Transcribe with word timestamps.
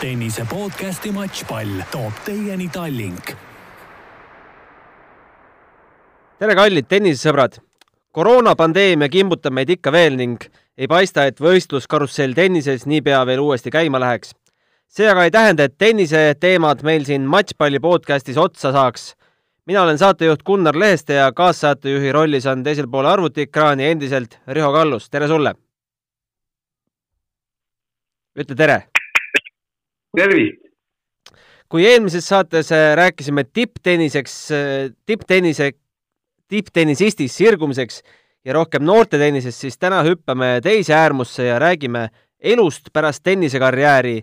tennise 0.00 0.44
podcasti 0.44 1.10
Matšpall 1.12 1.80
toob 1.90 2.12
teieni 2.24 2.68
Tallink. 2.68 3.30
tere, 6.38 6.54
kallid 6.54 6.88
tennisesõbrad! 6.88 7.56
koroonapandeemia 8.12 9.08
kimbutab 9.08 9.54
meid 9.56 9.70
ikka 9.72 9.92
veel 9.92 10.18
ning 10.20 10.42
ei 10.76 10.88
paista, 10.88 11.24
et 11.24 11.40
võistluskarussell 11.40 12.36
tennises 12.36 12.84
niipea 12.84 13.22
veel 13.26 13.40
uuesti 13.40 13.72
käima 13.72 14.00
läheks. 14.00 14.34
see 14.88 15.08
aga 15.08 15.24
ei 15.24 15.30
tähenda, 15.30 15.64
et 15.64 15.78
tennise 15.78 16.34
teemad 16.40 16.82
meil 16.84 17.04
siin 17.04 17.24
Matšpalli 17.24 17.80
podcastis 17.80 18.36
otsa 18.36 18.72
saaks. 18.72 19.14
mina 19.66 19.82
olen 19.82 19.98
saatejuht 19.98 20.42
Gunnar 20.42 20.76
Leheste 20.76 21.14
ja 21.14 21.32
kaassaatejuhi 21.32 22.12
rollis 22.12 22.46
on 22.46 22.62
teisel 22.62 22.88
pool 22.88 23.06
arvutiekraani 23.06 23.86
endiselt 23.86 24.38
Riho 24.48 24.72
Kallus, 24.72 25.08
tere 25.10 25.28
sulle! 25.28 25.54
ütle 28.36 28.56
tere! 28.56 28.95
Tervist! 30.16 30.66
kui 31.68 31.86
eelmises 31.86 32.28
saates 32.28 32.70
äh, 32.72 32.92
rääkisime 32.96 33.44
tipptenniseks, 33.44 34.34
äh, 34.54 34.92
tipptennise, 35.06 35.72
tipptennisistist 36.48 37.34
sirgumiseks 37.34 38.02
ja 38.46 38.54
rohkem 38.54 38.84
noortetennisest, 38.86 39.64
siis 39.64 39.78
täna 39.78 40.04
hüppame 40.06 40.60
teise 40.62 40.94
äärmusse 40.94 41.48
ja 41.48 41.58
räägime 41.58 42.08
elust 42.40 42.92
pärast 42.92 43.22
tennisekarjääri. 43.22 44.22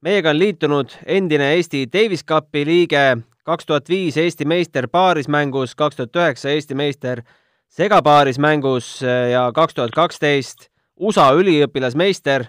meiega 0.00 0.30
on 0.30 0.38
liitunud 0.38 0.90
endine 1.06 1.54
Eesti 1.54 1.86
Davis 1.92 2.24
Cupi 2.24 2.64
liige, 2.66 3.16
kaks 3.44 3.66
tuhat 3.66 3.88
viis 3.88 4.16
Eesti 4.16 4.44
meister 4.44 4.88
paarismängus, 4.88 5.74
kaks 5.74 5.96
tuhat 5.96 6.16
üheksa 6.16 6.48
Eesti 6.48 6.74
meister 6.74 7.22
segapaarismängus 7.68 9.02
äh, 9.02 9.30
ja 9.30 9.50
kaks 9.54 9.74
tuhat 9.74 9.90
kaksteist 9.90 10.68
USA 11.00 11.32
üliõpilasmeister 11.34 12.46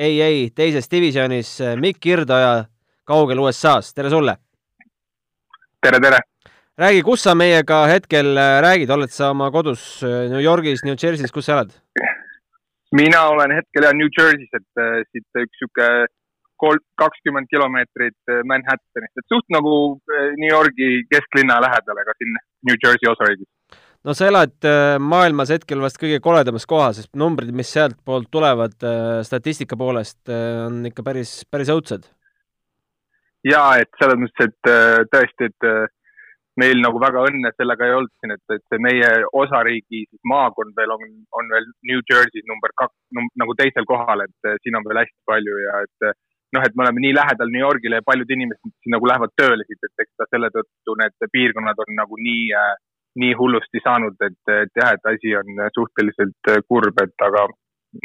NCAA 0.00 0.48
teises 0.56 0.88
divisjonis 0.88 1.58
Mikk 1.76 2.00
Kirdoja 2.00 2.64
kaugel 3.04 3.40
USA-s, 3.42 3.92
tere 3.92 4.08
sulle! 4.08 4.36
tere, 5.84 6.00
tere! 6.00 6.20
räägi, 6.80 7.02
kus 7.04 7.24
sa 7.26 7.34
meiega 7.36 7.82
hetkel 7.90 8.32
äh, 8.32 8.60
räägid, 8.64 8.90
oled 8.90 9.12
sa 9.12 9.30
oma 9.34 9.50
kodus 9.52 10.00
äh, 10.02 10.30
New 10.32 10.40
Yorgis, 10.40 10.84
New 10.88 10.96
Jersey's, 10.96 11.32
kus 11.32 11.44
sa 11.44 11.58
elad? 11.58 11.74
mina 12.96 13.26
olen 13.28 13.52
hetkel 13.58 13.84
jah 13.84 13.92
New 13.92 14.08
Jersey's, 14.16 14.48
et 14.56 14.80
äh, 14.80 15.02
siit 15.12 15.42
üks 15.44 15.60
sihuke 15.60 15.90
kolm, 16.56 16.80
kakskümmend 16.96 17.52
kilomeetrit 17.52 18.32
äh, 18.32 18.40
Manhattanist, 18.48 19.20
et 19.20 19.28
suht 19.28 19.52
nagu 19.52 19.74
äh, 20.16 20.32
New 20.40 20.48
Yorgi 20.48 21.04
kesklinna 21.12 21.60
lähedal, 21.60 22.00
aga 22.00 22.16
siin 22.16 22.40
New 22.70 22.80
Jersey 22.80 23.12
osariigis. 23.12 23.48
No 24.06 24.14
sa 24.16 24.28
elad 24.30 24.56
äh, 24.64 24.96
maailmas 25.02 25.52
hetkel 25.52 25.82
vast 25.84 26.00
kõige 26.00 26.20
koledamas 26.24 26.66
kohas, 26.68 27.00
sest 27.00 27.12
numbrid, 27.20 27.52
mis 27.56 27.72
sealtpoolt 27.74 28.30
tulevad 28.32 28.76
äh, 28.86 29.20
statistika 29.26 29.78
poolest, 29.80 30.22
äh, 30.32 30.64
on 30.66 30.82
ikka 30.88 31.04
päris, 31.06 31.40
päris 31.50 31.72
õudsed. 31.72 32.08
ja 33.48 33.64
et 33.80 33.90
selles 34.00 34.20
mõttes, 34.20 34.50
et 34.50 35.10
tõesti, 35.12 35.48
et 35.48 35.68
meil 36.60 36.80
nagu 36.82 36.98
väga 37.00 37.22
õnne 37.28 37.52
sellega 37.56 37.86
ei 37.86 37.94
olnud 37.96 38.12
siin, 38.20 38.34
et, 38.36 38.56
et 38.56 38.80
meie 38.84 39.12
osariigi 39.42 40.02
maakond 40.28 40.74
veel 40.76 40.92
on, 40.92 41.06
on 41.38 41.52
veel 41.54 41.68
New 41.88 42.02
Jersey's 42.04 42.44
number 42.50 42.74
kaks 42.76 42.96
num,, 43.16 43.30
nagu 43.40 43.54
teisel 43.56 43.86
kohal, 43.88 44.26
et 44.26 44.50
siin 44.64 44.76
on 44.76 44.84
veel 44.88 45.00
hästi 45.00 45.16
palju 45.30 45.56
ja 45.62 45.78
et 45.86 46.10
noh, 46.52 46.66
et 46.66 46.76
me 46.76 46.84
oleme 46.84 47.00
nii 47.04 47.14
lähedal 47.16 47.52
New 47.54 47.64
Yorgile 47.64 48.00
ja 48.00 48.04
paljud 48.04 48.36
inimesed 48.36 48.74
siin 48.82 48.96
nagu 48.96 49.08
lähevad 49.08 49.32
tööle 49.40 49.64
siit, 49.64 49.80
et 49.88 50.04
eks 50.04 50.12
ta 50.20 50.28
selle 50.28 50.52
tõttu 50.52 50.96
need 51.00 51.28
piirkonnad 51.32 51.80
on 51.86 51.96
nagu 51.96 52.20
nii 52.20 52.44
äh, 52.60 52.76
nii 53.18 53.34
hullusti 53.38 53.82
saanud, 53.82 54.14
et, 54.22 54.38
et 54.54 54.72
jah, 54.78 54.94
et 54.94 55.10
asi 55.10 55.34
on 55.38 55.60
suhteliselt 55.74 56.50
kurb, 56.68 57.02
et 57.02 57.26
aga, 57.26 57.46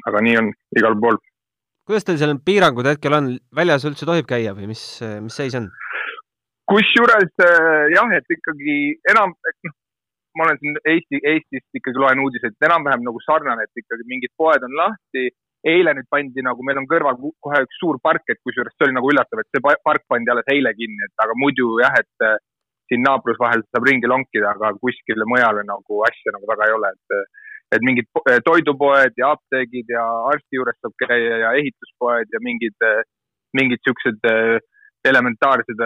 aga 0.09 0.25
nii 0.25 0.37
on 0.41 0.51
igal 0.79 0.97
pool. 1.01 1.19
kuidas 1.85 2.07
teil 2.07 2.17
seal 2.17 2.37
piirangud 2.45 2.87
hetkel 2.89 3.13
on, 3.13 3.33
väljas 3.55 3.85
üldse 3.85 4.07
tohib 4.09 4.25
käia 4.29 4.55
või 4.57 4.71
mis, 4.73 4.83
mis 5.21 5.37
seis 5.37 5.57
on? 5.59 5.69
kusjuures 6.71 7.33
jah, 7.93 8.13
et 8.17 8.37
ikkagi 8.37 8.77
enam, 9.13 9.35
noh, 9.67 9.75
ma 10.37 10.47
olen 10.47 10.59
siin 10.61 10.77
Eesti, 10.91 11.21
Eestist 11.31 11.79
ikkagi 11.79 12.01
loen 12.01 12.21
uudiseid, 12.23 12.57
enam-vähem 12.67 13.05
nagu 13.05 13.21
sarnane, 13.23 13.65
et 13.67 13.83
ikkagi 13.83 14.07
mingid 14.09 14.33
poed 14.37 14.63
on 14.67 14.79
lahti. 14.81 15.31
eile 15.65 15.95
nüüd 15.97 16.05
pandi 16.13 16.43
nagu, 16.45 16.61
meil 16.61 16.77
on 16.77 16.85
kõrval 16.85 17.15
kohe 17.41 17.59
üks 17.65 17.79
suur 17.81 17.97
park, 17.97 18.21
et 18.29 18.37
kusjuures 18.45 18.75
see 18.77 18.85
oli 18.85 18.93
nagu 18.93 19.07
üllatav, 19.09 19.39
et 19.41 19.47
see 19.49 19.63
park 19.87 20.03
pandi 20.11 20.29
alles 20.29 20.51
eile 20.53 20.73
kinni, 20.77 21.07
et 21.07 21.23
aga 21.23 21.33
muidu 21.41 21.79
jah, 21.81 21.95
et 21.97 22.25
siin 22.89 23.03
naabrus 23.05 23.39
vahel 23.41 23.63
saab 23.69 23.87
ringi 23.87 24.09
lonkida, 24.11 24.53
aga 24.53 24.73
kuskile 24.81 25.27
mujale 25.31 25.65
nagu 25.67 26.03
asja 26.09 26.35
nagu 26.35 26.49
väga 26.51 26.69
ei 26.69 26.77
ole, 26.77 26.93
et 26.95 27.19
et 27.75 27.81
mingid 27.81 28.07
toidupoed 28.45 29.15
ja 29.17 29.31
apteegid 29.33 29.89
ja 29.89 30.03
arsti 30.31 30.59
juures 30.59 30.77
saab 30.79 30.93
käia 31.01 31.39
ja 31.43 31.53
ehituspoed 31.59 32.29
ja 32.31 32.41
mingid, 32.45 32.77
mingid 33.57 33.81
siuksed 33.87 34.27
elementaarsed 35.09 35.81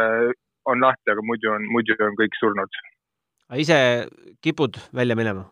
on 0.69 0.83
lahti, 0.83 1.07
aga 1.13 1.23
muidu 1.25 1.53
on, 1.55 1.69
muidu 1.71 1.95
on 2.03 2.19
kõik 2.19 2.35
surnud. 2.39 2.81
ise 3.63 3.79
kipud 4.43 4.77
välja 4.93 5.15
minema? 5.15 5.47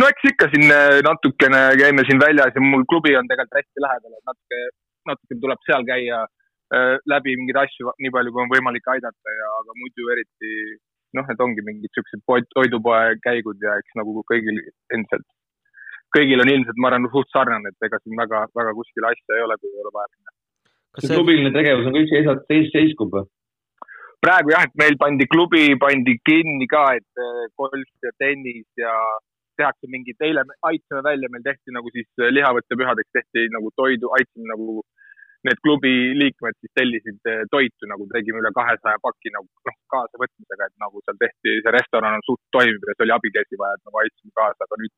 no 0.00 0.08
eks 0.10 0.30
ikka 0.32 0.50
siin 0.52 0.66
natukene 1.06 1.60
käime 1.80 2.04
siin 2.08 2.20
väljas 2.20 2.54
ja 2.56 2.62
mul 2.64 2.84
klubi 2.90 3.14
on 3.16 3.30
tegelikult 3.30 3.60
hästi 3.60 3.84
lähedal, 3.86 4.16
et 4.18 4.30
natuke, 4.30 4.62
natuke 5.10 5.40
tuleb 5.44 5.68
seal 5.68 5.86
käia 5.90 6.24
läbi 7.10 7.36
mingeid 7.38 7.60
asju 7.64 7.94
nii 8.02 8.12
palju, 8.14 8.32
kui 8.34 8.44
on 8.44 8.52
võimalik 8.52 8.90
aidata 8.94 9.36
ja, 9.38 9.52
aga 9.60 9.76
muidu 9.80 10.10
eriti 10.14 10.52
noh, 11.18 11.26
et 11.30 11.42
ongi 11.44 11.64
mingid 11.66 11.92
siuksed 11.94 12.22
toidupoe 12.54 13.16
käigud 13.24 13.60
ja 13.62 13.76
eks 13.80 13.98
nagu 13.98 14.24
kõigil 14.30 14.58
endiselt, 14.94 15.26
kõigil 16.14 16.42
on 16.42 16.50
ilmselt, 16.50 16.80
ma 16.80 16.90
arvan, 16.90 17.10
suht 17.12 17.30
sarnane, 17.34 17.70
et 17.70 17.88
ega 17.88 18.00
siin 18.02 18.18
väga, 18.18 18.46
väga 18.58 18.74
kuskile 18.78 19.10
asja 19.10 19.38
ei 19.38 19.46
ole, 19.46 19.58
kui 19.60 19.70
ei 19.70 19.84
ole 19.84 19.94
vaja 19.94 20.10
minna. 20.10 20.34
kas 20.94 21.08
see 21.08 21.18
klubiline 21.18 21.52
tegevus 21.54 21.88
on 21.90 21.96
ka 21.96 22.02
üldse 22.02 22.36
seis, 22.48 22.70
seiskub 22.74 23.14
või? 23.14 23.28
praegu 24.24 24.54
jah, 24.54 24.66
et 24.66 24.74
meil 24.80 24.96
pandi 25.00 25.28
klubi, 25.30 25.64
pandi 25.80 26.16
kinni 26.26 26.66
ka, 26.70 26.84
et 26.98 27.24
golf 27.60 28.06
ja 28.06 28.12
tennis 28.22 28.66
ja 28.80 28.94
tehakse 29.58 29.90
mingid, 29.90 30.18
eile 30.24 30.42
aitasime 30.66 31.02
välja, 31.06 31.30
meil 31.30 31.44
tehti 31.44 31.74
nagu 31.74 31.90
siis 31.94 32.08
lihavõttepühadeks 32.38 33.10
tehti 33.14 33.46
nagu 33.54 33.70
toidu, 33.78 34.10
aitasime 34.16 34.48
nagu 34.50 34.80
need 35.48 35.60
klubi 35.64 35.92
liikmed 36.18 36.56
siis 36.58 36.72
tellisid 36.78 37.30
toitu 37.52 37.88
nagu 37.90 38.06
tegime 38.12 38.40
üle 38.40 38.52
kahesaja 38.56 39.00
paki 39.02 39.32
nagu 39.34 39.46
noh, 39.68 39.76
kaasavõtmisega, 39.94 40.70
et 40.70 40.76
nagu 40.84 41.02
seal 41.04 41.20
tehti, 41.20 41.58
see 41.60 41.74
restoran 41.74 42.18
on 42.18 42.24
suht 42.26 42.42
toimiv 42.56 42.88
ja 42.88 42.96
see 42.96 43.06
oli 43.06 43.16
abikäsi 43.18 43.60
vaja, 43.60 43.78
et 43.78 43.84
nagu 43.88 44.02
aitasime 44.02 44.34
kaasa, 44.40 44.68
aga 44.68 44.80
nüüd 44.82 44.94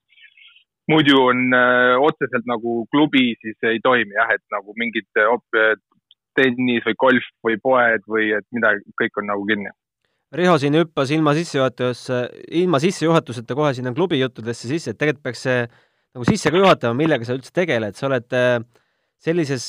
muidu 0.92 1.18
on 1.18 1.42
öö, 1.58 1.96
otseselt 2.08 2.46
nagu 2.46 2.76
klubi 2.94 3.32
siis 3.42 3.58
ei 3.66 3.82
toimi 3.82 4.14
jah, 4.14 4.30
et 4.36 4.44
nagu 4.54 4.74
mingid 4.78 5.08
tennis 6.36 6.86
või 6.86 6.96
golf 7.00 7.26
või 7.46 7.58
poed 7.62 8.06
või 8.10 8.30
et 8.36 8.46
midagi, 8.54 8.84
kõik 9.00 9.20
on 9.22 9.30
nagu 9.32 9.44
kinni. 9.48 9.72
Riho 10.36 10.56
siin 10.60 10.74
hüppas 10.74 11.10
ilma 11.14 11.32
sissejuhatusse, 11.36 12.16
ilma 12.60 12.80
sissejuhatuseta 12.82 13.54
kohe 13.56 13.72
sinna 13.76 13.92
klubi 13.96 14.18
juttudesse 14.20 14.68
sisse, 14.68 14.92
et 14.92 14.98
tegelikult 15.00 15.24
peaks 15.28 15.44
see 15.46 15.60
nagu 15.64 16.26
sisse 16.28 16.50
ka 16.50 16.60
juhatama, 16.60 16.98
millega 16.98 17.26
sa 17.28 17.36
üldse 17.36 17.54
tegeled, 17.54 17.96
sa 17.96 18.08
oled 18.10 18.36
sellises 19.22 19.64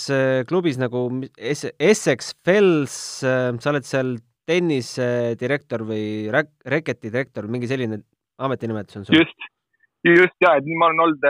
klubis 0.50 0.80
nagu 0.80 1.08
Essex 1.38 2.34
Fells, 2.46 2.96
sa 3.24 3.72
oled 3.72 3.88
seal 3.88 4.18
tennisedirektor 4.48 5.84
või 5.88 6.28
räk-, 6.34 6.56
reketi 6.72 7.12
direktor, 7.12 7.48
mingi 7.52 7.70
selline 7.70 8.02
ametinimetus 8.44 9.00
on 9.00 9.08
sul? 9.08 9.18
just, 9.18 9.48
just 10.08 10.44
ja, 10.44 10.56
et 10.60 10.68
ma 10.68 10.90
olen 10.90 11.04
olnud, 11.08 11.26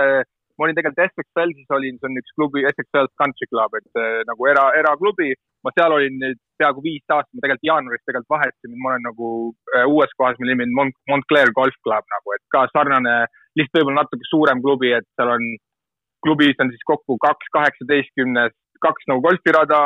ma 0.58 0.68
olin 0.68 0.78
tegelikult 0.78 1.06
Essex 1.06 1.30
Fellsis 1.38 1.74
olin, 1.78 1.98
see 1.98 2.10
on 2.10 2.20
üks 2.22 2.36
klubi, 2.38 2.66
Essex 2.70 2.90
Fells 2.94 3.14
Country 3.22 3.50
Club, 3.50 3.78
et 3.80 4.02
nagu 4.30 4.50
era, 4.50 4.70
eraklubi. 4.82 5.34
ma 5.66 5.74
seal 5.74 5.92
olin 5.92 6.20
nüüd 6.22 6.38
peaaegu 6.62 6.84
viis 6.86 7.04
aastat, 7.12 7.34
ma 7.34 7.44
tegelikult 7.44 7.68
jaanuaris 7.68 8.04
tegelikult 8.06 8.34
vahetasin, 8.36 8.76
ma 8.82 8.92
olen 8.92 9.04
nagu 9.08 9.30
äh, 9.76 9.88
uues 9.90 10.14
kohas, 10.20 10.38
mille 10.40 10.54
nimi 10.54 10.68
on 10.68 10.76
Mont-, 10.78 11.00
Montclair 11.12 11.52
Golf 11.58 11.76
Club 11.86 12.06
nagu, 12.14 12.36
et 12.36 12.44
ka 12.54 12.62
sarnane, 12.72 13.16
lihtsalt 13.58 13.80
võib-olla 13.80 14.04
natuke 14.04 14.30
suurem 14.30 14.62
klubi, 14.64 14.94
et 14.96 15.08
seal 15.18 15.34
on 15.34 15.50
klubis 16.28 16.60
on 16.64 16.72
siis 16.74 16.84
kokku 16.92 17.18
kaks 17.24 17.52
kaheksateistkümnes, 17.58 18.56
kaks 18.86 19.08
nagu 19.10 19.24
golfirada, 19.26 19.82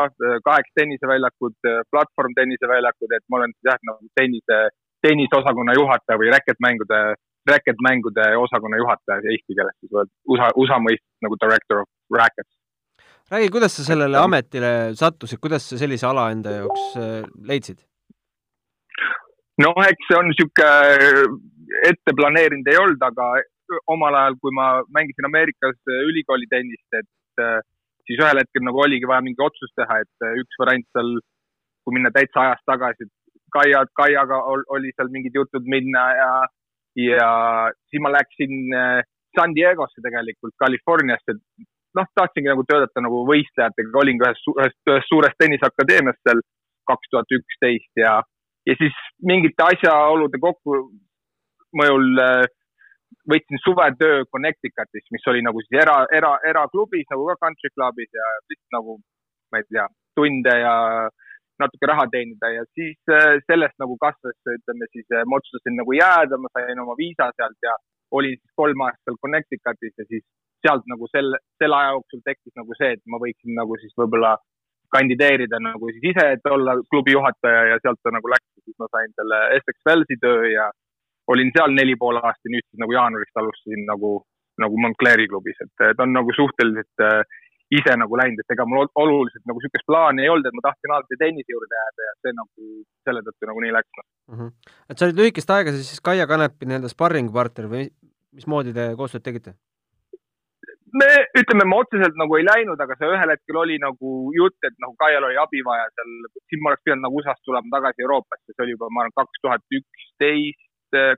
kaheksa 0.48 0.80
tenniseväljakut, 0.80 1.58
platvorm 1.94 2.34
tenniseväljakud, 2.40 3.14
et 3.18 3.26
ma 3.30 3.42
olen 3.42 3.54
jah, 3.68 3.78
nagu 3.90 4.10
tennise, 4.20 4.58
tenniseosakonna 5.06 5.76
juhataja 5.80 6.22
või 6.22 6.32
räketmängude, 6.34 7.02
räketmängude 7.52 8.26
osakonna 8.46 8.82
juhataja 8.82 9.22
eesti 9.34 9.58
keeles 9.58 9.78
siis 9.80 9.94
öelda, 9.94 10.12
USA, 10.34 10.50
USA 10.64 10.82
mõistes 10.82 11.26
nagu 11.26 11.38
director 11.46 11.84
of 11.84 12.18
rackets. 12.18 12.58
räägi, 13.32 13.50
kuidas 13.54 13.78
sa 13.78 13.86
sellele 13.88 14.18
ametile 14.18 14.74
sattusid, 15.04 15.40
kuidas 15.42 15.70
sa 15.70 15.80
sellise 15.80 16.08
ala 16.10 16.30
enda 16.36 16.58
jaoks 16.58 17.00
leidsid? 17.54 17.80
noh, 19.62 19.82
eks 19.88 20.10
see 20.10 20.20
on 20.20 20.30
niisugune 20.32 21.32
ette 21.88 22.14
planeerinud 22.18 22.68
ei 22.68 22.80
olnud, 22.82 23.04
aga 23.08 23.32
omal 23.94 24.18
ajal, 24.20 24.38
kui 24.42 24.54
ma 24.56 24.68
mängisin 24.98 25.28
Ameerikas 25.30 25.78
ülikooli 26.10 26.50
tennist, 26.52 27.00
et 27.00 27.44
siis 28.08 28.20
ühel 28.20 28.42
hetkel 28.42 28.66
nagu 28.68 28.82
oligi 28.84 29.10
vaja 29.10 29.24
mingi 29.26 29.44
otsus 29.46 29.72
teha, 29.78 30.02
et 30.04 30.28
üks 30.44 30.60
variant 30.62 30.88
seal, 30.96 31.12
kui 31.86 31.98
minna 31.98 32.12
täitsa 32.14 32.46
ajas 32.46 32.64
tagasi, 32.70 33.08
et 33.08 33.14
Kaia, 33.52 33.84
Kaiaga 34.00 34.38
oli 34.48 34.94
seal 34.96 35.10
mingid 35.12 35.36
jutud 35.36 35.66
minna 35.68 36.06
ja, 36.16 36.32
ja 36.96 37.32
siis 37.92 38.04
ma 38.04 38.14
läksin 38.14 38.72
San 39.36 39.56
Diego'sse 39.58 40.04
tegelikult, 40.04 40.56
Californiasse 40.62 41.36
noh, 41.98 42.08
tahtsingi 42.16 42.52
nagu 42.52 42.64
töötada 42.68 43.04
nagu 43.04 43.24
võistlejatega, 43.30 43.92
olingi 44.04 44.26
ühes, 44.26 44.42
ühes, 44.56 44.76
ühes 44.90 45.08
suures 45.10 45.38
tenniseakadeemias 45.42 46.20
seal 46.24 46.42
kaks 46.90 47.12
tuhat 47.12 47.36
üksteist 47.38 48.02
ja, 48.02 48.18
ja 48.68 48.78
siis 48.80 48.98
mingite 49.28 49.68
asjaolude 49.68 50.40
kokkumõjul 50.46 52.24
äh, 52.24 52.46
võtsin 53.32 53.62
suvetöö 53.64 54.26
Connecticutis, 54.34 55.08
mis 55.16 55.28
oli 55.32 55.42
nagu 55.46 55.62
siis 55.64 55.80
era, 55.84 55.98
era, 56.18 56.36
eraklubis 56.48 57.08
nagu 57.12 57.28
ka 57.30 57.38
country 57.46 57.72
clubis 57.76 58.12
ja 58.18 58.28
lihtsalt 58.50 58.78
nagu, 58.78 58.98
ma 59.52 59.62
ei 59.62 59.68
tea, 59.70 59.88
tunde 60.18 60.56
ja 60.60 60.76
natuke 61.62 61.90
raha 61.92 62.08
teenida. 62.12 62.52
Ja 62.56 62.66
siis 62.78 63.00
äh, 63.14 63.38
sellest 63.48 63.78
nagu 63.84 63.98
kasvas, 64.02 64.38
ütleme 64.58 64.90
siis, 64.92 65.08
äh, 65.14 65.26
ma 65.28 65.40
otsustasin 65.40 65.78
nagu 65.82 65.96
jääda, 65.98 66.40
ma 66.42 66.52
sain 66.56 66.84
oma 66.84 66.98
viisa 67.00 67.30
sealt 67.36 67.60
ja 67.68 67.76
olin 68.18 68.38
siis 68.38 68.54
kolm 68.60 68.86
aastat 68.88 69.20
Connecticutis 69.24 69.94
ja 69.98 70.08
siis 70.08 70.26
sealt 70.66 70.88
nagu 70.92 71.08
sel, 71.12 71.36
selle 71.62 71.78
aja 71.78 71.94
jooksul 71.96 72.24
tekkis 72.26 72.56
nagu 72.60 72.76
see, 72.78 72.96
et 72.98 73.04
ma 73.10 73.22
võiksin 73.22 73.56
nagu 73.58 73.78
siis 73.82 73.94
võib-olla 73.98 74.36
kandideerida 74.92 75.60
nagu 75.64 75.90
siis 75.94 76.12
ise, 76.12 76.26
et 76.36 76.50
olla 76.52 76.76
klubi 76.92 77.16
juhataja 77.16 77.62
ja 77.72 77.80
sealt 77.84 78.02
ta 78.04 78.12
nagu 78.14 78.32
läks, 78.34 78.48
siis 78.66 78.78
ma 78.82 78.90
sain 78.92 79.14
selle 79.16 79.40
Wellsi 79.88 80.18
töö 80.22 80.50
ja 80.52 80.68
olin 81.34 81.52
seal 81.56 81.74
neli 81.76 81.96
pool 82.00 82.20
aastat, 82.22 82.52
nüüd 82.54 82.66
siis 82.68 82.82
nagu 82.84 82.96
jaanuarist 82.98 83.42
alustasin 83.42 83.86
nagu, 83.90 84.18
nagu 84.62 84.82
Montclairi 84.86 85.28
klubis, 85.32 85.60
et 85.66 85.74
ta 85.80 86.06
on 86.06 86.14
nagu 86.16 86.36
suhteliselt 86.38 87.06
äh, 87.08 87.40
ise 87.72 87.96
nagu 88.00 88.20
läinud, 88.20 88.42
et 88.44 88.54
ega 88.56 88.66
mul 88.68 88.90
oluliselt 89.00 89.48
nagu 89.48 89.62
niisugust 89.62 89.88
plaani 89.88 90.26
ei 90.26 90.32
olnud, 90.32 90.48
et 90.48 90.58
ma 90.58 90.66
tahtsin 90.68 90.94
alati 90.96 91.20
tennise 91.22 91.56
juurde 91.56 91.80
jääda 91.80 92.08
ja 92.08 92.14
see 92.20 92.38
nagu 92.38 92.70
selle 93.08 93.24
tõttu 93.28 93.50
nagu 93.50 93.64
nii 93.64 93.76
läks 93.78 94.00
mm. 94.02 94.38
-hmm. 94.38 94.54
et 94.90 94.98
sa 94.98 95.08
olid 95.08 95.22
lühikest 95.22 95.54
aega 95.56 95.76
siis 95.78 96.04
Kaia 96.04 96.28
Kanepi 96.28 96.68
nii-öelda 96.68 96.92
sparringpartner 96.92 97.70
või 97.72 97.86
mismoodi 98.36 98.76
te 98.76 98.92
koostööd 99.00 99.24
tegite? 99.28 99.56
me 101.00 101.08
ütleme, 101.40 101.64
me 101.72 101.78
otseselt 101.80 102.18
nagu 102.20 102.36
ei 102.36 102.44
läinud, 102.44 102.80
aga 102.84 102.98
see 103.00 103.08
ühel 103.16 103.32
hetkel 103.34 103.60
oli 103.62 103.78
nagu 103.80 104.10
jutt, 104.36 104.60
et 104.68 104.76
nagu 104.84 104.96
Kaial 105.00 105.28
oli 105.30 105.40
abi 105.40 105.64
vaja 105.68 105.88
seal, 105.96 106.12
siin 106.52 106.64
ma 106.64 106.74
oleks 106.74 106.84
pidanud 106.84 107.06
nagu 107.08 107.22
USA-st 107.22 107.48
tulema 107.48 107.72
tagasi 107.78 108.04
Euroopasse, 108.04 108.52
see 108.52 108.66
oli 108.66 108.76
juba, 108.76 108.90
ma 108.92 109.06
arvan, 109.06 109.16
kaks 109.22 109.44
tuhat 109.46 109.80
üksteist, 109.80 110.68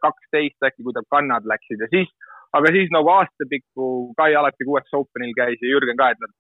kaksteist 0.04 0.70
äkki, 0.70 0.86
kui 0.86 0.96
ta 0.96 1.04
kannad 1.14 1.48
läksid 1.50 1.82
ja 1.84 1.90
siis 1.92 2.12
aga 2.58 2.72
siis 2.76 2.92
nagu 2.94 3.10
aastapikku 3.18 3.90
Kai 4.20 4.36
alati 4.40 4.68
US 4.70 4.96
Openil 5.00 5.34
käis 5.38 5.62
ja 5.62 5.72
Jürgen 5.74 6.00
ka, 6.00 6.12
et 6.14 6.22
nad 6.24 6.34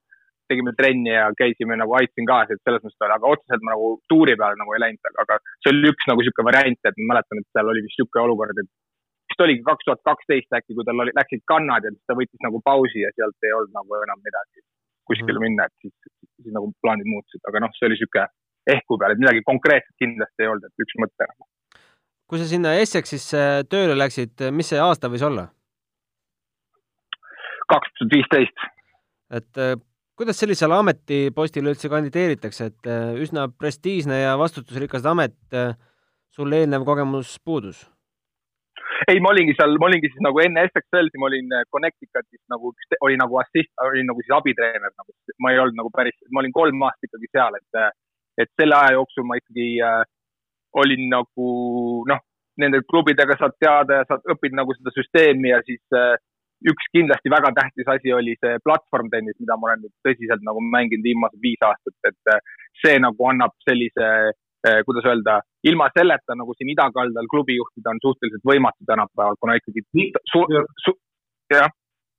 tegime 0.51 0.73
trenni 0.77 1.13
ja 1.13 1.29
käisime 1.39 1.77
nagu 1.79 1.95
aitasin 1.97 2.27
kaasa, 2.29 2.53
et 2.53 2.61
selles 2.67 2.83
mõttes 2.83 3.05
oli, 3.05 3.15
aga 3.15 3.31
otseselt 3.35 3.63
ma 3.65 3.73
nagu 3.73 3.89
tuuri 4.11 4.35
peale 4.39 4.59
nagu 4.59 4.75
ei 4.75 4.81
läinud, 4.83 5.19
aga 5.23 5.39
see 5.63 5.71
oli 5.71 5.89
üks 5.93 6.09
nagu 6.09 6.21
niisugune 6.21 6.49
variant, 6.49 6.89
et 6.89 6.99
ma 6.99 7.13
mäletan, 7.13 7.41
et 7.41 7.49
seal 7.55 7.71
oli 7.71 7.83
vist 7.85 7.95
niisugune 7.95 8.25
olukord, 8.27 8.59
et 8.61 8.69
vist 9.31 9.45
oligi 9.45 9.65
kaks 9.69 9.87
tuhat 9.87 10.03
kaksteist 10.09 10.59
äkki, 10.59 10.75
kui 10.77 10.85
tal 10.87 11.05
oli, 11.05 11.15
läksid 11.17 11.45
kannad 11.49 11.87
ja 11.87 11.93
siis 11.95 12.03
ta 12.09 12.17
võttis 12.19 12.45
nagu 12.45 12.61
pausi 12.67 13.05
ja 13.05 13.11
sealt 13.15 13.47
ei 13.47 13.55
olnud 13.57 13.73
nagu 13.79 13.99
enam 14.03 14.21
midagi 14.27 14.65
kuskile 15.09 15.39
mm. 15.39 15.47
minna, 15.47 15.65
et 15.67 15.87
siis, 15.87 15.95
siis 16.43 16.53
nagu 16.55 16.69
plaanid 16.83 17.09
muutusid, 17.09 17.41
aga 17.49 17.63
noh, 17.63 17.73
see 17.79 17.87
oli 17.89 17.97
niisugune 17.97 18.27
ehku 18.75 18.99
peal, 18.99 19.15
et 19.15 19.23
midagi 19.23 19.47
konkreetset 19.47 19.95
kindlasti 19.99 20.45
ei 20.45 20.51
olnud, 20.51 20.69
et 20.69 20.85
üks 20.85 20.99
mõte 21.01 21.31
nagu. 21.31 21.47
Kui 22.29 22.39
sa 22.41 22.47
sinna 22.49 22.73
Essexisse 22.81 23.63
tööle 23.69 23.97
läksid, 23.97 24.49
mis 24.55 24.71
see 24.73 24.81
aasta 24.81 25.11
võis 25.11 25.25
olla? 25.25 25.49
kaks 27.71 27.93
tuhat 27.97 28.11
viisteist. 28.11 28.65
et 29.33 29.57
äh, 29.57 29.73
kuidas 30.19 30.39
sellisele 30.39 30.75
ametipostile 30.77 31.73
üldse 31.73 31.89
kandideeritakse, 31.89 32.69
et 32.71 32.91
äh, 32.91 33.15
üsna 33.23 33.47
prestiižne 33.49 34.19
ja 34.21 34.35
vastutusrikas 34.39 35.07
amet, 35.09 35.35
äh, 35.55 35.73
sul 36.33 36.53
eelnev 36.53 36.85
kogemus 36.85 37.37
puudus? 37.45 37.83
ei, 39.09 39.19
ma 39.23 39.31
olingi 39.33 39.55
seal, 39.57 39.75
ma 39.81 39.89
olingi 39.89 40.09
siis 40.11 40.21
nagu 40.23 40.39
enne 40.43 40.63
Wellsi, 40.93 41.19
ma 41.19 41.27
olin 41.29 41.49
Connecticutis 41.73 42.41
nagu, 42.53 42.71
oli 43.05 43.17
nagu 43.19 43.39
assist, 43.41 43.71
olin 43.83 44.07
nagu 44.09 44.21
siis 44.21 44.35
abitreener 44.37 44.91
nagu, 44.91 45.15
ma 45.43 45.51
ei 45.51 45.59
olnud 45.63 45.79
nagu 45.81 45.91
päris, 45.95 46.15
ma 46.31 46.43
olin 46.43 46.53
kolm 46.55 46.85
aastat 46.87 47.09
ikkagi 47.09 47.31
seal, 47.31 47.57
et, 47.59 47.97
et 48.43 48.51
selle 48.59 48.77
aja 48.77 48.95
jooksul 48.97 49.25
ma 49.27 49.39
ikkagi 49.41 49.67
äh, 49.83 50.03
olin 50.81 51.09
nagu 51.11 51.47
noh, 52.09 52.21
nende 52.61 52.83
klubidega 52.89 53.37
saad 53.39 53.57
teada 53.61 54.01
ja 54.01 54.07
saad, 54.09 54.23
õpid 54.35 54.55
nagu 54.57 54.75
seda 54.77 54.93
süsteemi 54.93 55.51
ja 55.51 55.59
siis 55.65 55.81
äh, 55.97 56.15
üks 56.69 56.89
kindlasti 56.95 57.31
väga 57.33 57.51
tähtis 57.57 57.89
asi 57.95 58.13
oli 58.15 58.35
see 58.39 58.59
platvormtennis, 58.65 59.37
mida 59.41 59.57
ma 59.59 59.71
olen 59.71 59.83
nüüd 59.85 59.93
tõsiselt 60.07 60.45
nagu 60.47 60.63
mänginud 60.75 61.05
viimased 61.07 61.41
viis 61.43 61.65
aastat, 61.67 61.97
et 62.09 62.33
äh, 62.33 62.41
see 62.83 62.99
nagu 63.03 63.29
annab 63.31 63.55
sellise, 63.67 64.09
äh, 64.67 64.81
kuidas 64.87 65.07
öelda, 65.09 65.39
ilma 65.69 65.89
selleta 65.97 66.37
nagu 66.39 66.55
siin 66.57 66.73
idakaldal 66.75 67.29
klubi 67.31 67.57
juhtida 67.59 67.93
on 67.93 68.03
suhteliselt 68.05 68.45
võimatu 68.47 68.89
tänapäeval, 68.89 69.39
kuna 69.41 69.57
ikkagi 69.59 69.85
su, 70.31 70.45
su, 70.85 70.95
jah. 71.51 71.71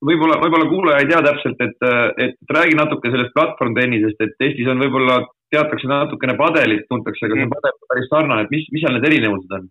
võib-olla, 0.04 0.40
võib-olla 0.42 0.68
kuulaja 0.72 1.04
ei 1.04 1.10
tea 1.12 1.22
täpselt, 1.30 1.64
et, 1.68 1.88
et 2.28 2.56
räägi 2.58 2.76
natuke 2.80 3.12
sellest 3.14 3.34
platvormtennisest, 3.38 4.26
et 4.26 4.48
Eestis 4.48 4.70
on 4.72 4.82
võib-olla, 4.82 5.22
teatakse 5.54 5.88
natukene 5.90 6.36
padelit, 6.40 6.84
tuntakse, 6.90 7.24
aga 7.26 7.38
see 7.38 7.46
mm. 7.46 7.54
padel 7.54 7.78
päris 7.92 8.10
sarnane, 8.12 8.46
et 8.46 8.52
mis, 8.54 8.66
mis 8.74 8.84
seal 8.84 8.96
need 8.98 9.08
erinevused 9.10 9.56
on? 9.58 9.70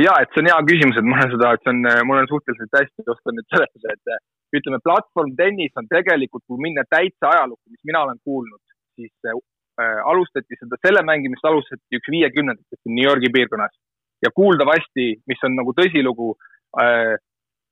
ja 0.00 0.16
et 0.22 0.30
see 0.32 0.42
on 0.42 0.50
hea 0.50 0.58
küsimus, 0.68 0.98
et 0.98 1.06
ma 1.06 1.18
olen 1.18 1.32
seda, 1.34 1.54
et 1.54 1.64
see 1.64 1.72
on, 1.74 1.88
mul 2.08 2.20
on 2.22 2.28
suhteliselt 2.30 2.76
hästi, 2.78 3.06
oskan 3.14 3.36
nüüd 3.36 3.48
seletada, 3.52 3.96
et 3.96 4.58
ütleme, 4.58 4.80
platvormtennis 4.86 5.76
on 5.78 5.88
tegelikult, 5.90 6.44
kui 6.48 6.60
minna 6.62 6.84
täitsa 6.90 7.30
ajalukku, 7.34 7.64
mis 7.70 7.82
mina 7.90 8.02
olen 8.06 8.18
kuulnud, 8.26 8.60
siis 8.98 9.30
äh, 9.30 10.00
alustati 10.10 10.58
seda, 10.58 10.78
selle 10.84 11.02
mängimist 11.06 11.46
alustati 11.46 12.00
üks 12.00 12.12
viiekümnendates 12.12 12.80
New 12.88 13.06
Yorgi 13.06 13.30
piirkonnas 13.34 13.74
ja 14.24 14.32
kuuldavasti, 14.34 15.08
mis 15.30 15.46
on 15.46 15.56
nagu 15.58 15.74
tõsilugu 15.76 16.32
äh,, 16.82 17.16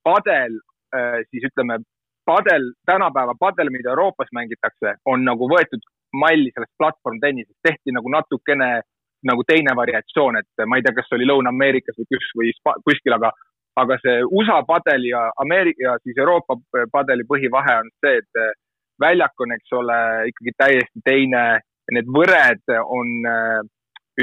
padel 0.07 0.59
äh,, 0.95 1.21
siis 1.31 1.49
ütleme, 1.51 1.81
padel, 2.29 2.73
tänapäeva 2.89 3.35
padel, 3.41 3.73
mida 3.75 3.93
Euroopas 3.95 4.31
mängitakse, 4.37 4.99
on 5.09 5.25
nagu 5.27 5.49
võetud 5.51 5.85
malli 6.13 6.53
sellest 6.55 6.75
platvormtennisest, 6.81 7.59
tehti 7.63 7.95
nagu 7.97 8.11
natukene 8.13 8.71
nagu 9.29 9.43
teine 9.43 9.75
variatsioon, 9.75 10.39
et 10.39 10.67
ma 10.67 10.79
ei 10.79 10.85
tea, 10.87 10.95
kas 10.95 11.09
see 11.09 11.19
oli 11.19 11.27
Lõuna-Ameerikas 11.27 11.97
või 11.99 12.07
kus 12.15 12.29
või 12.39 12.53
kuskil, 12.87 13.17
aga, 13.17 13.33
aga 13.83 13.97
see 14.03 14.21
USA 14.31 14.61
padeli 14.67 15.11
ja 15.11 15.25
Ameerika 15.43 15.85
ja 15.89 15.95
siis 16.05 16.21
Euroopa 16.23 16.55
padeli 16.93 17.27
põhivahe 17.27 17.81
on 17.83 17.91
see, 18.05 18.21
et 18.23 18.61
väljak 19.03 19.43
on, 19.43 19.55
eks 19.57 19.75
ole, 19.81 19.99
ikkagi 20.33 20.55
täiesti 20.59 21.05
teine. 21.07 21.43
Need 21.95 22.09
võred 22.13 22.75
on, 22.85 23.13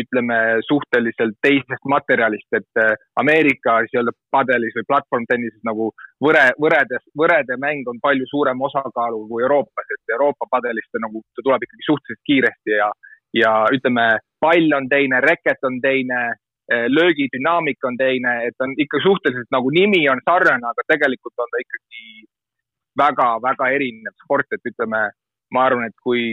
ütleme, 0.02 0.38
suhteliselt 0.68 1.38
teisest 1.46 1.88
materjalist, 1.92 2.48
et 2.58 2.82
Ameerika 3.22 3.78
nii-öelda 3.86 4.14
padelis 4.34 4.76
või 4.78 4.88
platvormtennises 4.92 5.62
nagu 5.68 5.90
võre, 6.24 6.46
võredes, 6.62 7.04
võrede 7.18 7.58
mäng 7.62 7.88
on 7.92 8.02
palju 8.04 8.28
suurem 8.32 8.62
osakaalu 8.68 9.24
kui 9.30 9.46
Euroopas, 9.46 9.92
et 9.98 10.16
Euroopa 10.18 10.50
padelis 10.52 10.88
ta 10.92 11.02
nagu, 11.04 11.24
ta 11.36 11.46
tuleb 11.46 11.68
ikkagi 11.68 11.90
suhteliselt 11.90 12.26
kiiresti 12.32 12.80
ja 12.80 12.92
ja 13.36 13.52
ütleme, 13.76 14.06
pall 14.40 14.78
on 14.78 14.88
teine, 14.90 15.20
reket 15.24 15.68
on 15.68 15.82
teine, 15.84 16.20
eh, 16.72 16.86
löögidünaamika 16.98 17.88
on 17.88 17.98
teine, 17.98 18.34
et 18.48 18.64
on 18.64 18.74
ikka 18.78 19.02
suhteliselt 19.04 19.52
nagu 19.52 19.70
nimi 19.80 20.02
on 20.10 20.22
sarnane, 20.30 20.66
aga 20.72 20.88
tegelikult 20.94 21.44
on 21.44 21.52
ta 21.52 21.62
ikkagi 21.64 22.04
väga-väga 23.02 23.70
erinev 23.76 24.16
sport, 24.24 24.48
et 24.56 24.72
ütleme, 24.72 25.02
ma 25.56 25.66
arvan, 25.70 25.90
et 25.90 25.98
kui 26.04 26.28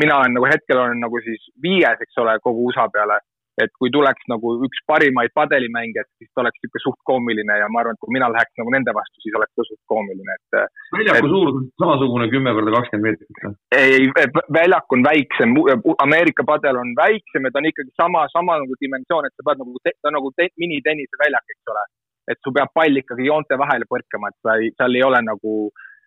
mina 0.00 0.20
olen 0.20 0.36
nagu 0.38 0.50
hetkel 0.50 0.82
olen 0.82 1.00
nagu 1.04 1.22
siis 1.24 1.48
viies, 1.62 2.04
eks 2.06 2.22
ole, 2.24 2.38
kogu 2.44 2.68
USA 2.70 2.88
peale 2.92 3.20
et 3.62 3.72
kui 3.80 3.90
tuleks 3.92 4.26
nagu 4.30 4.52
üks 4.66 4.82
parimaid 4.90 5.32
padelimängijaid, 5.36 6.08
siis 6.20 6.28
ta 6.34 6.42
oleks 6.42 6.60
niisugune 6.60 6.82
suht 6.84 6.98
koomiline 7.08 7.56
ja 7.62 7.68
ma 7.72 7.80
arvan, 7.82 7.96
et 7.96 8.02
kui 8.04 8.12
mina 8.16 8.28
läheks 8.32 8.60
nagu 8.60 8.72
nende 8.74 8.92
vastu, 8.96 9.22
siis 9.24 9.36
oleks 9.38 9.52
ta 9.56 9.64
suht 9.68 9.80
koomiline, 9.92 10.36
et. 10.36 10.58
väljaku 10.96 11.30
suurus 11.32 11.58
on 11.60 11.68
samasugune 11.82 12.28
kümme 12.34 12.52
korda 12.58 12.74
kakskümmend 12.76 13.22
meetrit? 13.22 13.60
ei, 13.80 14.10
väljak 14.58 14.96
on 14.96 15.06
väiksem, 15.08 15.56
Ameerika 16.04 16.44
padel 16.50 16.80
on 16.82 16.92
väiksem 17.00 17.48
ja 17.48 17.54
ta 17.54 17.62
on 17.62 17.70
ikkagi 17.72 17.94
sama, 18.02 18.26
sama 18.34 18.58
nagu 18.60 18.76
dimensioon, 18.82 19.28
et 19.28 19.36
sa 19.36 19.48
pead 19.48 19.64
nagu, 19.64 19.80
ta 19.86 20.12
on 20.12 20.18
nagu 20.20 20.34
minitennise 20.64 21.22
väljak, 21.24 21.56
eks 21.56 21.74
ole. 21.74 21.86
et 22.32 22.40
sul 22.42 22.52
peab 22.52 22.72
pall 22.76 23.00
ikkagi 23.00 23.28
joonte 23.30 23.56
vahele 23.56 23.88
põrkama, 23.88 24.32
et 24.32 24.38
sa 24.44 24.60
ei, 24.60 24.72
seal 24.76 25.00
ei 25.00 25.04
ole 25.06 25.24
nagu 25.24 25.56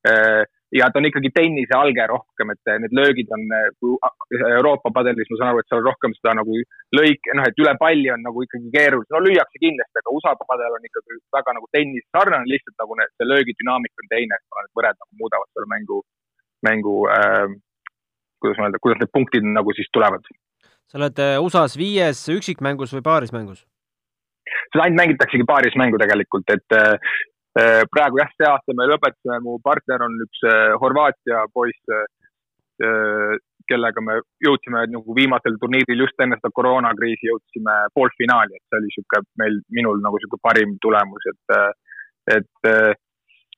äh, 0.06 0.46
ja 0.75 0.89
ta 0.89 0.99
on 0.99 1.07
ikkagi 1.09 1.31
tennise 1.33 1.73
alge 1.77 2.05
rohkem, 2.11 2.51
et 2.53 2.71
need 2.83 2.93
löögid 2.97 3.31
on, 3.35 3.45
kui 3.81 4.41
Euroopa 4.57 4.91
padelis 4.93 5.29
ma 5.31 5.39
saan 5.39 5.51
aru, 5.51 5.61
et 5.63 5.69
seal 5.69 5.81
on 5.81 5.88
rohkem 5.89 6.13
seda 6.17 6.35
nagu 6.38 6.57
lõik, 6.97 7.31
noh, 7.38 7.47
et 7.49 7.61
üle 7.63 7.73
palli 7.81 8.11
on 8.13 8.21
nagu 8.25 8.43
ikkagi 8.45 8.69
keerulisem, 8.75 9.15
no 9.15 9.23
lüüakse 9.25 9.61
kindlasti, 9.63 10.01
aga 10.01 10.13
USA 10.17 10.35
padel 10.43 10.77
on 10.77 10.85
ikkagi 10.89 11.17
väga 11.38 11.55
nagu 11.57 11.71
tennis 11.75 12.05
sarnane, 12.13 12.49
lihtsalt 12.51 12.77
nagu 12.83 12.99
need, 12.99 13.15
see 13.15 13.29
löögidünaamika 13.31 14.05
on 14.05 14.11
teine, 14.13 14.38
et 14.38 14.61
need 14.61 14.75
võred 14.81 15.01
nagu 15.01 15.23
muudavad 15.23 15.49
selle 15.53 15.71
mängu, 15.73 16.03
mängu 16.69 16.95
äh,, 17.15 17.47
kuidas 18.43 18.61
ma 18.61 18.69
öelda, 18.69 18.83
kuidas 18.83 19.01
need 19.01 19.13
punktid 19.15 19.49
nagu 19.57 19.73
siis 19.77 19.89
tulevad. 19.95 20.29
sa 20.89 21.01
oled 21.01 21.25
äh, 21.25 21.41
USA-s 21.41 21.77
viies 21.81 22.21
üksikmängus 22.38 22.93
või 22.97 23.05
paarismängus? 23.09 23.65
seda 24.69 24.85
ainult 24.85 25.01
mängitaksegi 25.01 25.45
paarismängu 25.49 25.97
tegelikult, 26.01 26.49
et 26.53 26.77
praegu 27.53 28.22
jah, 28.22 28.32
see 28.38 28.48
aasta 28.48 28.75
me 28.77 28.88
lõpetasime, 28.89 29.39
mu 29.46 29.58
partner 29.65 30.06
on 30.06 30.15
üks 30.25 30.44
äh, 30.46 30.75
Horvaatia 30.82 31.46
poiss, 31.53 31.94
äh, 31.94 33.38
kellega 33.70 34.01
me 34.01 34.20
jõudsime 34.46 34.86
nagu 34.89 35.15
viimasel 35.18 35.58
turniiril 35.62 36.06
just 36.06 36.22
enne 36.24 36.38
seda 36.39 36.51
koroonakriisi 36.56 37.27
jõudsime 37.27 37.75
poolfinaali, 37.94 38.56
et 38.56 38.63
see 38.65 38.79
oli 38.79 38.94
sihuke 38.96 39.22
meil, 39.41 39.60
minul 39.75 40.00
nagu 40.06 40.22
sihuke 40.22 40.39
parim 40.41 40.77
tulemus, 40.82 41.27
et, 41.34 41.60
et 42.38 42.96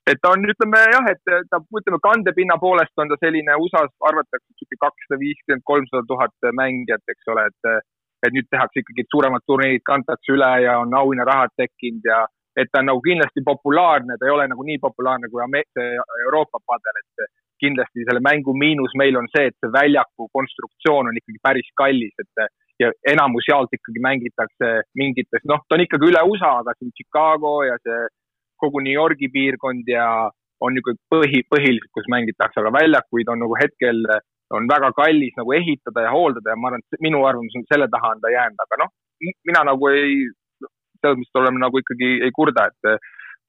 et 0.10 0.17
ta 0.17 0.31
on, 0.33 0.43
ütleme 0.50 0.81
jah, 0.89 1.07
et 1.12 1.21
ta, 1.51 1.62
ütleme 1.77 2.00
kandepinna 2.01 2.57
poolest 2.60 2.98
on 3.00 3.12
ta 3.12 3.19
selline 3.21 3.55
USA-s 3.62 3.93
arvatakse 4.10 4.57
sihuke 4.57 4.79
kakssada 4.81 5.19
viiskümmend, 5.21 5.63
kolmsada 5.69 6.03
tuhat 6.10 6.50
mängijat, 6.57 7.03
eks 7.13 7.31
ole, 7.31 7.45
et, 7.51 7.88
et 8.25 8.36
nüüd 8.36 8.50
tehakse 8.50 8.81
ikkagi 8.81 9.05
suuremad 9.13 9.45
turniirid, 9.45 9.86
kantakse 9.88 10.33
üle 10.33 10.51
ja 10.65 10.79
on 10.81 10.98
auhinnarahad 10.98 11.53
tekkinud 11.62 12.10
ja 12.10 12.25
et 12.60 12.72
ta 12.72 12.81
on 12.81 12.89
nagu 12.91 13.01
kindlasti 13.03 13.43
populaarne, 13.46 14.17
ta 14.20 14.27
ei 14.27 14.34
ole 14.34 14.48
nagu 14.51 14.65
nii 14.67 14.79
populaarne 14.81 15.29
kui 15.31 15.43
Euroopa 16.25 16.60
padel, 16.65 17.00
et 17.03 17.29
kindlasti 17.62 18.08
selle 18.08 18.24
mängu 18.25 18.55
miinus 18.58 18.96
meil 18.98 19.17
on 19.20 19.29
see, 19.36 19.51
et 19.51 19.58
see 19.62 19.72
väljaku 19.74 20.27
konstruktsioon 20.34 21.12
on 21.12 21.20
ikkagi 21.20 21.39
päris 21.43 21.70
kallis, 21.77 22.15
et 22.24 22.48
ja 22.81 22.89
enamus 23.13 23.46
jaolt 23.50 23.74
ikkagi 23.77 24.01
mängitakse 24.01 24.72
mingites, 24.98 25.46
noh, 25.46 25.62
ta 25.67 25.77
on 25.77 25.86
ikkagi 25.86 26.10
üle 26.10 26.24
USA, 26.25 26.58
aga 26.63 26.74
siin 26.77 26.93
Chicago 26.98 27.62
ja 27.67 27.77
see 27.86 28.00
kogu 28.62 28.81
New 28.81 28.93
Yorgi 28.93 29.29
piirkond 29.34 29.89
ja 29.89 30.08
on 30.62 30.75
niisugune 30.77 31.01
põhi, 31.13 31.41
põhiliselt, 31.50 31.89
kus 31.93 32.10
mängitakse, 32.13 32.62
aga 32.62 32.74
väljakuid 32.77 33.29
on 33.34 33.41
nagu 33.46 33.58
hetkel 33.58 34.03
on 34.58 34.67
väga 34.70 34.91
kallis 34.98 35.38
nagu 35.39 35.53
ehitada 35.55 36.05
ja 36.05 36.12
hooldada 36.13 36.53
ja 36.53 36.60
ma 36.60 36.70
arvan, 36.70 36.84
et 36.84 37.05
minu 37.05 37.24
arvamus 37.25 37.55
on 37.58 37.65
selle 37.72 37.88
taha 37.91 38.13
on 38.15 38.22
ta 38.24 38.34
jäänud, 38.34 38.60
aga 38.65 38.79
noh, 38.84 38.91
mina 39.48 39.63
nagu 39.72 39.89
ei 39.93 40.27
selles 41.01 41.20
mõttes 41.22 41.41
oleme 41.41 41.62
nagu 41.62 41.81
ikkagi 41.81 42.12
ei 42.25 42.34
kurda, 42.36 42.67
et 42.72 42.91
eh, 42.91 43.00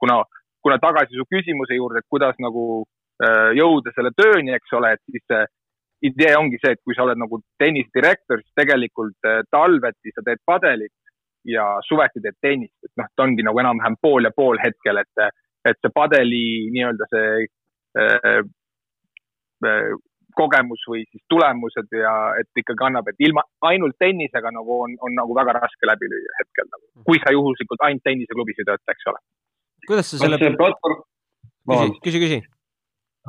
kuna, 0.00 0.22
kuna 0.64 0.78
tagasi 0.82 1.18
su 1.18 1.26
küsimuse 1.30 1.78
juurde, 1.78 2.02
et 2.02 2.10
kuidas 2.12 2.38
nagu 2.42 2.84
eh, 3.22 3.50
jõuda 3.58 3.94
selle 3.96 4.12
tööni, 4.16 4.54
eks 4.56 4.78
ole, 4.78 4.94
et 4.96 5.02
siis 5.10 5.26
see 5.30 5.42
idee 6.10 6.34
ongi 6.38 6.58
see, 6.62 6.74
et 6.74 6.82
kui 6.82 6.96
sa 6.96 7.04
oled 7.06 7.20
nagu 7.20 7.38
tennisdirektor, 7.62 8.42
siis 8.42 8.58
tegelikult 8.58 9.30
eh, 9.30 9.42
talveti 9.54 10.14
sa 10.14 10.24
teed 10.26 10.42
padelit 10.46 10.94
ja 11.48 11.66
suveti 11.86 12.22
teed 12.22 12.38
tennist, 12.42 12.78
et 12.86 12.92
noh, 12.98 13.10
ta 13.16 13.26
ongi 13.26 13.44
nagu 13.46 13.58
enam-vähem 13.62 13.98
pool 14.02 14.26
ja 14.26 14.32
pool 14.34 14.60
hetkel, 14.62 15.02
et, 15.02 15.28
et 15.66 15.78
see 15.78 15.94
padeli 15.94 16.44
nii-öelda 16.74 17.08
see 17.10 17.46
äh, 17.98 18.42
kogemus 20.38 20.82
või 20.90 21.04
siis 21.08 21.22
tulemused 21.32 21.94
ja 21.96 22.14
et 22.40 22.62
ikkagi 22.62 22.86
annab, 22.88 23.08
et 23.10 23.24
ilma, 23.26 23.44
ainult 23.68 23.96
tennisega 24.02 24.52
nagu 24.54 24.80
on, 24.86 24.96
on 25.06 25.14
nagu 25.18 25.36
väga 25.38 25.56
raske 25.58 25.88
läbi 25.88 26.10
lüüa 26.12 26.40
hetkel 26.40 26.68
nagu, 26.68 26.84
kui 27.08 27.22
sa 27.22 27.34
juhuslikult 27.34 27.86
ainult 27.88 28.04
tenniseklubis 28.08 28.62
ei 28.62 28.68
tööta, 28.70 28.96
eks 28.96 29.12
ole. 29.12 29.22
kuidas 29.86 30.10
sa 30.12 30.22
selle. 30.24 30.40
platvorm. 30.58 31.04
küsi, 31.68 32.00
küsi, 32.06 32.22
küsi. 32.24 32.40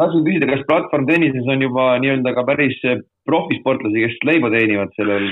tahtsin 0.02 0.28
küsida, 0.28 0.52
kas 0.56 0.68
platvorm 0.72 1.08
tennises 1.10 1.54
on 1.56 1.68
juba 1.68 1.92
nii-öelda 2.04 2.36
ka 2.38 2.48
päris 2.50 2.80
profisportlasi, 3.30 4.06
kes 4.08 4.20
leiba 4.30 4.52
teenivad 4.54 4.92
sellel 5.00 5.30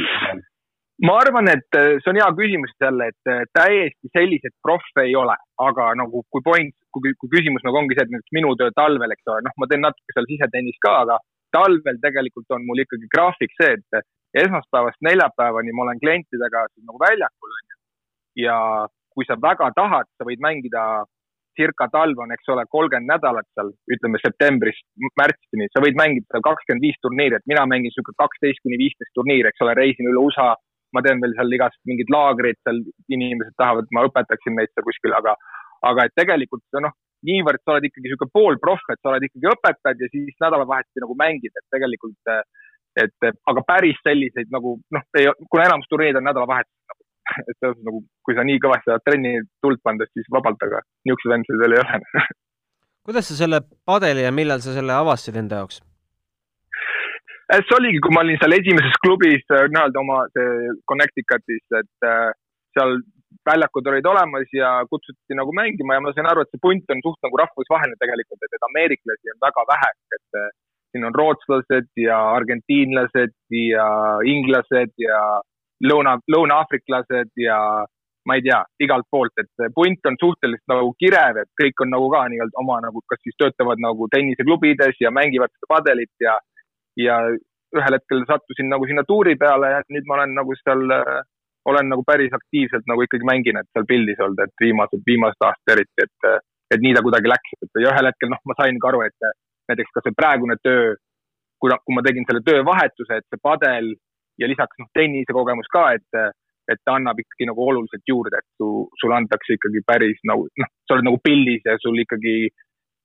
ma 1.05 1.17
arvan, 1.17 1.49
et 1.49 1.77
äh, 1.77 1.97
see 2.01 2.11
on 2.11 2.19
hea 2.19 2.29
küsimus 2.37 2.73
jälle, 2.81 3.09
et 3.09 3.31
äh, 3.31 3.43
täiesti 3.57 4.11
selliseid 4.13 4.53
proffe 4.65 5.05
ei 5.07 5.15
ole, 5.17 5.35
aga 5.65 5.87
nagu 5.97 6.23
kui 6.29 6.43
point, 6.45 6.73
kui, 6.93 7.13
kui 7.17 7.31
küsimus 7.31 7.65
nagu 7.65 7.79
ongi 7.81 7.97
see, 7.97 8.05
et 8.05 8.13
näiteks 8.13 8.35
minu 8.37 8.53
töö 8.59 8.73
talvel, 8.77 9.13
eks 9.15 9.31
ole, 9.33 9.45
noh, 9.47 9.55
ma 9.57 9.69
teen 9.69 9.81
natuke 9.85 10.15
seal 10.15 10.29
sisetennist 10.29 10.81
ka, 10.85 10.93
aga 11.05 11.17
talvel 11.55 11.99
tegelikult 12.05 12.55
on 12.55 12.65
mul 12.67 12.83
ikkagi 12.83 13.09
graafik 13.15 13.53
see, 13.59 13.77
et 13.77 14.43
esmaspäevast 14.45 15.01
neljapäevani 15.07 15.75
ma 15.75 15.85
olen 15.85 15.99
klientidega 16.03 16.65
nagu 16.87 16.99
väljakul 17.05 17.55
onju. 17.59 17.77
ja 18.45 18.57
kui 19.15 19.25
sa 19.27 19.35
väga 19.35 19.71
tahad, 19.75 20.07
sa 20.15 20.27
võid 20.27 20.39
mängida 20.43 20.83
circa 21.59 21.87
talv 21.91 22.19
on, 22.23 22.31
eks 22.31 22.49
ole, 22.53 22.63
kolmkümmend 22.75 23.11
nädalat 23.11 23.47
seal, 23.55 23.71
ütleme 23.93 24.19
septembrist 24.23 24.85
märtsini, 25.19 25.67
sa 25.73 25.83
võid 25.83 25.97
mängida 25.99 26.27
seal 26.31 26.45
kakskümmend 26.47 26.85
viis 26.85 26.99
turniiri, 27.03 27.37
et 27.37 27.49
mina 27.51 27.65
mängin 27.67 27.93
sihuke 27.95 28.15
kaksteist 28.23 28.63
kuni 28.63 28.79
viisteist 28.79 29.11
turniiri, 29.17 29.51
eks 29.51 29.63
ole, 29.65 29.75
reisin 29.81 30.11
üle 30.11 30.27
USA. 30.27 30.53
ma 30.91 30.99
teen 30.99 31.21
veel 31.23 31.31
seal 31.37 31.55
igast 31.55 31.77
mingid 31.87 32.09
laagrid 32.11 32.57
seal, 32.67 32.81
inimesed 33.15 33.53
tahavad, 33.55 33.85
ma 33.95 34.01
õpetaksin 34.09 34.57
neid 34.59 34.67
seal 34.73 34.83
kuskil, 34.83 35.13
aga, 35.15 35.37
aga 35.87 36.03
et 36.07 36.13
tegelikult 36.19 36.79
noh, 36.83 36.91
niivõrd 37.27 37.61
sa 37.61 37.75
oled 37.75 37.87
ikkagi 37.87 38.07
niisugune 38.07 38.33
poolproff, 38.35 38.89
et 38.93 38.99
sa 39.01 39.13
oled 39.13 39.27
ikkagi 39.27 39.49
õpetad 39.51 40.03
ja 40.03 40.09
siis 40.13 40.35
nädalavahetusel 40.43 41.05
nagu 41.05 41.17
mängid, 41.19 41.53
et 41.55 41.67
tegelikult, 41.75 42.35
et 43.01 43.29
aga 43.53 43.65
päris 43.67 43.99
selliseid 44.05 44.51
nagu 44.53 44.77
noh, 44.95 45.07
kuna 45.47 45.67
enamus 45.67 45.89
turniirid 45.91 46.19
on 46.19 46.29
nädalavahetusel 46.29 46.93
nagu, 46.93 47.07
et 47.49 47.55
selles 47.57 47.75
mõttes 47.77 47.89
nagu, 47.89 48.03
kui 48.27 48.37
sa 48.37 48.47
nii 48.47 48.61
kõvasti 48.63 48.91
saad 48.91 49.05
trenni 49.07 49.35
tuld 49.63 49.81
panna, 49.85 50.09
siis 50.15 50.31
vabalt, 50.33 50.63
aga 50.67 50.81
niisuguseid 51.07 51.35
vendasid 51.35 51.61
veel 51.63 51.77
ei 51.77 51.83
ole 51.85 52.25
kuidas 53.05 53.29
sa 53.29 53.37
selle 53.37 53.61
padeli 53.85 54.25
ja 54.25 54.33
millal 54.35 54.61
sa 54.63 54.75
selle 54.75 54.93
avastasid 54.93 55.39
enda 55.41 55.61
jaoks? 55.61 55.81
see 57.51 57.75
oligi, 57.75 57.99
kui 57.99 58.13
ma 58.15 58.21
olin 58.23 58.37
seal 58.39 58.55
esimeses 58.55 58.93
klubis 59.03 59.41
nii-öelda 59.51 59.99
oma 59.99 60.21
Connecticutis, 60.87 61.65
et 61.81 62.05
seal 62.77 63.01
väljakud 63.47 63.87
olid 63.91 64.05
olemas 64.05 64.49
ja 64.53 64.71
kutsuti 64.89 65.37
nagu 65.37 65.53
mängima 65.55 65.95
ja 65.97 66.03
ma 66.03 66.13
sain 66.15 66.29
aru, 66.29 66.43
et 66.43 66.51
see 66.51 66.63
punt 66.65 66.93
on 66.93 67.03
suht 67.05 67.21
nagu 67.25 67.39
rahvusvaheline 67.41 67.99
tegelikult, 68.01 68.41
et, 68.45 68.57
et 68.57 68.67
ameeriklasi 68.69 69.33
on 69.33 69.39
väga 69.47 69.65
vähe, 69.71 69.91
et 70.17 70.41
eh, 70.41 70.51
siin 70.91 71.07
on 71.07 71.15
rootslased 71.15 71.89
ja 72.03 72.19
argentiinlased 72.35 73.35
ja 73.55 73.87
inglased 74.27 74.93
ja 74.99 75.21
lõuna, 75.87 76.17
lõuna-aafriklased 76.35 77.31
ja 77.39 77.57
ma 78.27 78.37
ei 78.37 78.43
tea, 78.45 78.59
igalt 78.85 79.07
poolt, 79.09 79.33
et 79.41 79.73
punt 79.73 80.05
on 80.05 80.17
suhteliselt 80.21 80.69
nagu 80.69 80.91
kirev, 81.01 81.39
et 81.41 81.49
kõik 81.57 81.81
on 81.85 81.89
nagu 81.95 82.09
ka 82.13 82.25
nii-öelda 82.29 82.59
oma 82.61 82.77
nagu, 82.83 83.01
kas 83.09 83.21
siis 83.25 83.37
töötavad 83.39 83.81
nagu 83.81 84.07
tenniseklubides 84.13 85.01
ja 85.01 85.09
mängivad 85.15 85.49
seda 85.55 85.71
padelit 85.71 86.13
ja, 86.21 86.35
ja 87.01 87.17
ühel 87.77 87.97
hetkel 87.97 88.21
sattusin 88.29 88.69
nagu 88.69 88.85
sinna 88.85 89.03
tuuri 89.07 89.37
peale 89.41 89.71
ja 89.73 89.81
nüüd 89.89 90.05
ma 90.05 90.19
olen 90.19 90.35
nagu 90.37 90.55
seal 90.59 90.83
äh, 90.99 91.21
olen 91.65 91.91
nagu 91.91 92.03
päris 92.07 92.33
aktiivselt 92.33 92.87
nagu 92.89 93.03
ikkagi 93.05 93.27
mängin, 93.27 93.59
et 93.59 93.69
seal 93.73 93.85
pildis 93.89 94.19
olnud, 94.23 94.39
et 94.41 94.63
viimased, 94.63 95.03
viimased 95.05 95.47
aastad 95.47 95.75
eriti, 95.75 96.05
et, 96.07 96.43
et 96.73 96.83
nii 96.83 96.95
ta 96.97 97.03
kuidagi 97.05 97.29
läks, 97.29 97.55
et 97.61 97.81
ja 97.83 97.93
ühel 97.93 98.09
hetkel 98.09 98.31
noh, 98.33 98.41
ma 98.49 98.57
sain 98.57 98.79
ka 98.81 98.91
aru, 98.91 99.03
et 99.05 99.27
näiteks 99.71 99.93
ka 99.95 100.03
see 100.05 100.17
praegune 100.17 100.57
töö, 100.65 100.95
kui, 101.61 101.73
kui 101.85 101.97
ma 101.97 102.05
tegin 102.05 102.25
selle 102.27 102.43
töövahetuse, 102.47 103.21
et 103.21 103.27
see 103.29 103.43
padel 103.43 103.93
ja 104.41 104.49
lisaks 104.49 104.81
noh, 104.81 104.89
tennise 104.97 105.35
kogemus 105.37 105.69
ka, 105.73 105.91
et, 105.99 106.21
et 106.71 106.81
ta 106.85 106.97
annab 106.97 107.19
ikkagi 107.21 107.49
nagu 107.49 107.67
oluliselt 107.67 108.09
juurde, 108.09 108.41
et 108.41 108.49
su, 108.57 108.87
sulle 109.01 109.19
antakse 109.19 109.57
ikkagi 109.57 109.85
päris 109.85 110.21
nagu 110.29 110.47
noh, 110.63 110.71
sa 110.87 110.97
oled 110.97 111.07
nagu 111.09 111.21
pildis 111.23 111.65
ja 111.67 111.77
sul 111.83 111.99
ikkagi 112.01 112.35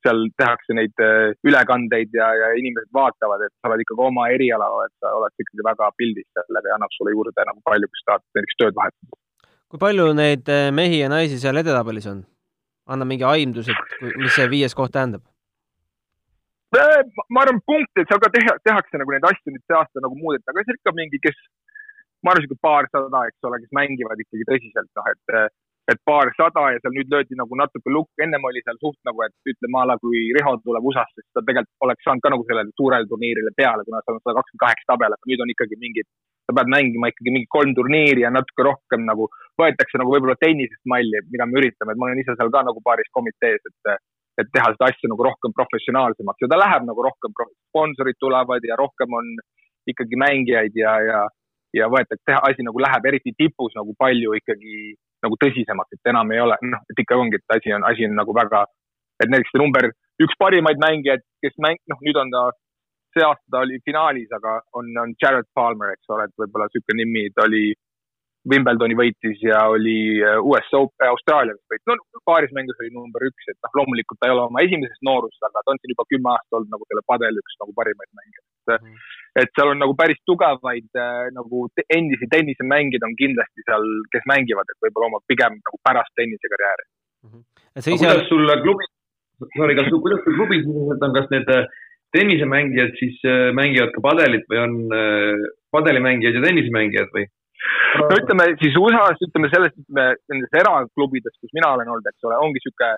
seal 0.06 0.22
tehakse 0.40 0.76
neid 0.78 1.02
äh, 1.02 1.34
ülekandeid 1.46 2.14
ja, 2.14 2.30
ja 2.40 2.50
inimesed 2.60 2.90
vaatavad, 2.94 3.44
et 3.46 3.54
sa 3.58 3.70
oled 3.70 3.82
ikkagi 3.84 4.04
oma 4.06 4.28
eriala, 4.34 4.68
et 4.86 4.94
sa 5.02 5.12
oled 5.18 5.44
ikkagi 5.44 5.66
väga 5.66 5.90
pildis 6.00 6.26
sellega 6.38 6.72
ja 6.72 6.78
annab 6.78 6.94
sulle 6.96 7.14
juurde 7.14 7.46
nagu 7.50 7.62
palju, 7.66 7.90
kui 7.90 8.02
sa 8.02 8.12
tahad 8.12 8.26
näiteks 8.38 8.58
tööd 8.62 8.78
vahetada. 8.78 9.20
kui 9.72 9.82
palju 9.82 10.08
neid 10.16 10.52
äh, 10.52 10.68
mehi 10.80 11.02
ja 11.02 11.10
naisi 11.12 11.40
seal 11.42 11.62
edetabelis 11.62 12.08
on? 12.12 12.25
anna 12.86 13.06
mingi 13.08 13.26
aimdus, 13.26 13.68
et 13.72 13.96
mis 14.22 14.34
see 14.38 14.46
viies 14.50 14.75
koht 14.78 14.94
tähendab? 14.94 15.25
Äh, 16.76 17.02
ma 17.34 17.42
arvan, 17.42 17.58
punkte, 17.66 18.04
seal 18.06 18.20
ka 18.22 18.30
teha, 18.34 18.56
tehakse 18.66 19.00
nagu 19.00 19.14
neid 19.14 19.26
asju 19.26 19.54
nüüd 19.54 19.64
see 19.64 19.78
aasta 19.78 20.02
nagu 20.04 20.18
muudeti, 20.18 20.46
aga 20.52 20.62
see 20.66 20.78
ikka 20.78 20.94
mingi, 20.94 21.18
kes, 21.25 21.38
ma 22.22 22.34
arvan, 22.34 22.46
sihuke 22.46 22.62
paarsada, 22.62 23.22
eks 23.30 23.48
ole, 23.50 23.62
kes 23.64 23.75
mängivad 23.75 24.22
ikkagi 24.22 24.46
tõsiselt, 24.50 24.90
noh, 24.98 25.10
et 25.14 25.36
et 25.93 26.00
paarsada 26.09 26.64
ja 26.75 26.81
seal 26.83 26.95
nüüd 26.97 27.12
löödi 27.12 27.37
nagu 27.38 27.59
natuke 27.59 27.93
lukk, 27.95 28.11
ennem 28.25 28.47
oli 28.49 28.62
seal 28.64 28.78
suht 28.83 28.99
nagu, 29.07 29.23
et 29.26 29.52
ütleme 29.52 29.78
a 29.81 29.85
la 29.93 29.97
kui 30.02 30.23
Riho 30.35 30.57
tuleb 30.64 30.88
USA-sse, 30.90 31.23
siis 31.23 31.35
ta 31.37 31.45
tegelikult 31.47 31.87
oleks 31.87 32.07
saanud 32.07 32.25
ka 32.25 32.33
nagu 32.35 32.47
sellele 32.49 32.75
suurele 32.81 33.07
turniirile 33.11 33.52
peale, 33.61 33.87
kuna 33.87 34.02
seal 34.02 34.19
on 34.19 34.25
sada 34.25 34.35
kakskümmend 34.40 34.64
kaheksa 34.64 34.90
tabel, 34.93 35.14
aga 35.14 35.31
nüüd 35.31 35.45
on 35.45 35.52
ikkagi 35.55 35.78
mingid, 35.85 36.09
sa 36.47 36.57
pead 36.59 36.73
mängima 36.75 37.12
ikkagi 37.12 37.35
mingi 37.37 37.50
kolm 37.55 37.76
turniiri 37.78 38.26
ja 38.26 38.35
natuke 38.35 38.66
rohkem 38.66 39.07
nagu 39.07 39.31
võetakse 39.62 40.02
nagu 40.02 40.16
võib-olla 40.16 40.38
tennisest 40.43 40.83
malli, 40.90 41.23
mida 41.31 41.47
me 41.47 41.62
üritame, 41.62 41.95
et 41.95 42.02
ma 42.02 42.11
olen 42.11 42.25
ise 42.25 42.35
seal 42.35 42.50
ka 42.50 42.66
nagu 42.66 42.83
paaris 42.90 43.11
komitees, 43.14 43.62
et 43.71 43.97
et 44.37 44.50
teha 44.52 44.69
seda 44.75 44.90
asja 44.90 45.09
nagu 45.09 45.25
rohkem 45.25 45.52
professionaalsemaks. 45.57 46.43
Ja 46.45 46.49
ta 46.52 46.59
läheb 46.61 46.83
nagu 46.85 47.00
rohkem, 47.07 47.33
sponsorid 47.71 48.19
tulevad 48.21 48.66
ja 48.69 48.76
rohkem 48.76 49.14
on 49.16 49.31
ikkagi 49.88 50.19
mängijaid 50.21 50.76
ja, 50.76 50.93
ja 51.00 51.23
ja 51.76 51.88
võetakse, 51.93 52.37
asi 52.49 52.64
nagu 52.66 52.81
läheb 52.81 53.09
eriti 53.11 53.33
tipus 53.37 53.75
nagu 53.76 53.95
palju 53.99 54.35
ikkagi 54.38 54.95
nagu 55.26 55.38
tõsisemaks, 55.42 55.97
et 55.97 56.12
enam 56.12 56.33
ei 56.35 56.42
ole, 56.42 56.59
noh, 56.73 56.85
et 56.90 57.02
ikka 57.02 57.18
ongi, 57.21 57.40
et 57.40 57.56
asi 57.59 57.75
on, 57.76 57.87
asi 57.90 58.06
on 58.09 58.14
nagu 58.18 58.35
väga, 58.37 58.64
et 59.23 59.33
näiteks 59.33 59.54
see 59.54 59.62
number 59.62 59.90
üks 60.23 60.38
parimaid 60.40 60.80
mängijaid, 60.83 61.25
kes 61.45 61.59
mäng-, 61.62 61.83
noh, 61.92 61.99
nüüd 62.06 62.18
on 62.21 62.33
ta, 62.35 62.45
see 63.16 63.25
aasta 63.25 63.52
ta 63.52 63.64
oli 63.64 63.80
finaalis, 63.88 64.30
aga 64.38 64.61
on, 64.78 64.92
on 65.02 65.16
Jared 65.23 65.49
Palmer, 65.56 65.95
eks 65.97 66.14
ole, 66.14 66.28
et 66.28 66.40
võib-olla 66.42 66.68
niisugune 66.71 67.02
nimi, 67.02 67.26
ta 67.35 67.47
oli 67.49 67.66
Wimbledoni 68.47 68.95
võitis 68.95 69.40
ja 69.42 69.64
oli 69.75 70.23
äh, 70.23 70.38
US 70.38 70.68
Open, 70.78 71.02
äh, 71.02 71.11
Austraalia 71.11 71.56
võitis, 71.73 71.87
no 71.90 72.23
paaris 72.28 72.52
mängus 72.54 72.78
oli 72.83 72.92
number 72.95 73.25
üks, 73.26 73.49
et 73.50 73.59
noh, 73.59 73.73
loomulikult 73.80 74.21
ta 74.21 74.28
ei 74.28 74.35
ole 74.37 74.45
oma 74.47 74.62
esimeses 74.62 75.00
noorusest, 75.09 75.42
aga 75.49 75.64
ta 75.64 75.75
on 75.75 75.80
siin 75.83 75.95
juba 75.97 76.06
kümme 76.12 76.30
aastat 76.33 76.59
olnud 76.61 76.75
nagu 76.76 76.87
selle 76.90 77.02
padel 77.11 77.40
üks 77.42 77.59
nagu 77.62 77.75
parimaid 77.80 78.12
mängijaid 78.21 78.76
mm. 78.76 79.00
Et 79.40 79.52
seal 79.57 79.73
on 79.73 79.81
nagu 79.83 79.95
päris 79.99 80.21
tugevaid 80.28 81.00
äh, 81.00 81.28
nagu 81.37 81.66
endisi 81.99 82.28
tennisemängijaid 82.35 83.07
on 83.09 83.16
kindlasti 83.23 83.64
seal, 83.69 83.88
kes 84.12 84.28
mängivad, 84.33 84.69
et 84.73 84.87
võib-olla 84.87 85.11
omavad 85.11 85.26
pigem 85.33 85.59
nagu 85.61 85.81
pärast 85.88 86.14
tennisekarjääri 86.21 86.87
mm. 86.87 87.31
-hmm. 87.31 87.43
Ise... 87.76 87.97
kuidas 87.97 88.28
sul 88.31 88.52
klubi, 88.64 88.88
sorry, 89.59 89.76
kas, 89.78 89.90
kuidas 90.07 90.23
sul 90.25 90.38
klubis 90.40 90.69
on, 90.69 91.12
kas 91.19 91.28
need 91.35 91.50
tennisemängijad 92.16 92.95
siis 93.00 93.19
mängivad 93.52 93.90
ka 93.93 94.00
padelit 94.09 94.47
või 94.50 94.61
on 94.62 94.76
padelimängijad 95.76 96.38
ja 96.38 96.47
tennisemängijad 96.47 97.12
või? 97.16 97.26
no 98.00 98.16
ütleme 98.21 98.47
siis 98.61 98.76
USA-s, 98.81 99.23
ütleme 99.28 99.50
sellest, 99.52 99.76
ütleme 99.83 100.07
nendes 100.33 100.59
eraklubides, 100.61 101.37
kus 101.40 101.52
mina 101.57 101.73
olen 101.75 101.90
olnud, 101.93 102.09
eks 102.11 102.28
ole, 102.28 102.38
ongi 102.47 102.62
sihuke, 102.64 102.95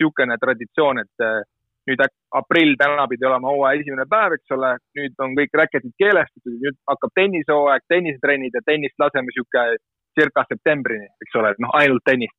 niisugune 0.00 0.36
traditsioon, 0.40 1.02
et 1.02 1.24
äh, 1.24 1.40
nüüd 1.88 2.02
aprill 2.40 2.74
täna 2.80 3.06
pidi 3.10 3.26
olema 3.28 3.52
hooaja 3.52 3.80
esimene 3.80 4.06
päev, 4.10 4.36
eks 4.36 4.52
ole, 4.56 4.74
nüüd 4.98 5.24
on 5.24 5.36
kõik 5.38 5.56
räketid 5.62 5.94
keelestatud, 6.02 6.58
nüüd 6.64 6.76
hakkab 6.90 7.14
tennishooaeg, 7.18 7.86
tennisetrennid 7.92 8.58
ja 8.58 8.62
tennist 8.66 9.00
laseme 9.00 9.30
niisugune 9.30 9.80
circa 10.18 10.44
septembrini, 10.48 11.08
eks 11.24 11.40
ole, 11.40 11.54
noh, 11.64 11.74
ainult 11.80 12.06
tennist. 12.06 12.36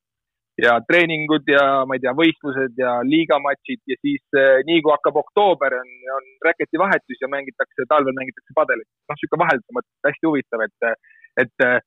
ja 0.61 0.73
treeningud 0.85 1.47
ja 1.49 1.61
ma 1.87 1.95
ei 1.95 2.01
tea, 2.03 2.11
võistlused 2.13 2.75
ja 2.77 2.97
liigamatšid 3.07 3.79
ja 3.87 3.95
siis 4.03 4.35
eh, 4.37 4.59
nii 4.67 4.81
kui 4.83 4.91
hakkab 4.93 5.15
oktoober, 5.21 5.73
on, 5.79 5.93
on 6.17 6.27
räketivahetus 6.45 7.23
ja 7.23 7.29
mängitakse, 7.31 7.87
talvel 7.89 8.13
mängitakse 8.17 8.53
padelit. 8.59 8.85
noh, 9.09 9.15
niisugune 9.15 9.41
vahelduse 9.45 9.77
mõttes 9.77 10.09
hästi 10.09 10.29
huvitav, 10.29 10.65
et, 10.67 11.07
et 11.45 11.65
eh, 11.65 11.79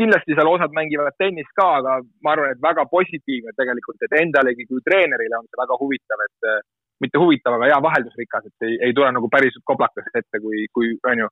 kindlasti 0.00 0.36
seal 0.36 0.50
osad 0.50 0.74
mängivad 0.76 1.16
tennist 1.18 1.52
ka, 1.58 1.68
aga 1.80 1.98
ma 2.24 2.34
arvan, 2.34 2.54
et 2.54 2.62
väga 2.62 2.86
positiivne 2.90 3.54
tegelikult, 3.58 4.00
et 4.02 4.16
endalegi 4.20 4.66
kui 4.70 4.82
treenerile 4.86 5.38
on 5.38 5.46
see 5.48 5.60
väga 5.60 5.78
huvitav, 5.80 6.24
et 6.28 6.48
eh, 6.50 6.62
mitte 7.04 7.20
huvitav, 7.20 7.56
aga 7.58 7.70
hea 7.70 7.80
vaheldusrikas, 7.88 8.48
et 8.50 8.68
ei, 8.68 8.78
ei 8.88 8.96
tule 8.96 9.10
nagu 9.14 9.30
päris 9.30 9.56
koblakas 9.70 10.08
ette, 10.14 10.40
kui, 10.42 10.66
kui 10.74 10.94
on 11.10 11.24
ju 11.24 11.28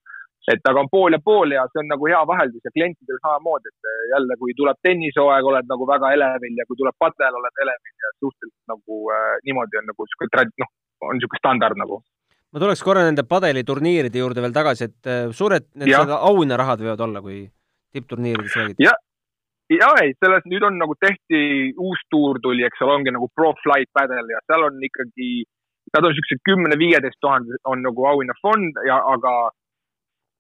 et 0.50 0.64
aga 0.66 0.83
on 0.83 0.88
pool 0.90 1.14
ja 1.14 1.21
pool 1.23 1.54
ja 1.54 1.62
see 1.71 1.78
on 1.83 1.90
nagu 1.92 2.09
hea 2.11 2.21
vaheldus 2.26 2.64
ja 2.66 2.73
klientidel 2.75 3.19
samamoodi, 3.23 3.71
et 3.71 3.90
eh, 3.90 4.00
jälle, 4.14 4.38
kui 4.40 4.54
tuleb 4.59 4.78
tennishooaeg, 4.87 5.50
oled 5.52 5.69
nagu 5.71 5.87
väga 5.87 6.11
elevil 6.16 6.59
ja 6.59 6.66
kui 6.66 6.78
tuleb 6.81 6.97
padel, 6.99 7.38
oled 7.38 7.62
elevil 7.66 8.07
ja 8.07 8.11
suhteliselt 8.16 8.75
nagu 8.75 8.99
äh, 9.14 9.28
niimoodi 9.47 9.78
on 9.78 9.90
nagu 9.92 10.09
sihuke, 10.11 10.47
noh, 10.64 10.73
on 11.07 11.19
niisugune 11.19 11.42
standard 11.42 11.78
nagu. 11.78 12.02
ma 12.52 12.61
tuleks 12.61 12.83
korra 12.85 13.07
nende 13.07 13.23
padeliturniiride 13.25 14.19
juurde 14.19 14.42
veel 14.45 14.54
tagasi, 14.57 14.90
et 14.90 15.11
äh, 15.11 15.25
suured 15.31 15.71
need 15.78 16.14
auhinnarahad 16.19 16.83
võivad 16.83 17.07
olla, 17.07 17.23
kui 17.25 17.45
tippturniirides 17.96 18.56
räägid? 18.58 18.84
jah, 18.87 18.99
ja 19.78 19.88
ei, 20.02 20.14
selles 20.25 20.46
nüüd 20.50 20.66
on 20.68 20.78
nagu 20.80 20.96
tehti, 21.00 21.72
uus 21.78 22.02
tuur 22.12 22.40
tuli, 22.44 22.66
eks 22.66 22.84
ole, 22.84 22.99
ongi 22.99 23.14
nagu 23.14 23.30
Pro 23.34 23.52
Flight 23.62 23.92
Padel 23.96 24.30
ja 24.34 24.42
seal 24.46 24.68
on 24.68 24.78
ikkagi, 24.90 25.32
nad 25.94 26.04
on 26.04 26.14
niisugused 26.14 26.44
kümne-viieteist 26.49 27.20
tuhande 27.25 27.61
on 27.68 27.84
nagu 27.87 28.06
auhinnafond 28.12 28.80
ja, 28.88 29.00
aga 29.14 29.34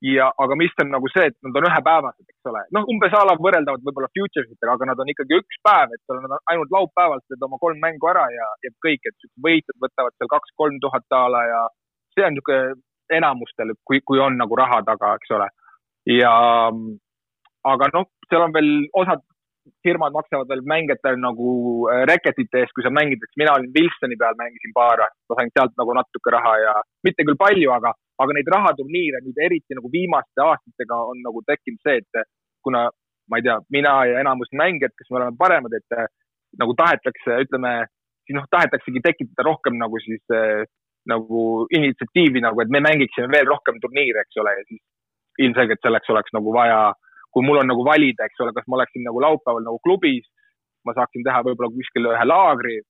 ja, 0.02 0.28
aga 0.44 0.56
mis 0.58 0.74
on 0.82 0.90
nagu 0.90 1.10
see, 1.14 1.28
et 1.30 1.36
nad 1.46 1.56
on 1.58 1.66
ühepäevased, 1.68 2.26
eks 2.26 2.50
ole, 2.50 2.62
noh, 2.76 2.86
umbes 2.90 3.14
a 3.14 3.22
la 3.28 3.36
võrreldavad 3.38 3.84
võib-olla 3.86 4.10
futures 4.10 4.50
itega, 4.50 4.74
aga 4.74 4.88
nad 4.90 5.02
on 5.02 5.12
ikkagi 5.12 5.38
üks 5.38 5.60
päev, 5.66 5.94
et 5.94 6.02
nad 6.10 6.26
on 6.26 6.38
ainult 6.52 6.74
laupäeval 6.74 7.22
teed 7.22 7.46
oma 7.46 7.60
kolm 7.62 7.78
mängu 7.82 8.10
ära 8.10 8.26
ja, 8.34 8.48
ja 8.66 8.72
kõik, 8.84 9.06
et 9.06 9.28
võitjad 9.46 9.78
võtavad 9.84 10.16
seal 10.16 10.32
kaks-kolm 10.34 10.80
tuhat 10.82 11.18
a 11.18 11.22
la 11.36 11.44
ja 11.46 11.62
see 12.16 12.26
on 12.26 12.36
niisugune 12.36 12.80
enamustel, 13.12 13.74
kui, 13.86 14.00
kui 14.08 14.20
on 14.22 14.38
nagu 14.40 14.56
raha 14.58 14.80
taga, 14.88 15.14
eks 15.20 15.34
ole. 15.36 15.48
ja 16.10 16.34
aga 17.68 17.90
noh, 17.94 18.08
seal 18.28 18.46
on 18.46 18.54
veel 18.56 18.72
osad 19.02 19.22
firmad 19.86 20.14
maksavad 20.14 20.48
veel 20.50 20.62
mängijatele 20.66 21.20
nagu 21.22 21.50
äh, 21.92 22.02
reketite 22.10 22.62
eest, 22.62 22.74
kui 22.74 22.82
sa 22.82 22.90
mängid, 22.90 23.22
eks 23.22 23.38
mina 23.38 23.54
olin 23.54 23.70
Wilsoni 23.76 24.18
peal, 24.18 24.34
mängisin 24.38 24.74
paar 24.74 25.04
aastat, 25.04 25.20
ma 25.30 25.38
sain 25.38 25.52
sealt 25.54 25.76
nagu 25.78 25.94
natuke 25.98 26.32
raha 26.34 26.54
ja 26.58 26.72
mitte 27.06 27.26
küll 27.28 27.38
palju, 27.38 27.70
aga, 27.76 27.92
aga 28.24 28.36
neid 28.36 28.50
rahaturniire 28.54 29.22
nüüd 29.22 29.38
eriti 29.46 29.78
nagu 29.78 29.90
viimaste 29.92 30.42
aastatega 30.46 30.98
on 31.12 31.22
nagu 31.26 31.44
tekkinud 31.46 31.78
see, 31.86 32.02
et 32.02 32.26
kuna 32.66 32.88
ma 33.30 33.38
ei 33.38 33.46
tea, 33.46 33.56
mina 33.70 33.94
ja 34.10 34.18
enamus 34.22 34.50
mängijad, 34.58 34.94
kes 34.98 35.10
me 35.10 35.20
oleme 35.20 35.38
paremad, 35.38 35.74
et 35.78 35.98
nagu 36.60 36.74
tahetakse, 36.76 37.38
ütleme, 37.46 37.74
siis 38.26 38.36
noh, 38.36 38.48
tahetaksegi 38.50 39.02
tekitada 39.04 39.46
rohkem 39.46 39.78
nagu 39.80 40.00
siis 40.02 40.34
äh, 40.34 40.66
nagu 41.08 41.66
initsiatiivi 41.74 42.42
nagu, 42.42 42.60
et 42.62 42.70
me 42.70 42.82
mängiksime 42.82 43.30
veel 43.30 43.48
rohkem 43.48 43.78
turniire, 43.82 44.26
eks 44.26 44.42
ole, 44.42 44.54
ja 44.58 44.66
siis 44.68 44.82
ilmselgelt 45.42 45.80
selleks 45.82 46.10
oleks 46.12 46.34
nagu 46.36 46.52
vaja 46.54 46.92
kui 47.32 47.44
mul 47.46 47.60
on 47.62 47.70
nagu 47.72 47.84
valida, 47.86 48.28
eks 48.28 48.40
ole, 48.44 48.54
kas 48.56 48.66
ma 48.68 48.78
oleksin 48.78 49.04
nagu 49.08 49.20
laupäeval 49.24 49.64
nagu 49.64 49.78
klubis, 49.86 50.26
ma 50.86 50.94
saaksin 50.96 51.24
teha 51.26 51.44
võib-olla 51.46 51.72
kuskil 51.74 52.10
ühe 52.10 52.26
laagri 52.28 52.80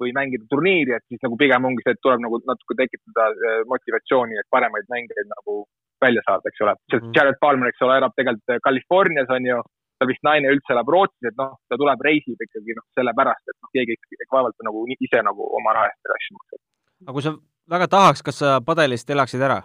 või 0.00 0.14
mängida 0.16 0.46
turniiri, 0.48 0.94
et 0.96 1.04
siis 1.12 1.20
nagu 1.24 1.36
pigem 1.40 1.66
ongi 1.68 1.84
see, 1.84 1.92
et 1.96 2.00
tuleb 2.04 2.22
nagu 2.24 2.40
natuke 2.48 2.76
tekitada 2.78 3.26
äh, 3.34 3.58
motivatsiooni, 3.68 4.38
et 4.40 4.48
paremaid 4.54 4.88
mängijaid 4.92 5.28
nagu 5.34 5.64
välja 6.00 6.22
saada, 6.24 6.48
eks 6.48 6.64
ole. 6.64 6.74
sest 6.88 7.04
mm. 7.04 7.12
Jared 7.16 7.36
Palmer, 7.42 7.68
eks 7.68 7.84
ole, 7.84 7.98
elab 8.00 8.16
tegelikult 8.16 8.54
äh, 8.54 8.62
Californias 8.64 9.34
on 9.36 9.48
ju, 9.50 9.58
tal 10.00 10.08
vist 10.08 10.24
naine 10.24 10.54
üldse 10.54 10.72
elab 10.72 10.88
Rootsis, 10.94 11.28
et 11.28 11.36
noh, 11.36 11.52
ta 11.68 11.76
tuleb, 11.80 12.06
reisib 12.06 12.40
ikkagi 12.46 12.78
noh, 12.78 12.86
sellepärast, 12.96 13.44
et 13.52 13.58
noh, 13.58 13.72
keegi 13.76 13.98
vaevalt 14.32 14.64
nagu 14.64 14.86
ise 14.96 15.20
nagu 15.26 15.50
oma 15.60 15.76
raha 15.76 15.92
eest 15.92 16.14
asju 16.16 16.38
maksab. 16.38 16.62
aga 17.04 17.16
kui 17.18 17.26
sa 17.26 17.34
väga 17.76 17.90
tahaks, 17.96 18.24
kas 18.24 18.40
sa 18.40 18.56
padelist 18.64 19.12
elaksid 19.12 19.44
ära? 19.50 19.60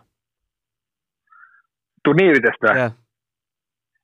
turniiridest 2.06 2.62
või 2.62 2.76
yeah.? 2.78 2.93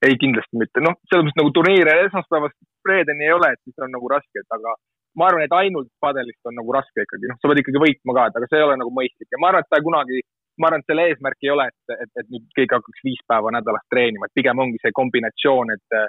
Ei, 0.08 0.18
kindlasti 0.22 0.58
mitte, 0.58 0.82
noh, 0.84 0.98
selles 1.10 1.28
mõttes 1.28 1.40
nagu 1.42 1.52
turniire 1.56 1.98
esmaspäevast 2.08 2.58
reedeni 2.90 3.28
ei 3.28 3.36
ole, 3.36 3.52
et 3.54 3.62
siis 3.62 3.84
on 3.86 3.92
nagu 3.94 4.10
raske, 4.10 4.42
et 4.42 4.58
aga 4.58 4.74
ma 5.20 5.28
arvan, 5.28 5.44
et 5.46 5.56
ainult 5.56 5.92
padelist 6.02 6.50
on 6.50 6.56
nagu 6.58 6.74
raske 6.76 7.06
ikkagi, 7.06 7.30
noh, 7.30 7.40
sa 7.42 7.52
pead 7.52 7.62
ikkagi 7.62 7.84
võitma 7.84 8.16
ka, 8.18 8.30
et 8.30 8.40
aga 8.40 8.50
see 8.50 8.62
ei 8.62 8.68
ole 8.68 8.78
nagu 8.80 8.94
mõistlik. 8.96 9.30
Ja 9.34 9.42
ma 9.42 9.52
arvan, 9.52 9.66
et 9.66 9.72
ta 9.72 9.82
kunagi, 9.84 10.24
ma 10.62 10.70
arvan, 10.70 10.84
et 10.84 10.92
selle 10.92 11.06
eesmärk 11.12 11.46
ei 11.46 11.52
ole, 11.54 11.68
et, 11.72 11.96
et, 11.98 12.12
et 12.24 12.32
nüüd 12.32 12.48
keegi 12.58 12.78
hakkaks 12.78 13.06
viis 13.08 13.22
päeva 13.30 13.54
nädalas 13.58 13.86
treenima, 13.92 14.30
et 14.30 14.40
pigem 14.40 14.64
ongi 14.64 14.82
see 14.82 14.96
kombinatsioon, 14.96 15.76
et 15.76 16.00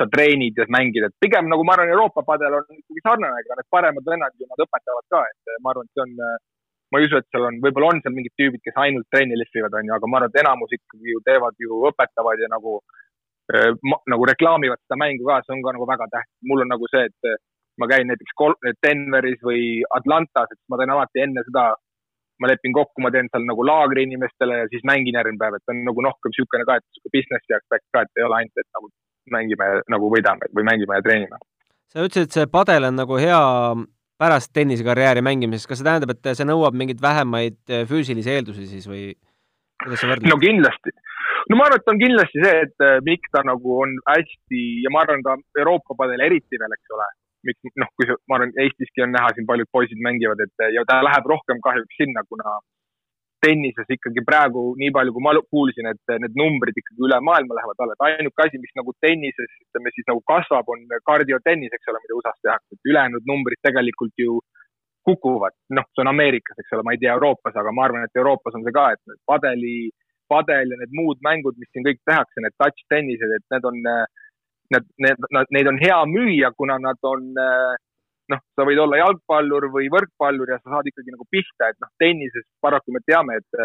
sa 0.00 0.08
treenid 0.08 0.56
ja 0.56 0.64
mängid, 0.72 1.04
et 1.04 1.18
pigem 1.20 1.50
nagu 1.52 1.66
ma 1.66 1.76
arvan, 1.76 1.92
Euroopa 1.92 2.24
padel 2.24 2.56
on 2.62 2.64
ikkagi 2.78 3.04
sarnane, 3.04 3.42
ega 3.42 3.58
need 3.58 3.68
paremad 3.74 4.08
vennad 4.08 4.38
ju 4.38 4.48
nad 4.48 4.64
õpetavad 4.64 5.06
ka, 5.12 5.20
et 5.28 5.60
ma 5.60 5.74
arvan, 5.74 5.90
et 5.90 5.98
see 5.98 6.06
on, 6.06 6.14
ma 6.92 7.00
ei 7.00 7.08
usu, 7.08 7.20
et 7.20 7.28
seal 7.34 7.44
on, 7.50 7.60
võib-olla 7.66 7.92
on 7.92 8.00
seal 8.04 8.16
mingid 8.16 8.34
tüübid, 8.40 8.62
kes 8.64 8.78
ainult 8.80 9.08
trenni 9.12 9.36
lihvivad, 9.36 9.76
on 9.76 9.90
ju, 9.90 9.94
aga 9.98 10.08
ma 10.08 10.20
arvan, 10.20 10.32
et 10.32 10.40
enamus 10.44 10.72
ikkagi 10.78 11.12
ju 11.12 11.20
teevad 11.28 11.60
ju, 11.60 11.82
õpetavad 11.90 12.40
ja 12.40 12.48
nagu 12.52 12.78
nagu 14.12 14.26
reklaamivad 14.28 14.80
seda 14.82 14.98
mängu 15.00 15.26
ka, 15.28 15.40
see 15.44 15.56
on 15.56 15.62
ka 15.64 15.74
nagu 15.76 15.88
väga 15.88 16.08
tähtis. 16.12 16.36
mul 16.48 16.64
on 16.64 16.70
nagu 16.72 16.88
see, 16.92 17.04
et 17.10 17.30
äh, 17.30 17.38
ma 17.80 17.88
käin 17.90 18.10
näiteks 18.10 18.36
Denveris 18.86 19.40
või 19.44 19.82
Atlantas, 19.98 20.52
et 20.52 20.60
ma 20.68 20.78
teen 20.80 20.92
alati 20.94 21.24
enne 21.24 21.44
seda, 21.46 21.70
ma 22.40 22.50
lepin 22.50 22.74
kokku, 22.76 23.02
ma 23.04 23.12
teen 23.14 23.30
seal 23.30 23.46
nagu 23.48 23.64
laagri 23.66 24.04
inimestele 24.08 24.62
ja 24.62 24.68
siis 24.72 24.84
mängin 24.88 25.16
järgmine 25.18 25.40
päev, 25.40 25.56
et 25.58 25.72
on 25.72 25.80
nagu 25.86 26.04
rohkem 26.08 26.32
niisugune 26.32 26.66
ka, 26.68 26.78
et 26.78 26.86
niisugune 26.86 27.16
businessi 27.16 27.56
aspekt 27.58 27.88
ka, 27.94 28.04
et 28.04 28.20
ei 28.20 28.26
ole 28.26 28.38
ainult, 28.40 28.62
et 28.62 28.70
nagu 28.78 28.92
mängime 29.32 29.68
nagu 29.94 30.12
võidame 30.12 30.50
või 30.56 30.66
mängime 30.68 30.98
ja 30.98 31.06
treenime. 31.06 31.42
sa 31.92 32.06
ütlesid, 32.06 32.30
et 32.30 32.38
see 32.38 32.48
padel 32.50 32.88
on 32.88 32.98
nagu 32.98 33.18
hea 33.20 33.42
pärast 34.22 34.52
tennisekarjääri 34.54 35.22
mängimises, 35.24 35.68
kas 35.68 35.80
see 35.80 35.86
tähendab, 35.86 36.14
et 36.14 36.32
see 36.38 36.48
nõuab 36.48 36.76
mingeid 36.78 37.00
vähemaid 37.02 37.58
äh, 37.70 37.86
füüsilisi 37.88 38.34
eeldusi 38.34 38.66
siis 38.70 38.88
või 38.90 39.12
kuidas 39.82 40.02
sa 40.02 40.10
võrdled? 40.10 40.30
no 40.30 40.38
kindlasti 40.42 40.94
no 41.50 41.58
ma 41.58 41.66
arvan, 41.68 41.80
et 41.80 41.90
on 41.92 42.00
kindlasti 42.02 42.44
see, 42.44 42.60
et 42.66 42.86
äh, 42.86 43.00
miks 43.06 43.32
ta 43.34 43.42
nagu 43.46 43.78
on 43.84 43.96
hästi 44.10 44.62
ja 44.84 44.92
ma 44.94 45.02
arvan 45.04 45.24
ka 45.26 45.36
Euroopa 45.62 45.98
padel 45.98 46.24
eriti 46.28 46.60
veel, 46.60 46.76
eks 46.78 46.96
ole. 46.96 47.08
miks 47.42 47.74
noh, 47.82 47.88
kui 47.98 48.06
ma 48.30 48.38
arvan, 48.38 48.52
Eestiski 48.64 49.02
on 49.02 49.10
näha 49.16 49.32
siin 49.34 49.48
paljud 49.48 49.70
poisid 49.74 49.98
mängivad, 50.06 50.42
et 50.44 50.68
ja 50.76 50.84
ta 50.86 51.00
läheb 51.02 51.26
rohkem 51.32 51.58
kahjuks 51.64 51.98
sinna, 51.98 52.22
kuna 52.30 52.60
tennises 53.42 53.88
ikkagi 53.90 54.22
praegu 54.22 54.62
nii 54.78 54.92
palju, 54.94 55.14
kui 55.14 55.24
ma 55.24 55.32
kuulsin, 55.54 55.88
et 55.90 56.12
need 56.22 56.36
numbrid 56.38 56.76
ikkagi 56.78 57.06
üle 57.08 57.18
maailma 57.28 57.58
lähevad 57.58 57.82
alla, 57.82 57.96
et 57.96 58.04
ainuke 58.08 58.44
asi, 58.44 58.60
mis 58.62 58.74
nagu 58.78 58.94
tennises, 59.02 59.50
ütleme 59.66 59.90
siis 59.96 60.06
nagu 60.10 60.22
kasvab, 60.30 60.70
on 60.74 60.84
kardiotennis, 61.10 61.74
eks 61.74 61.90
ole, 61.90 62.02
mida 62.04 62.18
USA-s 62.20 62.44
tehakse, 62.46 62.78
et 62.78 62.92
ülejäänud 62.92 63.26
numbrid 63.32 63.58
tegelikult 63.66 64.14
ju 64.24 64.38
kukuvad, 65.02 65.56
noh, 65.74 65.88
see 65.90 66.04
on 66.04 66.12
Ameerikas, 66.12 66.60
eks 66.62 66.76
ole, 66.76 66.86
ma 66.86 66.94
ei 66.94 67.02
tea 67.02 67.16
Euroopas, 67.16 67.58
aga 67.58 67.74
ma 67.74 67.88
arvan, 67.88 68.06
et 68.06 68.22
Euroopas 68.22 68.54
on 68.54 68.62
see 68.62 68.76
ka, 68.76 68.86
et 68.94 69.18
padeli 69.26 69.74
padel 70.32 70.74
ja 70.74 70.80
need 70.80 70.96
muud 70.96 71.22
mängud, 71.26 71.60
mis 71.60 71.70
siin 71.72 71.86
kõik 71.86 72.02
tehakse, 72.08 72.42
need 72.42 72.56
touch 72.58 72.84
tennised, 72.92 73.36
et 73.38 73.46
need 73.54 73.70
on, 73.70 73.78
need, 74.74 74.90
need, 75.06 75.30
neid 75.56 75.70
on 75.70 75.80
hea 75.82 76.02
müüa, 76.16 76.52
kuna 76.56 76.80
nad 76.82 77.12
on 77.12 77.30
noh, 78.32 78.42
sa 78.56 78.66
võid 78.66 78.80
olla 78.80 79.00
jalgpallur 79.02 79.68
või 79.74 79.88
võrkpallur 79.92 80.54
ja 80.54 80.58
sa 80.62 80.76
saad 80.76 80.90
ikkagi 80.90 81.14
nagu 81.14 81.26
pihta, 81.30 81.70
et 81.72 81.78
noh, 81.82 81.90
tennises 82.00 82.46
paraku 82.64 82.94
me 82.94 83.02
teame, 83.06 83.38
et 83.42 83.62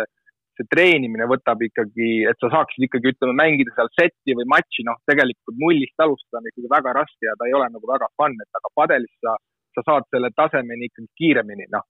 see 0.57 0.67
treenimine 0.71 1.27
võtab 1.29 1.61
ikkagi, 1.61 2.09
et 2.29 2.39
sa 2.41 2.49
saaksid 2.53 2.87
ikkagi 2.87 3.13
ütleme, 3.13 3.35
mängida 3.37 3.73
seal 3.75 3.91
seti 3.93 4.35
või 4.37 4.47
matši, 4.53 4.87
noh, 4.87 4.97
tegelikult 5.09 5.59
nullist 5.61 6.03
alustada 6.03 6.41
on 6.41 6.49
ikkagi 6.51 6.71
väga 6.73 6.95
raske 6.97 7.29
ja 7.29 7.35
ta 7.37 7.49
ei 7.49 7.55
ole 7.57 7.69
nagu 7.73 7.91
väga 7.91 8.09
fun, 8.17 8.35
et 8.41 8.59
aga 8.59 8.73
padelis 8.79 9.13
sa, 9.21 9.37
sa 9.77 9.85
saad 9.91 10.09
selle 10.13 10.33
tasemeni 10.35 10.89
ikkagi 10.89 11.09
kiiremini, 11.21 11.69
noh. 11.73 11.85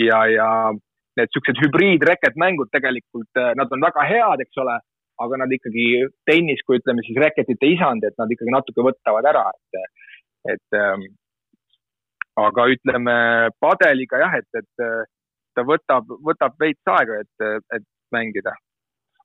ja, 0.00 0.22
ja 0.32 0.48
need 1.20 1.32
siuksed 1.32 1.60
hübriidreketmängud 1.64 2.70
tegelikult, 2.74 3.30
äh, 3.40 3.52
nad 3.58 3.72
on 3.72 3.84
väga 3.84 4.04
head, 4.08 4.44
eks 4.44 4.62
ole, 4.62 4.76
aga 5.24 5.40
nad 5.40 5.52
ikkagi 5.52 5.86
tennis, 6.28 6.62
kui 6.66 6.80
ütleme 6.80 7.04
siis 7.06 7.18
reketite 7.22 7.70
isand, 7.72 8.04
et 8.04 8.16
nad 8.20 8.32
ikkagi 8.32 8.52
natuke 8.52 8.84
võtavad 8.84 9.28
ära, 9.32 9.46
et, 9.56 10.02
et 10.54 10.78
ähm, 10.78 11.06
aga 12.40 12.68
ütleme 12.74 13.16
padeliga 13.62 14.20
jah, 14.26 14.38
et, 14.40 14.48
et 14.60 14.84
äh, 14.84 15.04
ta 15.56 15.64
võtab, 15.64 16.10
võtab 16.24 16.56
veits 16.60 16.92
aega, 16.92 17.22
et, 17.24 17.68
et 17.78 17.86
mängida. 18.12 18.52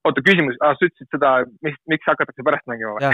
oota, 0.08 0.23
küsimus 0.25 0.56
ah,, 0.63 0.77
sa 0.80 0.88
ütlesid 0.88 1.12
seda, 1.13 1.34
miks, 1.65 1.77
miks 1.91 2.08
hakatakse 2.08 2.45
pärast 2.45 2.71
mängima 2.71 2.95
või 2.95 3.10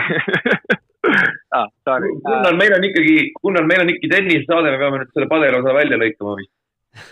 ah, 1.57 1.65
sorry. 1.87 2.13
Gunnar, 2.23 2.55
meil 2.59 2.77
on 2.77 2.85
ikkagi, 2.87 3.17
Gunnar, 3.41 3.65
meil 3.67 3.83
on 3.83 3.91
ikkagi 3.91 4.13
tennisesaade, 4.13 4.71
me 4.71 4.79
peame 4.83 5.01
nüüd 5.01 5.11
selle 5.15 5.29
padeli 5.33 5.59
osa 5.59 5.75
välja 5.75 5.99
lõikama 5.99 6.37
vist 6.39 6.53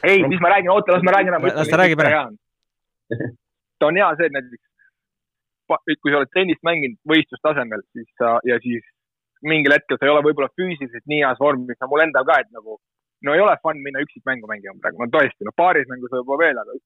ei, 0.04 0.24
mis 0.30 0.42
ma 0.44 0.52
räägin, 0.54 0.72
oota, 0.74 0.96
las 0.96 1.06
ma 1.06 1.16
räägin 1.18 1.38
ära. 1.38 1.54
las 1.60 1.72
ta 1.72 1.82
räägib 1.82 2.02
ära. 2.04 2.26
ta 3.80 3.90
on 3.90 4.00
hea 4.02 4.10
see, 4.20 4.30
et 4.30 4.36
näiteks 4.38 4.64
kui 6.02 6.12
sa 6.12 6.20
oled 6.22 6.34
tennist 6.34 6.62
mänginud 6.66 7.00
võistlustasemel, 7.10 7.82
siis 7.96 8.10
sa 8.20 8.38
ja 8.46 8.60
siis 8.64 8.84
mingil 9.46 9.74
hetkel 9.74 9.98
sa 9.98 10.08
ei 10.08 10.14
ole 10.14 10.24
võib-olla 10.26 10.52
füüsiliselt 10.58 11.06
nii 11.10 11.24
heas 11.24 11.42
vormis, 11.42 11.78
no 11.82 11.90
mul 11.92 12.06
endal 12.06 12.26
ka, 12.28 12.38
et 12.42 12.52
nagu 12.54 12.78
no 13.26 13.34
ei 13.34 13.42
ole 13.42 13.56
fun 13.64 13.82
minna 13.82 14.04
üksikmängu 14.06 14.50
mängima 14.50 14.78
praegu, 14.82 15.02
no 15.02 15.10
tõesti, 15.14 15.46
no 15.48 15.54
paaris 15.58 15.88
mängus 15.90 16.14
võib-olla 16.14 16.42
veel, 16.44 16.62
aga 16.62 16.78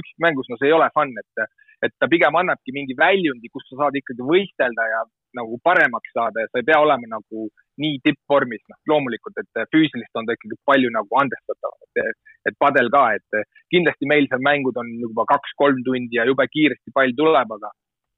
üksikmängus, 0.00 0.50
no 0.50 0.58
see 0.58 0.70
ei 0.70 0.76
ole 0.76 0.88
fun, 0.94 1.14
et, 1.22 1.48
et 1.88 1.94
ta 1.98 2.10
pigem 2.10 2.38
annabki 2.38 2.74
mingi 2.76 2.96
väljundi, 2.98 3.50
kus 3.52 3.66
sa 3.70 3.82
saad 3.82 3.98
ikkagi 3.98 4.26
võistelda 4.30 4.86
ja 4.92 5.02
nagu 5.36 5.58
paremaks 5.64 6.12
saada 6.16 6.44
ja 6.44 6.50
sa 6.50 6.60
ei 6.60 6.68
pea 6.68 6.78
olema 6.84 7.10
nagu 7.14 7.48
nii 7.82 7.98
tippvormis, 8.04 8.62
noh 8.70 8.92
loomulikult, 8.92 9.36
et 9.42 9.60
füüsiliselt 9.74 10.20
on 10.20 10.28
ta 10.28 10.34
ikkagi 10.34 10.56
palju 10.68 10.90
nagu 10.94 11.20
andestatavam, 11.20 11.78
et, 11.86 12.16
et 12.50 12.56
padel 12.58 12.90
ka, 12.94 13.04
et 13.18 13.42
kindlasti 13.74 14.08
meil 14.10 14.26
seal 14.30 14.42
mängud 14.42 14.80
on 14.82 14.88
juba 15.04 15.26
kaks-kolm 15.30 15.84
tundi 15.86 16.18
ja 16.18 16.26
jube 16.26 16.48
kiiresti 16.50 16.94
pall 16.96 17.14
tuleb, 17.20 17.54
aga, 17.58 17.70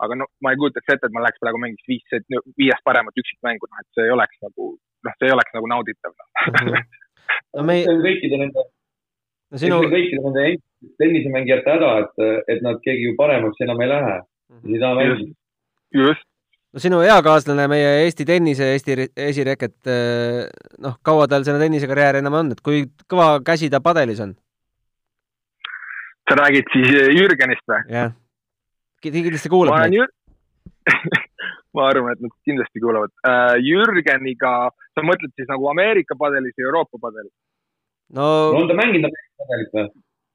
aga 0.07 0.21
no 0.23 0.31
ma 0.41 0.55
ei 0.55 0.63
kujutaks 0.63 0.95
ette, 0.95 1.11
et 1.11 1.17
ma 1.17 1.27
läheks 1.27 1.43
praegu 1.45 1.61
mängiks 1.61 1.91
viis, 1.91 2.17
viiest 2.57 2.87
paremat 2.89 3.21
üksikmängu, 3.25 3.69
noh 3.69 3.85
et 3.85 3.91
see 3.99 4.09
ei 4.09 4.17
oleks 4.17 4.41
nagu, 4.47 4.73
noh, 5.09 5.21
see 5.21 5.29
ei 5.29 5.37
oleks 5.37 5.57
nagu 5.59 5.73
nauditav 5.75 6.17
no. 6.17 6.31
Mm 6.47 6.57
-hmm 6.65 6.89
no 7.57 7.67
me... 7.67 7.77
kõikide 8.05 8.41
nende 8.41 8.65
no, 8.65 9.61
sinu... 9.61 9.81
kõikide 9.93 10.25
nende 10.25 10.47
tennisemängijate 11.01 11.77
häda, 11.77 11.93
et, 12.05 12.27
et 12.55 12.65
nad 12.67 12.81
keegi 12.85 13.11
ju 13.11 13.17
paremaks 13.19 13.63
enam 13.67 13.83
ei 13.85 13.93
lähe 13.93 14.17
mm. 14.17 14.59
-hmm. 14.59 14.75
ei 14.75 14.83
taha 14.83 14.99
mängida. 15.01 15.35
just. 16.01 16.27
No 16.71 16.83
sinu 16.83 17.01
eakaaslane, 17.07 17.67
meie 17.71 17.89
Eesti 18.05 18.27
tennise, 18.29 18.73
Eesti 18.77 19.09
esireket, 19.31 19.77
eh, 19.91 20.45
noh, 20.83 20.99
kaua 21.07 21.27
tal 21.31 21.47
selle 21.47 21.63
tennisekarjäär 21.63 22.21
enam 22.21 22.39
on, 22.43 22.53
et 22.55 22.63
kui 22.65 22.85
kõva 23.11 23.33
käsi 23.47 23.71
ta 23.73 23.83
padelis 23.85 24.23
on? 24.23 24.37
sa 26.31 26.37
räägid 26.39 26.69
siis 26.73 26.91
eh, 26.95 27.09
Jürgenist 27.17 27.67
või? 27.67 27.81
jah. 27.91 28.13
kindlasti 29.03 29.51
kuulab 29.51 29.81
meid 29.81 29.97
Jür... 29.99 30.13
ma 31.75 31.89
arvan, 31.91 32.15
et 32.15 32.23
nad 32.23 32.35
kindlasti 32.47 32.83
kuulavad 32.83 33.11
uh,. 33.27 33.57
Jürgeniga, 33.67 34.53
sa 34.95 35.05
mõtled 35.07 35.35
siis 35.35 35.51
nagu 35.51 35.67
Ameerika 35.73 36.15
padelis 36.19 36.55
ja 36.59 36.69
Euroopa 36.69 37.03
padelis? 37.03 37.35
no, 38.15 38.29
no 38.55 38.63
on 38.63 38.71
ta 38.71 38.79
mänginud 38.79 39.11
Ameerika 39.11 39.43
padelit 39.43 39.75
või? 39.75 39.91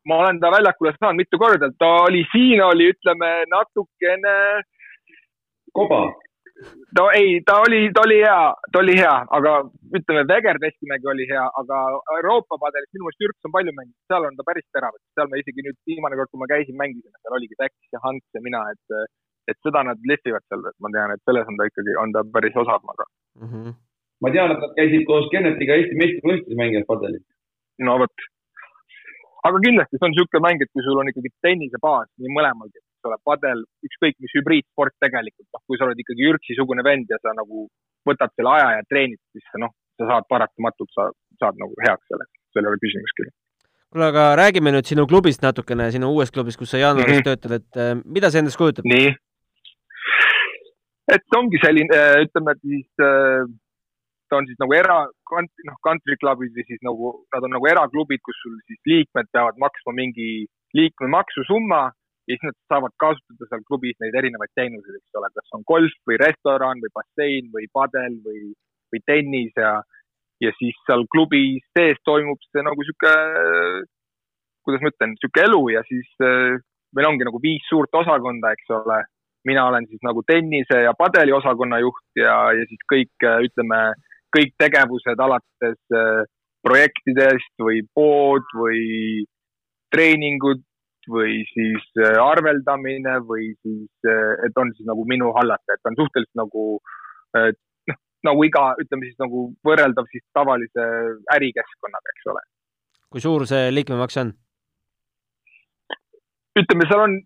ma 0.05 0.19
olen 0.21 0.43
ta 0.43 0.51
väljakule 0.53 0.93
saanud 0.99 1.23
mitu 1.23 1.39
korda, 1.41 1.71
ta 1.79 1.91
oli 2.05 2.21
siin, 2.33 2.59
oli, 2.61 2.91
ütleme 2.93 3.31
natukene. 3.49 4.35
koba? 5.73 6.03
No 6.97 7.05
ei, 7.19 7.41
ta 7.47 7.57
oli, 7.65 7.81
ta 7.95 8.03
oli 8.05 8.17
hea, 8.21 8.43
ta 8.71 8.79
oli 8.79 8.95
hea, 8.99 9.15
aga 9.37 9.53
ütleme, 9.99 10.23
Veger 10.31 10.59
Testimägi 10.63 11.09
oli 11.11 11.27
hea, 11.31 11.43
aga 11.61 11.79
Euroopa 12.17 12.59
padelis 12.61 12.91
minu 12.95 13.07
meelest 13.07 13.23
Jürks 13.25 13.49
on 13.49 13.55
palju 13.55 13.73
mänginud, 13.75 13.97
seal 14.11 14.27
on 14.29 14.37
ta 14.39 14.47
päris 14.47 14.67
terav, 14.75 14.95
et 14.95 15.19
seal 15.19 15.31
me 15.31 15.41
isegi 15.41 15.65
nüüd 15.65 15.77
viimane 15.91 16.19
kord, 16.19 16.31
kui 16.31 16.41
ma 16.41 16.49
käisin, 16.53 16.77
mängisime, 16.79 17.17
seal 17.19 17.37
oligi 17.39 17.59
Täks 17.59 17.95
ja 17.95 18.03
Hans 18.05 18.23
ja 18.37 18.43
mina, 18.47 18.63
et 18.75 18.99
et 19.51 19.57
seda 19.61 19.83
nad 19.85 19.99
lihvivad 20.09 20.45
seal, 20.49 20.63
et 20.69 20.77
ma 20.81 20.89
tean, 20.93 21.11
et 21.13 21.21
selles 21.29 21.49
on 21.51 21.59
ta 21.59 21.67
ikkagi, 21.69 21.97
on 22.01 22.13
ta 22.15 22.23
päris 22.37 22.55
osav, 22.61 22.81
aga 22.93 23.05
mm. 23.05 23.49
-hmm. 23.49 23.75
ma 24.25 24.31
tean, 24.33 24.53
et 24.55 24.63
nad 24.63 24.73
käisid 24.79 25.05
koos 25.09 25.27
Kennetiga 25.33 25.77
Eesti 25.77 25.99
meistrivõistlusi 26.01 26.61
mängimas 26.61 26.87
padelit. 26.89 27.25
no 27.87 27.99
vot. 28.01 28.25
aga 29.47 29.61
kindlasti 29.65 29.99
see 29.99 30.07
on 30.07 30.15
niisugune 30.15 30.45
mäng, 30.47 30.63
et 30.63 30.71
kui 30.73 30.85
sul 30.87 31.01
on 31.01 31.11
ikkagi 31.11 31.31
tennisebaas 31.45 32.09
nii 32.17 32.35
mõlemalgi, 32.37 32.81
eks 33.05 33.11
ole, 33.11 33.21
padel, 33.23 33.63
ükskõik 33.85 34.17
mis 34.19 34.33
hübriidsport 34.33 34.95
tegelikult, 35.03 35.47
noh, 35.53 35.63
kui 35.69 35.77
sa 35.77 35.85
oled 35.85 35.99
ikkagi 36.01 36.25
Jürksi-sugune 36.25 36.83
vend 36.85 37.09
ja 37.09 37.19
sa 37.21 37.33
nagu 37.37 37.67
võtad 38.07 38.33
selle 38.33 38.53
aja 38.57 38.79
ja 38.79 38.85
treenid, 38.89 39.21
siis 39.33 39.45
noh, 39.61 39.73
sa 39.99 40.09
saad 40.09 40.29
paratamatult, 40.29 40.91
sa 40.95 41.09
saad 41.39 41.59
nagu 41.61 41.73
heaks 41.85 42.09
selleks, 42.09 42.33
seal 42.53 42.65
ei 42.65 42.71
ole 42.73 42.81
küsimustki 42.81 43.29
kuule, 43.95 44.09
aga 44.09 44.23
räägime 44.35 44.73
nüüd 44.75 44.89
sinu 44.89 45.05
klubist 45.07 45.43
natukene, 45.45 45.91
sinu 45.93 46.09
uuest 46.11 46.33
klubist, 46.35 46.59
kus 46.59 46.73
sa 46.73 46.81
jaanuaris 46.81 47.13
mm 47.13 47.21
-hmm. 47.21 47.27
töötad, 47.29 47.51
et 47.59 47.79
äh, 47.79 47.93
mida 48.03 48.31
see 48.31 48.41
endast 48.43 48.57
kujutab? 48.57 48.83
nii, 48.91 49.13
et 51.15 51.37
ongi 51.37 51.61
selline, 51.63 51.93
äh, 51.95 52.17
ütleme, 52.25 52.57
siis 52.65 52.87
äh, 52.99 53.45
ta 54.29 54.37
on 54.37 54.47
siis 54.49 54.59
nagu 54.59 54.73
era, 54.73 54.97
noh, 55.69 55.77
country 55.87 56.17
club'id 56.21 56.51
või 56.57 56.65
siis 56.67 56.81
nagu, 56.81 57.13
nad 57.33 57.43
on 57.45 57.55
nagu 57.55 57.67
eraklubid, 57.67 58.21
kus 58.25 58.37
sul 58.43 58.57
siis 58.67 58.81
liikmed 58.91 59.31
peavad 59.31 59.55
maksma 59.63 59.93
mingi 60.01 60.47
liikmemaksusumma 60.73 61.91
ja 62.25 62.33
siis 62.33 62.45
nad 62.47 62.57
saavad 62.71 62.93
kasutada 63.01 63.49
seal 63.49 63.65
klubis 63.69 63.97
neid 64.01 64.15
erinevaid 64.17 64.51
teenuseid, 64.57 64.97
eks 64.99 65.19
ole, 65.19 65.29
kas 65.35 65.57
on 65.57 65.65
golf 65.71 65.97
või 66.09 66.19
restoran 66.21 66.81
või 66.83 66.93
bassein 66.99 67.51
või 67.53 67.67
padel 67.79 68.17
või, 68.25 68.53
või 68.93 69.01
tennis 69.05 69.51
ja, 69.59 69.73
ja 70.41 70.53
siis 70.59 70.77
seal 70.87 71.05
klubi 71.13 71.59
sees 71.77 72.01
toimub 72.07 72.41
see 72.49 72.65
nagu 72.65 72.87
sihuke, 72.87 73.13
kuidas 74.65 74.81
ma 74.85 74.93
ütlen, 74.93 75.17
sihuke 75.21 75.45
elu 75.45 75.61
ja 75.75 75.85
siis 75.89 76.09
äh, 76.25 76.57
meil 76.95 77.11
ongi 77.11 77.27
nagu 77.27 77.41
viis 77.43 77.65
suurt 77.69 77.93
osakonda, 77.93 78.55
eks 78.55 78.73
ole. 78.79 79.03
Mina 79.45 79.67
olen 79.69 79.85
siis 79.85 80.01
nagu 80.01 80.23
tennise 80.25 80.79
ja 80.87 80.95
padeli 80.97 81.33
osakonna 81.35 81.77
juht 81.83 82.17
ja, 82.17 82.33
ja 82.57 82.63
siis 82.65 82.81
kõik, 82.89 83.13
ütleme, 83.45 83.81
kõik 84.33 84.55
tegevused 84.57 85.21
alates 85.21 85.93
äh, 85.93 86.23
projektidest 86.65 87.53
või 87.61 87.83
pood 87.93 88.47
või 88.57 88.81
treeningud 89.93 90.63
või 91.11 91.43
siis 91.51 91.85
äh, 92.01 92.17
arveldamine 92.21 93.19
või 93.29 93.51
siis, 93.61 93.91
äh, 94.07 94.33
et 94.47 94.57
on 94.61 94.73
siis 94.77 94.87
nagu 94.89 95.05
minu 95.09 95.31
hallata, 95.37 95.77
et 95.77 95.91
on 95.91 95.97
suhteliselt 95.99 96.41
nagu 96.41 96.65
noh, 97.35 97.99
nagu 98.25 98.47
iga, 98.47 98.65
ütleme 98.81 99.09
siis 99.09 99.19
nagu 99.21 99.49
võrreldav 99.67 100.07
siis 100.11 100.23
tavalise 100.33 100.87
ärikeskkonnaga, 101.35 102.15
eks 102.15 102.33
ole. 102.33 102.43
kui 103.11 103.23
suur 103.23 103.47
see 103.49 103.69
liikmemaks 103.73 104.21
on? 104.23 104.33
ütleme, 106.55 106.87
seal 106.87 107.03
on 107.03 107.17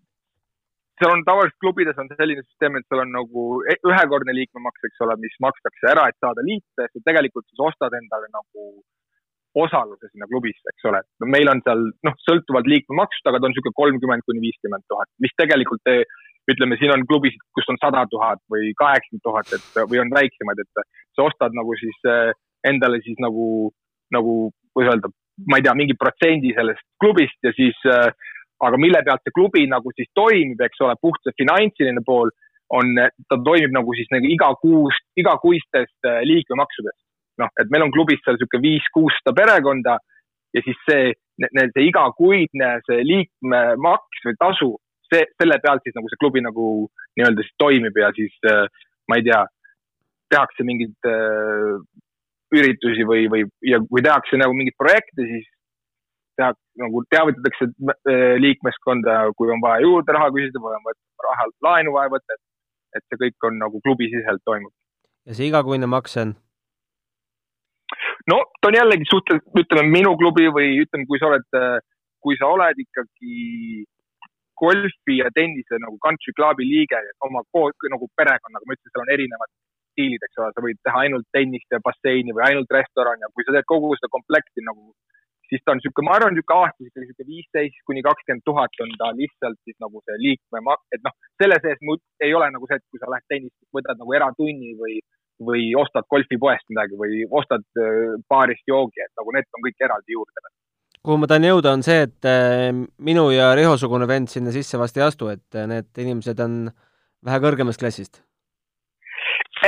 seal 1.00 1.14
on 1.14 1.22
tavaliselt 1.24 1.56
klubides 1.64 1.98
on 2.00 2.10
selline 2.12 2.42
süsteem, 2.44 2.76
et 2.76 2.86
seal 2.88 3.02
on 3.04 3.12
nagu 3.14 3.44
e-, 3.72 3.78
ühekordne 3.88 4.34
liikmemaks, 4.36 4.88
eks 4.88 5.04
ole, 5.06 5.16
mis 5.22 5.36
makstakse 5.44 5.92
ära, 5.94 6.06
et 6.10 6.18
saada 6.20 6.44
liita, 6.44 6.86
et 6.86 7.04
tegelikult 7.06 7.46
siis 7.48 7.62
ostad 7.70 7.96
endale 7.96 8.28
nagu 8.34 8.66
osaluse 9.58 10.10
sinna 10.10 10.28
klubisse, 10.30 10.62
eks 10.70 10.88
ole. 10.90 11.02
no 11.20 11.28
meil 11.34 11.50
on 11.50 11.62
seal 11.66 11.84
noh, 12.06 12.16
sõltuvalt 12.26 12.68
liikmemaksust, 12.70 13.26
aga 13.26 13.40
ta 13.40 13.48
on 13.48 13.54
niisugune 13.54 13.78
kolmkümmend 13.82 14.26
kuni 14.26 14.44
viiskümmend 14.46 14.86
tuhat, 14.90 15.10
mis 15.24 15.34
tegelikult 15.40 15.94
ütleme, 16.50 16.78
siin 16.78 16.92
on 16.94 17.06
klubisid, 17.06 17.42
kus 17.54 17.68
on 17.70 17.78
sada 17.82 18.04
tuhat 18.10 18.40
või 18.52 18.70
kaheksakümmend 18.78 19.24
tuhat, 19.26 19.52
et 19.56 19.82
või 19.90 20.02
on 20.02 20.12
väiksemaid, 20.14 20.62
et 20.62 20.84
sa 21.16 21.26
ostad 21.26 21.54
nagu 21.56 21.74
siis 21.78 21.98
eh, 22.10 22.32
endale 22.66 23.02
siis 23.04 23.18
nagu, 23.22 23.70
nagu 24.14 24.36
kuidas 24.74 24.94
öelda, 24.94 25.10
ma 25.50 25.58
ei 25.58 25.66
tea, 25.66 25.74
mingi 25.78 25.98
protsendi 25.98 26.54
sellest 26.56 26.84
klubist 27.02 27.38
ja 27.46 27.52
siis 27.56 27.78
äh, 27.90 28.10
aga 28.66 28.80
mille 28.80 29.02
pealt 29.06 29.24
see 29.24 29.34
klubi 29.36 29.64
nagu 29.70 29.92
siis 29.96 30.10
toimib, 30.16 30.60
eks 30.66 30.82
ole, 30.84 30.96
puht 31.00 31.20
see 31.24 31.36
finantsiline 31.40 32.02
pool 32.06 32.32
on, 32.76 32.92
ta 33.28 33.38
toimib 33.46 33.72
nagu 33.74 33.94
siis 33.98 34.10
nagu 34.14 34.28
igakuust, 34.30 35.06
igakuistest 35.18 36.10
äh, 36.10 36.20
liikmemaksudest. 36.28 37.00
Noh, 37.40 37.50
et 37.60 37.72
meil 37.72 37.86
on 37.86 37.94
klubis 37.94 38.22
seal 38.24 38.36
niisugune 38.36 38.66
viis-kuussada 38.66 39.34
perekonda 39.36 39.96
ja 40.54 40.62
siis 40.66 40.78
see, 40.88 41.12
see 41.58 41.86
igakuine 41.86 42.72
see 42.86 43.04
liikmemaks 43.06 44.26
või 44.26 44.38
tasu, 44.40 44.70
see, 45.10 45.26
selle 45.40 45.58
pealt 45.62 45.86
siis 45.86 45.96
nagu 45.98 46.10
see 46.10 46.20
klubi 46.22 46.42
nagu 46.44 46.66
nii-öelda 47.18 47.46
siis 47.46 47.56
toimib 47.62 47.96
ja 48.00 48.10
siis 48.16 48.34
äh, 48.50 48.66
ma 49.10 49.18
ei 49.18 49.26
tea, 49.26 49.40
tehakse 50.30 50.66
mingeid 50.66 51.10
äh, 51.10 51.78
üritusi 52.54 53.06
või, 53.06 53.26
või 53.30 53.46
ja 53.66 53.80
kui 53.86 54.02
tehakse 54.02 54.38
nagu 54.40 54.54
mingeid 54.56 54.78
projekte, 54.78 55.26
siis 55.26 55.48
teha, 56.38 56.52
nagu 56.82 57.02
teavitatakse 57.14 57.70
äh, 57.70 58.36
liikmeskonda, 58.42 59.22
kui 59.38 59.50
on 59.54 59.62
vaja 59.64 59.84
juurde 59.86 60.16
raha 60.16 60.30
küsida 60.34 60.62
või 60.62 60.76
on 60.78 61.00
raha, 61.26 61.48
laenu 61.66 61.96
vaja 61.96 62.14
võtta, 62.16 62.38
et, 62.38 62.44
et 62.98 63.06
see 63.08 63.24
kõik 63.24 63.50
on 63.50 63.58
nagu 63.62 63.82
klubisiseselt 63.86 64.42
toimub. 64.46 64.74
ja 65.26 65.36
see 65.36 65.50
igakuine 65.50 65.90
maks 65.90 66.16
on? 66.22 66.38
No 68.28 68.42
ta 68.60 68.68
on 68.68 68.76
jällegi 68.76 69.08
suhteliselt, 69.08 69.62
ütleme 69.62 69.88
minu 69.96 70.16
klubi 70.20 70.50
või 70.52 70.76
ütleme, 70.84 71.06
kui 71.08 71.20
sa 71.22 71.30
oled, 71.30 71.48
kui 72.20 72.36
sa 72.40 72.50
oled 72.52 72.82
ikkagi 72.84 73.86
golfi 74.60 75.16
ja 75.22 75.30
tennise 75.32 75.80
nagu 75.80 75.96
country 76.04 76.34
club'i 76.36 76.66
liige 76.68 77.00
oma 77.24 77.40
koos 77.54 77.88
nagu 77.92 78.10
perekonnaga, 78.20 78.66
ma 78.66 78.76
ütlesin, 78.76 78.92
seal 78.92 79.06
on 79.06 79.14
erinevad 79.16 79.50
stiilid, 79.94 80.26
eks 80.26 80.40
ole, 80.40 80.50
sa 80.54 80.64
võid 80.64 80.80
teha 80.84 81.04
ainult 81.06 81.28
tennist 81.36 81.72
ja 81.72 81.80
basseini 81.84 82.34
või 82.36 82.44
ainult 82.50 82.76
restorani 82.76 83.24
ja 83.24 83.32
kui 83.34 83.46
sa 83.46 83.56
teed 83.56 83.68
kogu 83.72 83.94
seda 83.96 84.12
komplekti 84.12 84.66
nagu 84.66 84.92
siis 85.50 85.62
ta 85.64 85.74
on 85.74 85.80
niisugune, 85.80 86.06
ma 86.06 86.16
arvan, 86.16 86.34
niisugune 86.36 86.62
aastas 86.62 86.86
ikkagi 86.86 87.06
niisugune 87.06 87.30
viisteist 87.32 87.80
kuni 87.88 88.04
kakskümmend 88.06 88.44
tuhat 88.46 88.82
on 88.84 88.92
ta 89.00 89.08
lihtsalt 89.20 89.58
siis 89.66 89.78
nagu 89.84 90.02
see 90.04 90.18
liikme, 90.26 90.62
et 90.94 91.02
noh, 91.06 91.16
selle 91.42 91.58
sees 91.64 91.82
ei 92.26 92.34
ole 92.38 92.50
nagu 92.54 92.68
see, 92.70 92.78
et 92.78 92.86
kui 92.92 93.02
sa 93.02 93.10
lähed 93.10 93.26
tennist, 93.32 93.56
võtad 93.76 93.98
nagu 93.98 94.14
eratunni 94.18 94.76
või, 94.82 95.00
või 95.46 95.70
ostad 95.78 96.08
golfipoest 96.12 96.66
midagi 96.72 96.98
või 97.00 97.24
ostad 97.30 97.64
baarist 98.28 98.66
joogi, 98.68 99.02
et 99.04 99.12
nagu 99.18 99.36
need 99.36 99.48
on 99.56 99.66
kõik 99.66 99.86
eraldi 99.88 100.16
juurde. 100.16 100.48
kuhu 101.02 101.16
ma 101.16 101.26
tahan 101.26 101.48
jõuda, 101.48 101.72
on 101.72 101.82
see, 101.82 102.02
et 102.08 102.28
äh, 102.28 102.70
minu 102.98 103.30
ja 103.32 103.54
Riho-sugune 103.56 104.08
vend 104.08 104.28
sinna 104.28 104.52
sisse 104.52 104.78
vast 104.78 104.96
ei 104.96 105.06
astu, 105.06 105.30
et 105.32 105.56
äh, 105.56 105.66
need 105.66 105.88
inimesed 105.96 106.40
on 106.44 106.66
vähe 107.24 107.40
kõrgemast 107.40 107.80
klassist 107.80 108.22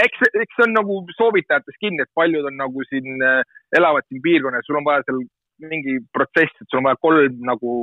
eks, 0.00 0.24
eks 0.32 0.56
see 0.56 0.66
on 0.66 0.74
nagu 0.76 0.98
soovitajates 1.16 1.78
kinni, 1.80 2.04
et 2.04 2.11
paljud 2.16 2.46
on 2.48 2.58
nagu 2.61 2.85
siin, 2.88 3.20
äh, 3.26 3.42
elavad 3.76 4.06
siin 4.08 4.22
piirkonnas, 4.24 4.64
sul 4.66 4.80
on 4.80 4.87
vaja 4.88 5.04
seal 5.06 5.20
mingi 5.62 5.98
protsess, 6.16 6.54
et 6.61 6.68
sul 6.70 6.80
on 6.80 6.88
vaja 6.88 7.00
kolm 7.04 7.38
nagu, 7.48 7.74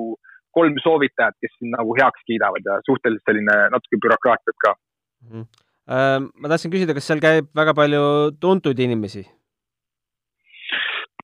kolm 0.55 0.77
soovitajat, 0.83 1.37
kes 1.41 1.55
sind 1.57 1.75
nagu 1.77 1.95
heaks 1.99 2.25
kiidavad 2.29 2.65
ja 2.65 2.79
suhteliselt 2.87 3.29
selline 3.29 3.57
natuke 3.75 4.01
bürokraatiat 4.05 4.57
ka 4.65 4.73
mm. 4.73 5.29
-hmm. 5.31 5.45
Ma 5.89 6.51
tahtsin 6.51 6.73
küsida, 6.73 6.93
kas 6.93 7.07
seal 7.09 7.21
käib 7.23 7.49
väga 7.57 7.73
palju 7.77 8.03
tuntud 8.41 8.79
inimesi? 8.79 9.25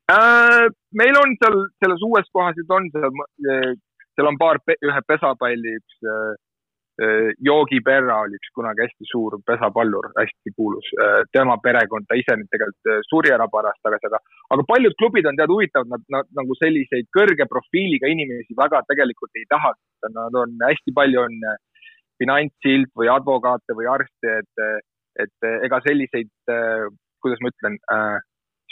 äh,? 0.10 0.66
meil 1.02 1.20
on 1.22 1.36
seal 1.42 1.60
selles 1.84 2.02
uues 2.08 2.32
kohas 2.34 2.58
nüüd 2.58 2.74
on 2.78 2.90
seal, 2.96 3.22
seal 4.16 4.32
on 4.32 4.40
paar, 4.42 4.62
ühe 4.74 5.02
pesapalli, 5.12 5.78
üks 5.82 6.10
äh, 6.10 6.34
Yogi 7.44 7.82
Berra 7.84 8.22
oli 8.24 8.38
üks 8.40 8.54
kunagi 8.56 8.86
hästi 8.86 9.08
suur 9.10 9.36
pesapallur, 9.50 10.06
hästi 10.16 10.54
kuulus. 10.56 10.88
tema 11.36 11.58
perekond, 11.60 12.08
ta 12.08 12.16
ise 12.16 12.38
nüüd 12.40 12.48
tegelikult 12.54 13.10
suri 13.10 13.34
ära 13.36 13.50
paar 13.52 13.68
aastat 13.68 13.90
tagasi, 13.90 14.08
aga, 14.08 14.22
aga 14.56 14.66
paljud 14.70 14.96
klubid 15.02 15.28
on 15.28 15.36
tead 15.36 15.52
huvitavad, 15.52 15.92
nad, 15.92 16.06
nad 16.16 16.30
nagu 16.40 16.56
selliseid 16.62 17.12
kõrge 17.18 17.50
profiiliga 17.52 18.08
inimesi 18.08 18.56
väga 18.56 18.86
tegelikult 18.88 19.36
ei 19.36 19.44
taha. 19.52 19.74
Nad 20.16 20.40
on 20.40 20.56
hästi 20.64 20.96
palju 20.96 21.26
on 21.26 21.36
finantsilt 22.22 22.92
või 22.98 23.10
advokaate 23.12 23.76
või 23.78 23.90
arste, 23.92 24.38
et, 24.42 24.86
et 25.26 25.50
ega 25.68 25.82
selliseid, 25.86 26.32
kuidas 27.24 27.42
ma 27.44 27.52
ütlen 27.52 27.78
äh,, 27.92 28.18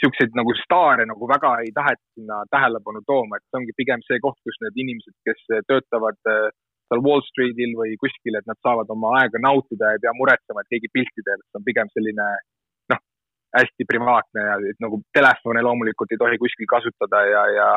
siukseid 0.02 0.34
nagu 0.38 0.52
staare 0.58 1.06
nagu 1.06 1.28
väga 1.30 1.50
ei 1.64 1.70
taheta 1.74 2.02
sinna 2.16 2.42
tähelepanu 2.52 3.02
tooma, 3.06 3.38
et 3.38 3.44
see 3.46 3.60
ongi 3.60 3.74
pigem 3.78 4.02
see 4.06 4.20
koht, 4.24 4.38
kus 4.46 4.58
need 4.64 4.80
inimesed, 4.84 5.14
kes 5.28 5.44
töötavad 5.70 6.18
äh, 6.30 6.48
seal 6.88 7.02
Wall 7.06 7.24
Streetil 7.28 7.74
või 7.78 7.96
kuskil, 8.00 8.36
et 8.38 8.48
nad 8.50 8.58
saavad 8.64 8.90
oma 8.94 9.14
aega 9.20 9.40
nautida 9.42 9.92
ja 9.92 9.98
ei 9.98 10.04
pea 10.04 10.14
muretsema, 10.18 10.64
et 10.64 10.72
keegi 10.74 10.92
pilti 10.92 11.24
teeb, 11.26 11.42
see 11.46 11.60
on 11.60 11.66
pigem 11.68 11.90
selline 11.94 12.28
noh, 12.92 13.02
hästi 13.58 13.88
privaatne 13.90 14.46
ja 14.48 14.58
et 14.72 14.82
nagu 14.84 15.00
telefone 15.16 15.64
loomulikult 15.64 16.14
ei 16.14 16.20
tohi 16.20 16.40
kuskil 16.42 16.70
kasutada 16.70 17.24
ja, 17.30 17.44
ja 17.58 17.68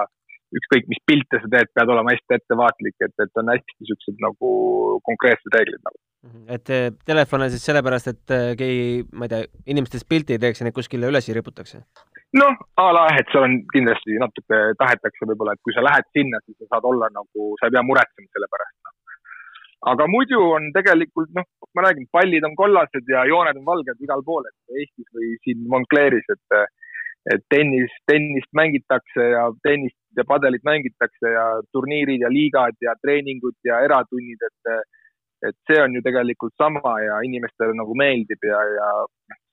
ükskõik, 0.56 0.88
mis 0.92 1.00
pilte 1.08 1.40
sa 1.42 1.50
teed, 1.52 1.72
pead 1.76 1.92
olema 1.92 2.14
hästi 2.14 2.38
ettevaatlik, 2.38 2.96
et, 3.04 3.14
et 3.24 3.42
on 3.42 3.52
hästi 3.52 3.90
siuksed 3.90 4.22
nagu 4.24 4.52
konkreetsed 5.08 5.56
reeglid 5.56 5.82
nagu. 5.84 6.00
Mhm. 6.28 6.46
et 6.56 6.70
eh, 6.74 6.86
telefon 7.06 7.46
on 7.46 7.52
siis 7.54 7.66
sellepärast, 7.68 8.08
et 8.12 8.36
eh, 8.36 8.52
keegi, 8.60 8.86
ma 9.14 9.28
ei 9.28 9.34
tea, 9.34 9.50
inimestest 9.74 10.08
pilti 10.10 10.36
ei 10.36 10.42
teeks 10.42 10.62
ja 10.62 10.68
neid 10.68 10.76
kuskile 10.76 11.12
üles 11.12 11.28
ei 11.30 11.36
riputaks? 11.38 11.78
noh, 12.38 12.56
a 12.82 12.88
la 12.96 13.06
jah, 13.10 13.20
et 13.22 13.30
seal 13.32 13.46
on 13.48 13.60
kindlasti 13.72 14.18
natuke 14.24 14.62
tahetakse 14.82 15.30
võib-olla, 15.30 15.54
et 15.56 15.64
kui 15.64 15.76
sa 15.76 15.86
lähed 15.86 16.10
sinna, 16.18 16.42
siis 16.44 16.58
sa 16.60 16.72
saad 16.74 16.88
olla 16.90 17.08
nagu, 17.14 17.52
sa 17.60 17.70
ei 17.70 17.76
pea 17.76 17.86
muretsema 17.86 18.34
selle 18.34 18.50
pärast 18.56 18.76
no.. 18.82 18.96
aga 19.94 20.10
muidu 20.12 20.42
on 20.58 20.68
tegelikult 20.76 21.32
noh, 21.38 21.48
ma 21.78 21.86
räägin, 21.86 22.10
pallid 22.12 22.50
on 22.50 22.58
kollased 22.60 23.14
ja 23.14 23.24
jooned 23.30 23.62
on 23.62 23.70
valged 23.70 24.04
igal 24.04 24.26
pool, 24.28 24.50
et 24.50 24.82
Eestis 24.82 25.08
või 25.16 25.36
siin 25.46 25.64
Moncleris, 25.72 26.28
et 26.34 26.60
et 27.34 27.44
tennis, 27.52 27.94
tennist 28.08 28.52
mängitakse 28.56 29.24
ja 29.34 29.48
tennist 29.64 29.98
ja 30.18 30.24
padelit 30.28 30.64
mängitakse 30.64 31.32
ja 31.34 31.46
turniirid 31.76 32.24
ja 32.24 32.30
liigad 32.32 32.78
ja 32.82 32.94
treeningud 33.02 33.58
ja 33.68 33.82
eratunnid, 33.86 34.46
et 34.50 34.78
et 35.48 35.58
see 35.70 35.78
on 35.82 35.94
ju 35.94 36.02
tegelikult 36.02 36.54
sama 36.58 36.96
ja 37.04 37.20
inimestele 37.26 37.76
nagu 37.78 37.94
meeldib 37.98 38.48
ja, 38.48 38.62
ja 38.74 38.88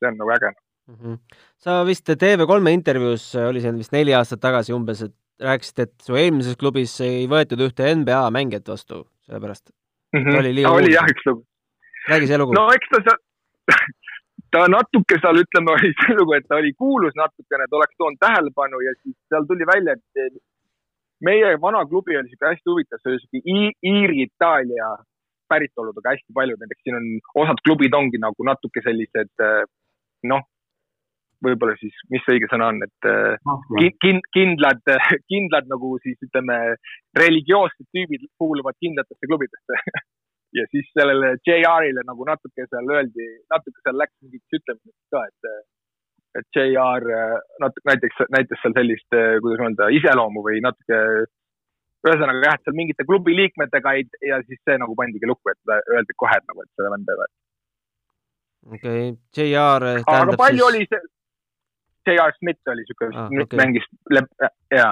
see 0.01 0.09
on 0.09 0.17
nagu 0.21 0.33
äge 0.33 0.53
mm. 0.53 0.95
-hmm. 0.95 1.19
sa 1.59 1.83
vist 1.87 2.09
TV3 2.09 2.73
intervjuus, 2.73 3.35
oli 3.49 3.61
see 3.61 3.75
vist 3.77 3.93
neli 3.93 4.15
aastat 4.15 4.41
tagasi 4.41 4.73
umbes, 4.73 5.03
et 5.03 5.15
rääkisid, 5.41 5.83
et 5.85 5.95
su 6.07 6.17
eelmises 6.17 6.57
klubis 6.57 6.95
ei 7.05 7.27
võetud 7.29 7.61
ühte 7.67 7.91
NBA 7.95 8.23
mängijat 8.31 8.69
vastu, 8.69 9.05
sellepärast 9.27 9.71
mm. 10.15 10.23
-hmm. 10.23 10.39
oli, 10.39 10.55
liiga 10.55 10.73
oli 10.73 10.95
jah 10.95 11.11
üks 11.11 11.27
lugu. 11.27 11.45
räägi 12.09 12.27
see 12.33 12.39
lugu. 12.39 12.57
no 12.57 12.71
eks 12.73 12.89
ta 12.95 13.03
seal 13.05 13.21
ta 14.55 14.65
natuke 14.71 15.19
seal 15.19 15.41
ütleme, 15.43 15.75
oli 15.75 15.91
see 16.01 16.15
lugu, 16.19 16.37
et 16.37 16.47
ta 16.49 16.61
oli 16.61 16.71
kuulus 16.79 17.17
natukene, 17.19 17.67
et 17.67 17.77
oleks 17.79 17.97
toonud 17.99 18.21
tähelepanu 18.23 18.83
ja 18.87 18.95
siis 19.01 19.17
seal 19.33 19.49
tuli 19.51 19.67
välja, 19.67 19.97
et 19.99 20.39
meie 21.29 21.55
vana 21.61 21.83
klubi 21.91 22.19
oli 22.21 22.31
sihuke 22.31 22.53
hästi 22.53 22.71
huvitav, 22.71 23.03
see 23.03 23.15
oli 23.15 23.23
sihuke 23.25 23.67
Iiri-Itaalia 23.91 24.91
päritoludega 25.51 26.15
hästi 26.15 26.37
paljud, 26.39 26.61
näiteks 26.63 26.87
siin 26.87 26.99
on, 27.01 27.09
osad 27.45 27.63
klubid 27.67 27.97
ongi 27.99 28.21
nagu 28.23 28.47
natuke 28.47 28.83
sellised 28.85 29.45
noh, 30.31 30.47
võib-olla 31.45 31.75
siis, 31.81 31.97
mis 32.13 32.23
see 32.25 32.39
õige 32.39 32.49
sõna 32.49 32.71
on, 32.73 32.81
et 32.87 33.09
kind, 34.05 34.25
kindlad, 34.37 34.83
kindlad 35.31 35.69
nagu 35.73 35.97
siis 36.05 36.21
ütleme, 36.25 36.59
religioossed 37.19 37.91
tüübid 37.91 38.31
kuuluvad 38.41 38.79
kindlatesse 38.81 39.29
klubidesse 39.29 39.83
ja 40.55 40.65
siis 40.71 40.91
sellele 40.97 41.35
JR-ile 41.47 42.05
nagu 42.07 42.27
natuke 42.29 42.67
seal 42.71 42.91
öeldi, 42.97 43.29
natuke 43.53 43.81
seal 43.83 43.97
läks 44.01 44.15
mingiks 44.23 44.59
ütlemiseks 44.59 45.15
ka, 45.15 45.25
et 45.31 45.55
et 46.41 46.59
JR 46.59 47.07
natuke 47.63 47.91
näiteks, 47.91 48.27
näitas 48.35 48.63
seal 48.63 48.75
sellist, 48.77 49.09
kuidas 49.15 49.65
öelda, 49.69 49.91
iseloomu 49.99 50.43
või 50.47 50.63
natuke 50.65 51.01
ühesõnaga 52.05 52.49
jah, 52.49 52.59
et 52.59 52.67
seal 52.67 52.77
mingite 52.77 53.07
klubi 53.09 53.37
liikmetega 53.39 53.95
ei, 53.99 54.07
ja 54.29 54.41
siis 54.45 54.61
see 54.67 54.77
nagu 54.81 54.97
pandigi 54.99 55.29
lukku, 55.31 55.53
et 55.53 55.75
öeldi 55.95 56.17
kohe, 56.21 56.37
et 56.39 56.47
nagu, 56.51 56.65
et 56.65 56.73
seda 56.81 56.93
venda 56.95 57.15
ei 57.15 57.21
võeta. 57.23 57.37
okei 58.77 59.05
okay., 59.13 59.49
JR 59.49 59.89
tähendab 60.03 60.35
aga 60.35 60.41
palju 60.43 60.67
siis... 60.67 60.71
oli 60.71 60.89
see, 60.91 62.15
JR 62.15 62.35
Smith 62.39 62.75
oli 62.75 62.87
siuke 62.89 63.11
ah,, 63.13 63.31
okay. 63.47 63.61
mängis 63.61 63.89
ja, 64.75 64.91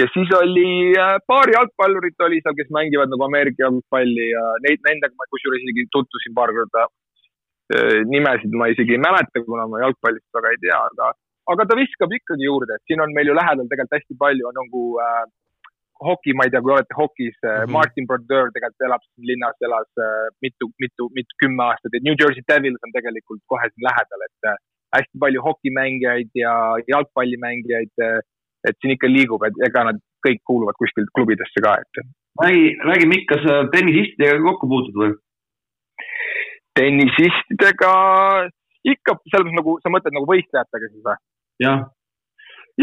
ja 0.00 0.06
siis 0.14 0.30
oli 0.38 0.68
äh, 1.00 1.16
paar 1.30 1.50
jalgpallurit 1.52 2.24
oli 2.26 2.42
seal, 2.42 2.56
kes 2.58 2.70
mängivad 2.78 3.12
nagu 3.12 3.26
Ameerika 3.28 3.66
jalgpalli 3.66 4.28
ja 4.32 4.44
neid, 4.66 4.82
nendega 4.88 5.14
ma 5.16 5.28
kusjuures 5.32 5.64
isegi 5.64 5.86
tutvusin 5.96 6.36
paar 6.36 6.52
korda. 6.56 6.86
Äh, 7.74 8.02
nimesid 8.12 8.52
ma 8.60 8.68
isegi 8.72 8.94
ei 8.96 9.02
mäleta, 9.02 9.42
kuna 9.46 9.64
ma 9.70 9.82
jalgpallist 9.86 10.28
väga 10.38 10.52
ei 10.54 10.60
tea, 10.66 10.82
aga, 10.90 11.08
aga 11.54 11.66
ta 11.70 11.78
viskab 11.80 12.12
ikkagi 12.18 12.46
juurde, 12.46 12.76
et 12.76 12.84
siin 12.86 13.02
on 13.02 13.16
meil 13.16 13.32
ju 13.32 13.34
lähedal 13.38 13.66
tegelikult 13.72 13.98
hästi 13.98 14.18
palju 14.20 14.52
nagu 14.60 14.84
äh, 15.06 15.24
hoki, 16.04 16.34
ma 16.36 16.46
ei 16.46 16.52
tea, 16.52 16.62
kui 16.62 16.74
olete 16.76 16.96
hokis 17.00 17.36
mm, 17.40 17.50
-hmm. 17.50 17.72
Martin 17.76 18.06
Brodeur 18.06 18.52
tegelikult 18.52 18.86
elab 18.88 19.02
siin 19.08 19.26
linnas, 19.32 19.56
elas 19.68 19.90
äh, 20.06 20.28
mitu, 20.44 20.70
mitu, 20.82 21.08
mitu, 21.16 21.40
kümme 21.42 21.62
aastat, 21.68 21.96
et 21.96 22.06
New 22.06 22.16
Jersey 22.20 22.44
Devils 22.48 22.82
on 22.86 22.92
tegelikult 22.98 23.42
kohe 23.52 23.66
siin 23.72 23.88
lähedal, 23.88 24.26
et 24.28 24.50
äh, 24.52 24.56
hästi 24.96 25.22
palju 25.24 25.40
hokimängijaid 25.48 26.30
ja 26.44 26.52
jalgpallimängijaid 26.92 27.94
äh,, 28.08 28.20
et 28.68 28.78
siin 28.80 28.94
ikka 28.96 29.10
liigub, 29.10 29.44
et 29.46 29.58
ega 29.68 29.84
nad 29.88 30.00
kõik 30.26 30.42
kuuluvad 30.48 30.76
kuskil 30.80 31.06
klubidesse 31.16 31.62
ka, 31.62 31.76
et. 31.82 32.02
räägi, 32.42 32.66
räägi, 32.88 33.08
Mikk, 33.12 33.28
kas 33.32 33.44
sa 33.46 33.62
tennisistidega 33.72 34.42
kokku 34.48 34.68
puutud 34.72 35.00
või? 35.02 35.14
tennisistidega 36.76 37.92
ikka 38.92 39.16
selles 39.30 39.46
mõttes 39.46 39.60
nagu, 39.60 39.76
sa 39.82 39.92
mõtled 39.92 40.16
nagu 40.16 40.28
võistlejatega 40.30 40.90
siis 40.90 41.06
või? 41.06 41.16
jah. 41.64 41.86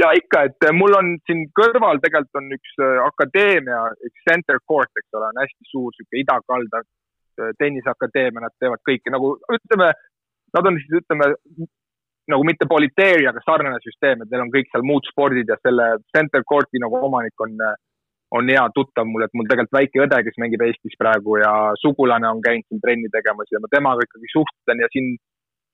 ja 0.02 0.10
ikka, 0.20 0.48
et 0.50 0.68
mul 0.80 0.98
on 0.98 1.14
siin 1.28 1.46
kõrval 1.60 2.02
tegelikult 2.04 2.42
on 2.42 2.50
üks 2.58 2.74
äh, 2.82 2.98
akadeemia, 3.06 3.84
üks 4.10 4.26
center 4.30 4.60
court, 4.70 4.92
eks 4.98 5.20
ole, 5.20 5.30
on 5.30 5.44
hästi 5.44 5.70
suur 5.70 5.94
sihuke 5.98 6.24
idakalda 6.24 6.82
äh, 6.82 7.54
tenniseakadeemia, 7.62 8.48
nad 8.48 8.58
teevad 8.60 8.82
kõike 8.90 9.14
nagu 9.14 9.36
ütleme, 9.60 9.94
nad 10.58 10.72
on 10.72 10.82
siis 10.82 11.00
ütleme 11.04 11.32
nagu 12.32 12.46
mitte 12.48 12.68
politeeri, 12.70 13.26
aga 13.28 13.42
sarnane 13.44 13.82
süsteem, 13.84 14.24
et 14.24 14.32
neil 14.32 14.46
on 14.46 14.54
kõik 14.54 14.70
seal 14.72 14.86
muud 14.88 15.08
spordid 15.10 15.50
ja 15.52 15.58
selle 15.60 15.98
center 16.16 16.46
court'i 16.48 16.80
nagu 16.84 17.02
omanik 17.10 17.44
on 17.44 17.58
on 18.34 18.50
hea 18.50 18.64
tuttav 18.74 19.06
mul, 19.06 19.26
et 19.26 19.36
mul 19.38 19.48
tegelikult 19.50 19.78
väike 19.78 20.02
õde, 20.06 20.20
kes 20.26 20.40
mängib 20.42 20.64
Eestis 20.66 20.98
praegu 20.98 21.38
ja 21.38 21.52
sugulane 21.82 22.30
on 22.34 22.42
käinud 22.42 22.66
siin 22.66 22.82
trenni 22.82 23.12
tegemas 23.14 23.52
ja 23.54 23.62
ma 23.62 23.70
temaga 23.70 24.06
ikkagi 24.08 24.32
suhtlen 24.32 24.82
ja 24.82 24.90
siin 24.94 25.12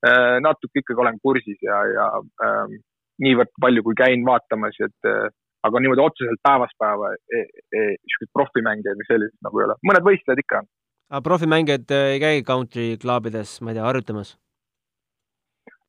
äh, 0.07 0.37
natuke 0.43 0.83
ikkagi 0.83 1.03
olen 1.05 1.19
kursis 1.23 1.59
ja, 1.63 1.77
ja 1.93 2.09
äh, 2.19 2.73
niivõrd 3.23 3.53
palju, 3.63 3.85
kui 3.85 3.95
käin 4.01 4.25
vaatamas, 4.27 4.75
et 4.83 5.07
äh, 5.07 5.29
aga 5.67 5.83
niimoodi 5.83 6.03
otseselt 6.03 6.43
päevast 6.43 6.75
päeva 6.79 7.13
e, 7.15 7.45
e, 7.75 7.85
niisuguseid 7.95 8.33
profimängijaid 8.35 8.99
või 8.99 9.07
selliseid 9.07 9.47
nagu 9.47 9.61
ei 9.61 9.67
ole, 9.69 9.79
mõned 9.91 10.07
võistlejad 10.07 10.43
ikka 10.43 10.61
on. 10.63 10.69
aga 11.15 11.25
profimängijad 11.31 11.95
äh, 11.95 12.11
ei 12.15 12.21
käi 12.23 12.45
country 12.47 12.91
klubides, 12.99 13.57
ma 13.63 13.71
ei 13.71 13.79
tea, 13.79 13.87
harjutamas 13.87 14.35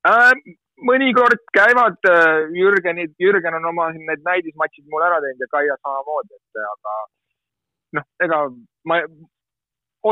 äh,? 0.08 0.32
mõnikord 0.80 1.42
käivad 1.52 1.98
äh, 2.08 2.46
Jürgenid, 2.56 3.12
Jürgen 3.20 3.56
on 3.58 3.66
oma 3.72 3.90
need 3.92 4.22
näidismatšid 4.24 4.86
mul 4.88 5.04
ära 5.04 5.18
teinud 5.20 5.44
ja 5.44 5.48
Kaia 5.52 5.76
samamoodi, 5.76 6.38
et 6.38 6.62
aga 6.64 6.94
noh, 7.98 8.06
ega 8.24 8.38
ma, 8.88 9.00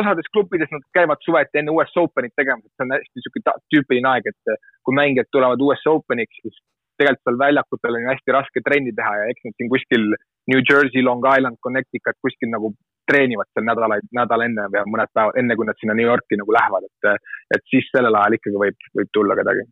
osades 0.00 0.28
klubbides 0.34 0.70
nad 0.74 0.84
käivad 0.96 1.22
suveti 1.24 1.60
enne 1.60 1.72
US 1.72 1.94
Openit 1.96 2.34
tegemas, 2.36 2.66
et 2.66 2.74
see 2.76 2.84
on 2.84 2.96
hästi 2.96 3.20
niisugune 3.20 3.54
tüüpiline 3.72 4.10
aeg, 4.12 4.28
et 4.32 4.58
kui 4.84 4.98
mängijad 4.98 5.30
tulevad 5.32 5.64
US 5.64 5.86
Openiks, 5.88 6.42
siis 6.44 6.60
tegelikult 7.00 7.24
seal 7.24 7.40
väljakutel 7.44 7.96
on 7.96 8.04
ju 8.04 8.12
hästi 8.12 8.34
raske 8.34 8.64
trenni 8.66 8.92
teha 8.98 9.14
ja 9.20 9.32
eks 9.32 9.46
nad 9.46 9.56
siin 9.56 9.72
kuskil 9.72 10.06
New 10.50 10.60
Jersey, 10.60 11.04
Long 11.06 11.24
Island, 11.24 11.60
Connecticut 11.64 12.18
kuskil 12.24 12.50
nagu 12.52 12.72
treenivad 13.08 13.48
seal 13.54 13.64
nädalaid, 13.68 14.08
nädal 14.18 14.44
enne 14.44 14.68
või 14.74 14.84
mõned 14.92 15.12
päevad, 15.16 15.38
enne 15.40 15.56
kui 15.56 15.68
nad 15.68 15.78
sinna 15.80 15.96
New 15.96 16.08
Yorki 16.08 16.36
nagu 16.40 16.52
lähevad, 16.52 16.88
et, 16.90 17.28
et 17.56 17.68
siis 17.72 17.88
sellel 17.94 18.18
ajal 18.20 18.36
ikkagi 18.36 18.64
võib, 18.66 18.88
võib 18.98 19.12
tulla 19.16 19.38
kedagi 19.38 19.64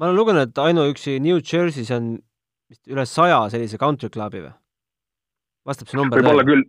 ma 0.00 0.08
olen 0.08 0.16
lugenud, 0.16 0.48
et 0.48 0.58
ainuüksi 0.64 1.18
New 1.20 1.38
Jersey's 1.44 1.90
on 1.92 2.14
vist 2.72 2.88
üle 2.88 3.04
saja 3.08 3.42
sellise 3.52 3.78
country 3.80 4.08
club'i 4.12 4.40
või? 4.46 4.52
vastab 5.68 5.90
see 5.90 5.98
number 6.00 6.22
võib-olla 6.22 6.46
küll. 6.48 6.62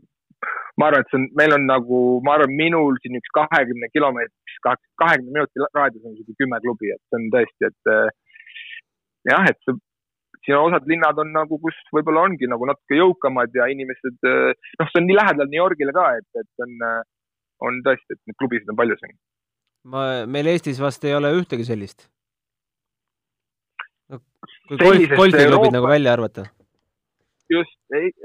ma 0.79 0.89
arvan, 0.89 1.05
et 1.05 1.13
see 1.13 1.19
on, 1.19 1.27
meil 1.39 1.55
on 1.55 1.63
nagu, 1.69 2.01
ma 2.27 2.35
arvan, 2.35 2.51
minul 2.57 2.99
siin 3.03 3.15
üks 3.19 3.31
kahekümne 3.37 3.87
kilomeetris, 3.93 4.59
kahekümne 4.65 5.31
minuti 5.37 5.63
raadius 5.77 6.03
on 6.03 6.15
niisugune 6.15 6.41
kümme 6.43 6.59
klubi, 6.65 6.91
et 6.91 7.01
see 7.07 7.19
on 7.21 7.31
tõesti, 7.37 7.69
et 7.71 7.91
äh, 7.93 8.11
jah, 9.31 9.47
et 9.47 9.59
see, 9.63 9.79
siin 10.43 10.59
osad 10.59 10.87
linnad 10.91 11.19
on 11.23 11.31
nagu, 11.35 11.59
kus 11.63 11.77
võib-olla 11.95 12.25
ongi 12.27 12.49
nagu 12.51 12.67
natuke 12.67 12.99
jõukamad 12.99 13.55
ja 13.55 13.71
inimesed, 13.71 14.19
äh, 14.27 14.71
noh, 14.81 14.91
see 14.91 15.03
on 15.03 15.07
nii 15.07 15.19
lähedal 15.21 15.51
New 15.51 15.61
Yorgile 15.61 15.95
ka, 15.95 16.07
et, 16.19 16.43
et 16.43 16.65
on, 16.67 16.79
äh, 16.89 17.03
on 17.67 17.83
tõesti, 17.87 18.17
et 18.17 18.23
neid 18.27 18.41
klubisid 18.41 18.73
on 18.73 18.79
palju 18.81 18.99
siin. 18.99 19.19
ma, 19.93 20.07
meil 20.27 20.51
Eestis 20.51 20.81
vast 20.83 21.05
ei 21.07 21.15
ole 21.15 21.31
ühtegi 21.39 21.67
sellist 21.67 22.09
kui 24.17 24.77
golf, 24.77 25.15
golfiklubid 25.17 25.45
Euroopa... 25.45 25.75
nagu 25.77 25.91
välja 25.91 26.13
arvata? 26.17 26.47
just 27.51 27.77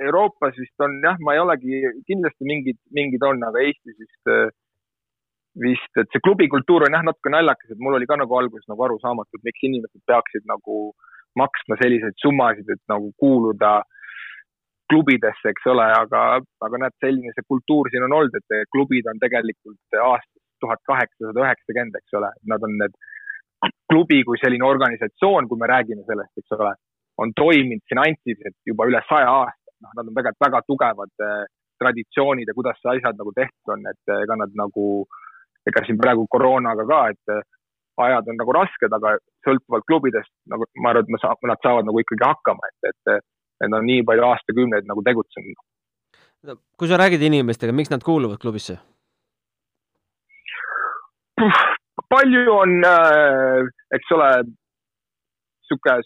Euroopas 0.07 0.55
vist 0.59 0.85
on 0.87 1.01
jah, 1.03 1.19
ma 1.25 1.35
ei 1.35 1.43
olegi, 1.43 1.81
kindlasti 2.07 2.47
mingid, 2.47 2.79
mingid 2.95 3.25
on, 3.27 3.43
aga 3.49 3.65
Eestis 3.65 3.97
vist, 3.99 4.31
vist, 5.65 5.91
et 5.99 6.13
see 6.13 6.23
klubikultuur 6.23 6.87
on 6.87 6.95
jah 6.95 7.05
natuke 7.07 7.33
naljakas, 7.35 7.73
et 7.75 7.83
mul 7.83 7.99
oli 7.99 8.07
ka 8.07 8.19
nagu 8.21 8.39
alguses 8.39 8.69
nagu 8.71 8.87
arusaamatu, 8.87 9.41
et 9.41 9.49
miks 9.49 9.67
inimesed 9.67 10.05
peaksid 10.07 10.47
nagu 10.53 10.79
maksma 11.37 11.79
selliseid 11.83 12.17
summasid, 12.23 12.71
et 12.71 12.83
nagu 12.93 13.11
kuuluda 13.21 13.81
klubidesse, 14.91 15.51
eks 15.51 15.67
ole, 15.73 15.85
aga, 15.99 16.23
aga 16.63 16.83
näed, 16.85 16.95
selline 17.03 17.35
see 17.35 17.47
kultuur 17.51 17.91
siin 17.91 18.07
on 18.07 18.15
olnud, 18.21 18.39
et 18.39 18.71
klubid 18.71 19.09
on 19.11 19.19
tegelikult 19.23 19.99
aastast 19.99 20.43
tuhat 20.63 20.81
kaheksasada 20.89 21.43
üheksakümmend, 21.43 21.99
eks 21.99 22.15
ole, 22.17 22.31
nad 22.53 22.63
on 22.65 22.79
need 22.81 22.95
klubi 23.91 24.23
kui 24.27 24.39
selline 24.41 24.67
organisatsioon, 24.67 25.49
kui 25.49 25.61
me 25.61 25.69
räägime 25.71 26.05
sellest, 26.07 26.35
eks 26.41 26.57
ole, 26.59 26.73
on 27.23 27.33
toiminud 27.37 27.85
finantsiliselt 27.89 28.59
juba 28.71 28.89
üle 28.91 29.01
saja 29.09 29.31
aasta, 29.43 29.75
noh, 29.85 29.93
nad 29.97 30.09
on 30.09 30.15
tegelikult 30.15 30.47
väga 30.47 30.63
tugevad 30.71 31.27
eh, 31.27 31.45
traditsioonid 31.81 32.49
ja 32.49 32.57
kuidas 32.57 32.81
see 32.81 32.97
asjad 32.97 33.21
nagu 33.21 33.33
tehtud 33.37 33.75
on, 33.77 33.87
et 33.93 34.13
eh, 34.13 34.25
ega 34.27 34.39
nad 34.43 34.59
nagu, 34.59 34.87
ega 35.69 35.85
siin 35.87 36.01
praegu 36.01 36.27
koroonaga 36.33 36.87
ka, 36.91 37.01
et 37.15 37.35
eh, 37.37 37.45
ajad 38.07 38.29
on 38.33 38.39
nagu 38.41 38.57
rasked, 38.57 38.99
aga 38.99 39.15
sõltuvalt 39.47 39.87
klubidest 39.89 40.33
nagu 40.53 40.69
ma 40.83 40.93
arvan, 40.93 41.07
et 41.07 41.15
me 41.15 41.23
saab, 41.23 41.41
nad 41.49 41.63
saavad 41.65 41.89
nagu 41.89 42.03
ikkagi 42.03 42.27
hakkama, 42.27 42.73
et, 42.73 42.91
et, 42.93 43.25
et 43.63 43.71
nad 43.71 43.81
on 43.81 43.89
nii 43.89 44.05
palju 44.09 44.29
aastakümneid 44.29 44.91
nagu 44.91 45.05
tegutsenud. 45.07 45.65
kui 46.77 46.91
sa 46.91 47.01
räägid 47.01 47.25
inimestega, 47.31 47.73
miks 47.73 47.91
nad 47.91 48.05
kuuluvad 48.05 48.43
klubisse? 48.43 48.79
Palju 52.13 52.45
on 52.53 52.77
äh,, 52.87 53.67
eks 53.97 54.13
ole, 54.17 54.31
sihuke 55.69 55.97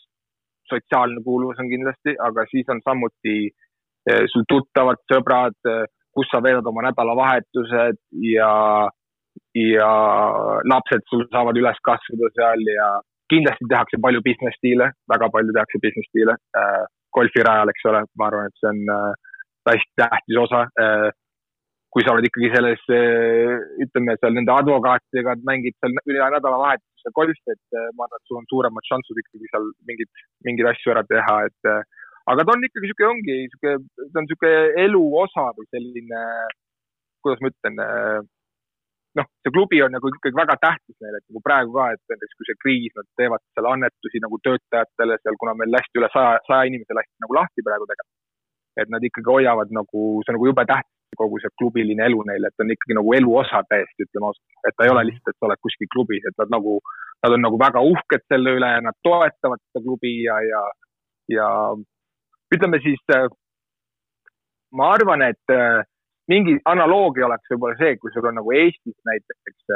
sotsiaalne 0.71 1.23
kuuluvus 1.25 1.61
on 1.63 1.71
kindlasti, 1.73 2.15
aga 2.29 2.47
siis 2.51 2.69
on 2.73 2.83
samuti 2.87 3.37
äh, 3.49 4.25
sul 4.33 4.47
tuttavad 4.49 5.03
sõbrad 5.13 5.59
äh,, 5.69 5.85
kus 6.15 6.31
sa 6.33 6.43
veedad 6.43 6.67
oma 6.67 6.87
nädalavahetused 6.89 8.01
ja, 8.33 8.53
ja 9.55 9.91
lapsed 10.73 11.07
sul 11.11 11.27
saavad 11.31 11.59
üles 11.61 11.79
kasvada 11.87 12.33
seal 12.35 12.65
ja 12.67 12.89
kindlasti 13.31 13.69
tehakse 13.71 14.01
palju 14.03 14.23
business 14.27 14.59
deal'e, 14.65 14.91
väga 15.13 15.31
palju 15.35 15.55
tehakse 15.55 15.83
business 15.85 16.11
deal'e 16.17 16.35
äh, 16.59 16.85
golfirajal, 17.15 17.71
eks 17.73 17.87
ole, 17.91 18.05
ma 18.19 18.29
arvan, 18.31 18.51
et 18.51 18.63
see 18.63 18.71
on 18.71 18.81
äh, 18.97 19.13
hästi 19.71 20.03
tähtis 20.03 20.41
osa 20.45 20.65
äh, 20.83 21.09
kui 21.90 22.05
sa 22.07 22.14
oled 22.14 22.26
ikkagi 22.29 22.50
selles, 22.55 22.83
ütleme 23.85 24.14
seal 24.20 24.37
nende 24.37 24.55
advokaatidega, 24.55 25.37
mängid 25.46 25.74
seal 25.79 25.96
üle 26.07 26.29
nädalavahetuse 26.37 27.12
golfi, 27.16 27.42
et 27.50 27.79
eh, 27.79 27.88
ma 27.98 28.07
arvan, 28.07 28.20
et 28.20 28.31
sul 28.31 28.38
on 28.38 28.50
suuremad 28.53 28.87
šansid 28.87 29.18
ikkagi 29.24 29.50
seal 29.50 29.70
mingid, 29.88 30.11
mingeid 30.46 30.70
asju 30.70 30.94
ära 30.94 31.03
teha, 31.11 31.37
et 31.50 31.70
eh, 31.72 31.81
aga 32.31 32.44
ta 32.46 32.55
on 32.55 32.66
ikkagi 32.68 32.90
sihuke, 32.92 33.09
ongi 33.09 33.38
sihuke, 33.55 33.72
ta 34.03 34.22
on 34.22 34.29
sihuke 34.31 34.53
elu 34.85 35.03
osa 35.24 35.48
või 35.57 35.66
selline, 35.74 36.22
kuidas 37.24 37.42
ma 37.42 37.50
ütlen, 37.50 37.83
noh, 39.18 39.26
see 39.42 39.55
klubi 39.55 39.83
on 39.83 39.94
nagu 39.96 40.12
ikkagi 40.14 40.38
väga 40.38 40.57
tähtis 40.62 40.96
neile, 41.03 41.18
et 41.18 41.26
nagu 41.26 41.42
praegu 41.42 41.74
ka, 41.74 41.88
et 41.96 42.14
näiteks 42.14 42.38
kui 42.38 42.48
see 42.48 42.61
kriis, 42.62 42.94
nad 42.98 43.09
teevad 43.18 43.42
seal 43.50 43.70
annetusi 43.72 44.22
nagu 44.22 44.38
töötajatele 44.46 45.18
seal, 45.24 45.38
kuna 45.42 45.57
meil 45.59 45.74
lasti 45.74 45.98
üle 45.98 46.11
saja, 46.14 46.38
saja 46.46 46.70
inimese 46.70 46.96
lasti 46.96 47.26
nagu 47.26 47.38
lahti 47.40 47.66
praegu 47.66 47.90
tegelikult. 47.90 48.16
et 48.81 48.88
nad 48.88 49.03
ikkagi 49.05 49.26
hoiavad 49.26 49.72
nagu, 49.74 50.00
see 50.22 50.31
on 50.31 50.37
nagu 50.38 50.46
jube 50.46 50.62
tähtis, 50.70 51.00
kogu 51.18 51.40
see 51.42 51.53
klubiline 51.59 52.05
elu 52.07 52.23
neile, 52.29 52.51
et 52.51 52.62
on 52.62 52.73
ikkagi 52.75 52.96
nagu 52.99 53.14
elu 53.18 53.37
osa 53.42 53.62
täiesti, 53.68 54.07
ütleme 54.07 54.31
ausalt. 54.31 54.59
et 54.68 54.77
ta 54.77 54.87
ei 54.87 54.92
ole 54.94 55.05
lihtsalt, 55.09 55.33
et 55.33 55.38
sa 55.38 55.49
oled 55.49 55.62
kuskil 55.66 55.90
klubis, 55.94 56.27
et 56.29 56.37
nad 56.38 56.53
nagu, 56.55 56.79
nad 57.25 57.37
on 57.37 57.44
nagu 57.46 57.61
väga 57.61 57.83
uhked 57.92 58.27
selle 58.33 58.57
üle 58.59 58.70
ja 58.77 58.83
nad 58.87 58.99
toetavad 59.07 59.62
seda 59.62 59.85
klubi 59.87 60.14
ja, 60.25 60.38
ja, 60.46 60.62
ja 61.37 61.49
ütleme 62.55 62.83
siis, 62.85 63.03
ma 64.79 64.92
arvan, 64.94 65.27
et 65.27 65.55
äh, 65.55 65.83
mingi 66.31 66.59
analoogia 66.70 67.27
oleks 67.27 67.51
võib-olla 67.53 67.79
see, 67.81 67.96
kui 67.99 68.12
sul 68.14 68.31
on 68.31 68.38
nagu 68.38 68.55
Eestis 68.55 68.96
näiteks, 69.11 69.75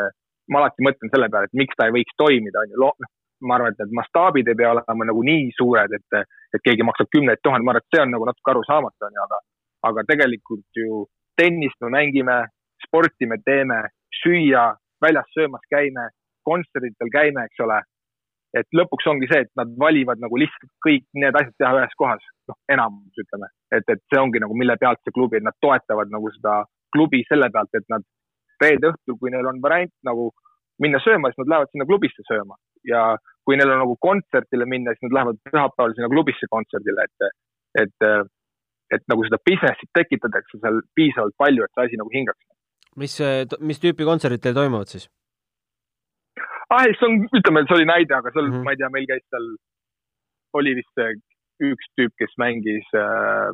ma 0.53 0.63
alati 0.63 0.87
mõtlen 0.87 1.13
selle 1.13 1.31
peale, 1.33 1.51
et 1.51 1.61
miks 1.61 1.77
ta 1.79 1.89
ei 1.89 1.97
võiks 1.99 2.17
toimida, 2.21 2.63
on 2.63 2.75
ju, 2.75 2.81
noh, 2.85 3.13
ma 3.45 3.59
arvan, 3.59 3.75
et 3.75 3.83
need 3.83 3.97
mastaabid 3.99 4.49
ei 4.49 4.59
pea 4.59 4.71
olema 4.73 5.09
nagu 5.11 5.25
nii 5.27 5.51
suured, 5.59 5.97
et, 5.99 6.23
et 6.55 6.65
keegi 6.65 6.87
maksab 6.87 7.11
kümneid 7.13 7.43
tuhandeid, 7.43 7.67
ma 7.67 7.75
arvan, 7.75 7.85
et 7.85 7.97
see 7.97 8.05
on 8.05 8.15
nagu 8.15 8.29
natuke 8.29 8.55
arusaamatu, 8.55 9.09
on 9.09 9.19
ju, 9.19 9.27
aga, 9.27 9.41
aga 9.91 10.07
tegelikult 10.13 10.81
ju 10.81 11.05
tennist 11.41 11.81
me 11.83 11.91
mängime, 11.95 12.37
sporti 12.87 13.27
me 13.27 13.41
teeme, 13.45 13.81
süüa, 14.23 14.69
väljas 15.03 15.29
söömas 15.37 15.65
käime, 15.71 16.09
kontserditel 16.47 17.11
käime, 17.13 17.49
eks 17.49 17.67
ole. 17.67 17.81
et 18.55 18.77
lõpuks 18.79 19.09
ongi 19.11 19.27
see, 19.27 19.41
et 19.43 19.51
nad 19.59 19.71
valivad 19.83 20.21
nagu 20.23 20.39
lihtsalt 20.39 20.71
kõik 20.87 21.03
need 21.19 21.35
asjad 21.35 21.55
teha 21.59 21.73
ühes 21.75 21.95
kohas, 21.99 22.27
noh, 22.47 22.55
enamus 22.71 23.19
ütleme, 23.19 23.49
et, 23.75 23.83
et 23.91 24.03
see 24.13 24.21
ongi 24.21 24.39
nagu, 24.45 24.55
mille 24.55 24.77
pealt 24.79 25.01
see 25.03 25.15
klubi, 25.17 25.41
nad 25.43 25.57
toetavad 25.65 26.13
nagu 26.15 26.31
seda 26.37 26.61
klubi 26.95 27.25
selle 27.27 27.49
pealt, 27.51 27.75
et 27.75 27.89
nad 27.91 28.07
reede 28.63 28.93
õhtul, 28.93 29.19
kui 29.19 29.33
neil 29.35 29.51
on 29.51 29.59
variant 29.65 29.91
nagu 30.07 30.29
minna 30.83 31.01
sööma, 31.03 31.33
siis 31.33 31.43
nad 31.43 31.51
lähevad 31.51 31.73
sinna 31.73 31.89
klubisse 31.89 32.23
sööma. 32.29 32.55
Ja 32.87 33.03
kui 33.47 33.59
neil 33.59 33.73
on 33.75 33.83
nagu 33.83 33.97
kontsertile 34.07 34.69
minna, 34.71 34.95
siis 34.95 35.09
nad 35.09 35.19
lähevad 35.19 35.43
pühapäeval 35.51 35.97
sinna 35.97 36.11
klubisse 36.13 36.49
kontserdile, 36.55 37.09
et, 37.09 37.35
et, 37.83 38.09
et 38.97 39.05
nagu 39.11 39.27
seda 39.27 39.41
business'it 39.49 39.91
tekitatakse 39.99 40.61
seal 40.61 40.81
piisavalt 40.99 41.37
palju, 41.41 41.67
et 41.67 41.75
see 41.75 41.89
asi 41.89 42.01
nagu 42.01 42.15
hingaks. 42.15 42.41
mis, 43.03 43.19
mis 43.61 43.83
tüüpi 43.83 44.07
kontserdid 44.09 44.43
teil 44.45 44.57
toimuvad 44.59 44.91
siis? 44.95 45.09
ah, 46.71 46.89
see 46.89 47.07
on, 47.09 47.23
ütleme, 47.41 47.65
see 47.69 47.79
oli 47.79 47.89
näide, 47.91 48.17
aga 48.17 48.33
seal 48.33 48.49
mm. 48.49 48.57
-hmm. 48.57 48.65
ma 48.65 48.75
ei 48.75 48.81
tea, 48.81 48.91
meil 48.97 49.07
käis 49.11 49.25
seal, 49.29 49.47
oli 50.61 50.75
vist 50.81 51.05
äh, 51.05 51.15
üks 51.71 51.93
tüüp, 51.99 52.15
kes 52.21 52.35
mängis 52.43 52.89
äh, 52.99 53.51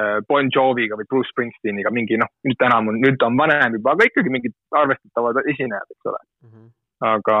äh, 0.00 0.18
Bon 0.28 0.50
Joviga 0.54 0.98
või 0.98 1.08
Bruce 1.10 1.32
Springsteeniga 1.32 1.92
mingi 1.94 2.18
noh, 2.22 2.30
nüüd 2.48 2.68
enam 2.68 2.92
on, 2.92 3.00
nüüd 3.02 3.18
ta 3.20 3.30
on 3.30 3.38
vanem 3.38 3.78
juba, 3.78 3.96
aga 3.96 4.08
ikkagi 4.10 4.32
mingid 4.34 4.54
arvestatavad 4.82 5.42
esinejad, 5.44 5.90
eks 5.94 6.12
ole. 6.12 6.22
aga 7.06 7.38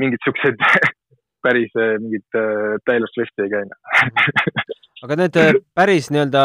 mingid 0.00 0.22
siuksed 0.24 0.62
päris 1.44 1.72
äh, 1.76 1.98
mingid 2.00 2.26
äh, 2.34 2.76
Taylor 2.86 3.08
Swifti 3.14 3.42
ei 3.42 3.50
käinud. 3.54 3.76
aga 5.04 5.18
need 5.22 5.38
äh, 5.40 5.52
päris 5.76 6.10
nii-öelda 6.12 6.42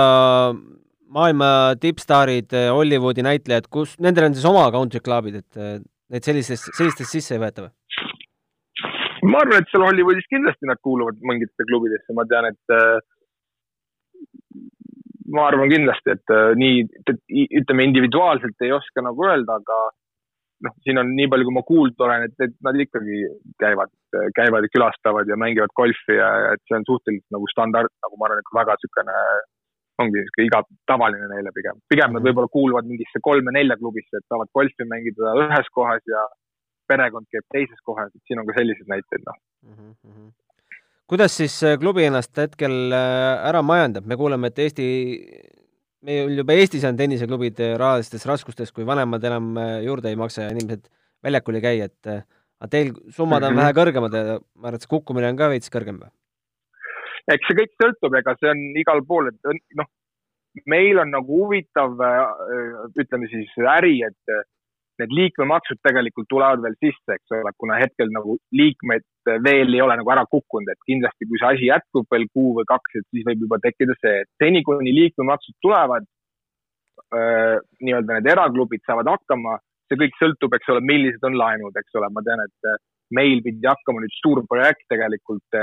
maailma 1.15 1.49
tippstaarid, 1.79 2.53
Hollywoodi 2.75 3.23
näitlejad, 3.25 3.69
kus, 3.71 3.95
nendel 4.03 4.29
on 4.29 4.37
siis 4.37 4.47
oma 4.49 4.67
country 4.73 5.01
club'id, 5.03 5.41
et 5.43 5.59
äh, 5.59 5.79
neid 6.11 6.27
sellistest, 6.27 6.71
sellistest 6.77 7.17
sisse 7.17 7.35
ei 7.37 7.43
võeta 7.43 7.67
või? 7.67 7.73
ma 9.25 9.41
arvan, 9.41 9.63
et 9.63 9.71
seal 9.71 9.85
Hollywoodis 9.85 10.27
kindlasti 10.29 10.69
nad 10.69 10.79
kuuluvad 10.85 11.17
mingitesse 11.25 11.65
klubidesse, 11.69 12.13
ma 12.17 12.25
tean, 12.29 12.49
et 12.51 12.73
äh, 12.75 12.97
ma 15.33 15.47
arvan 15.49 15.71
kindlasti, 15.71 16.15
et 16.15 16.33
äh, 16.35 16.51
nii, 16.59 16.83
ütleme 17.61 17.87
individuaalselt 17.89 18.65
ei 18.65 18.73
oska 18.75 19.03
nagu 19.05 19.25
öelda, 19.25 19.57
aga 19.61 19.79
noh, 20.63 20.75
siin 20.85 20.99
on 21.01 21.11
nii 21.17 21.27
palju, 21.31 21.47
kui 21.47 21.55
ma 21.55 21.65
kuulnud 21.67 22.05
olen, 22.05 22.29
et, 22.29 22.35
et 22.47 22.55
nad 22.65 22.77
ikkagi 22.79 23.25
käivad, 23.61 23.91
käivad 24.37 24.67
ja 24.67 24.71
külastavad 24.75 25.27
ja 25.31 25.37
mängivad 25.39 25.73
golfi 25.75 26.15
ja 26.19 26.29
et 26.53 26.63
see 26.69 26.77
on 26.79 26.87
suhteliselt 26.87 27.35
nagu 27.35 27.49
standard, 27.51 27.91
nagu 28.05 28.19
ma 28.19 28.29
arvan, 28.29 28.41
et 28.43 28.55
väga 28.59 28.77
niisugune 28.79 29.17
ongi 30.03 30.19
niisugune 30.19 30.47
iga 30.49 30.61
tavaline 30.91 31.27
neile 31.31 31.51
pigem. 31.55 31.81
pigem 31.91 32.15
nad 32.15 32.25
võib-olla 32.25 32.51
kuuluvad 32.51 32.87
mingisse 32.87 33.21
kolme-nelja 33.27 33.77
klubisse, 33.81 34.19
et 34.19 34.27
saavad 34.31 34.51
golfi 34.55 34.87
mängida 34.89 35.35
ühes 35.45 35.69
kohas 35.75 36.03
ja 36.11 36.23
perekond 36.89 37.27
käib 37.33 37.45
teises 37.53 37.81
kohas, 37.85 38.11
et 38.13 38.23
siin 38.27 38.41
on 38.41 38.47
ka 38.49 38.57
selliseid 38.57 38.89
näiteid, 38.91 39.23
noh. 39.25 39.37
kuidas 41.09 41.37
siis 41.37 41.55
äh, 41.63 41.77
klubi 41.81 42.05
ennast 42.05 42.37
hetkel 42.37 42.93
äh, 42.93 43.49
ära 43.49 43.63
majandab, 43.65 44.07
me 44.09 44.17
kuuleme, 44.19 44.51
et 44.51 44.61
Eesti, 44.65 44.87
meil 46.05 46.37
juba 46.39 46.55
Eestis 46.55 46.85
on 46.87 46.97
tenniseklubid 46.99 47.59
äh, 47.63 47.75
rahalistes 47.81 48.25
raskustes, 48.29 48.71
kui 48.75 48.85
vanemad 48.87 49.23
enam 49.27 49.55
äh, 49.61 49.73
juurde 49.85 50.11
ei 50.11 50.19
maksa 50.19 50.45
ja 50.45 50.53
inimesed 50.53 50.87
väljakul 51.25 51.57
ei 51.59 51.65
käi, 51.65 51.75
et 51.87 52.11
äh, 52.11 52.23
aga 52.61 52.71
teil 52.71 52.93
summad 53.09 53.43
on 53.43 53.53
mm. 53.53 53.57
-hmm. 53.57 53.61
vähe 53.63 53.77
kõrgemad 53.79 54.17
ja 54.17 54.23
ma 54.37 54.69
arvan, 54.69 54.77
et 54.77 54.85
see 54.85 54.93
kukkumine 54.93 55.31
on 55.31 55.39
ka 55.41 55.51
veits 55.53 55.73
kõrgem 55.73 55.99
või? 56.03 56.11
eks 57.33 57.47
see 57.49 57.57
kõik 57.57 57.73
sõltub, 57.81 58.17
ega 58.19 58.35
see 58.39 58.51
on 58.53 58.65
igal 58.77 59.01
pool, 59.09 59.31
et 59.31 59.77
noh, 59.79 59.87
meil 60.69 60.99
on 61.01 61.09
nagu 61.09 61.39
huvitav, 61.41 61.97
ütleme 63.01 63.27
siis 63.31 63.55
äri, 63.57 63.95
et 64.05 64.35
need 65.01 65.15
liikmemaksud 65.19 65.81
tegelikult 65.81 66.29
tulevad 66.29 66.61
veel 66.61 66.77
sisse, 66.77 67.17
eks 67.17 67.33
ole, 67.33 67.51
kuna 67.57 67.79
hetkel 67.81 68.13
nagu 68.13 68.37
liikmed 69.25 69.43
veel 69.43 69.73
ei 69.73 69.81
ole 69.81 69.97
nagu 69.97 70.11
ära 70.11 70.25
kukkunud, 70.25 70.69
et 70.69 70.79
kindlasti, 70.85 71.25
kui 71.27 71.39
see 71.39 71.49
asi 71.53 71.69
jätkub 71.69 72.05
veel 72.11 72.27
kuu 72.33 72.55
või 72.57 72.65
kaks, 72.67 72.95
et 72.95 73.05
siis 73.11 73.25
võib 73.25 73.41
juba 73.45 73.57
tekkida 73.59 73.93
see, 73.99 74.21
et 74.21 74.29
seni, 74.41 74.63
kuni 74.63 74.93
liikmemaksud 74.93 75.55
tulevad, 75.61 76.05
nii-öelda 77.81 78.17
need 78.17 78.31
eraklubid 78.31 78.81
saavad 78.85 79.07
hakkama, 79.09 79.57
see 79.89 79.99
kõik 79.99 80.17
sõltub, 80.19 80.55
eks 80.55 80.71
ole, 80.73 80.81
millised 80.81 81.23
on 81.23 81.37
laenud, 81.37 81.75
eks 81.75 81.95
ole, 81.99 82.09
ma 82.11 82.23
tean, 82.25 82.41
et 82.41 82.69
äh, 82.69 82.79
meil 83.13 83.41
pidi 83.45 83.67
hakkama 83.67 84.01
nüüd 84.01 84.15
suur 84.21 84.41
projekt 84.49 84.85
tegelikult 84.89 85.59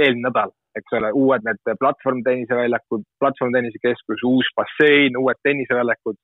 eelmine 0.00 0.28
nädal, 0.28 0.52
eks 0.78 0.96
ole, 0.96 1.12
uued 1.12 1.44
need 1.44 1.60
platvormtenniseväljakud, 1.82 3.04
platvormtennisekeskus, 3.20 4.24
uus 4.24 4.48
bassein, 4.56 5.18
uued 5.20 5.40
tenniseväljakud. 5.44 6.16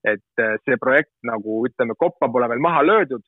et 0.00 0.40
see 0.64 0.78
projekt 0.80 1.12
nagu 1.28 1.58
ütleme, 1.68 1.92
koppa 2.00 2.30
pole 2.32 2.46
veel 2.48 2.62
maha 2.64 2.80
löödud, 2.86 3.20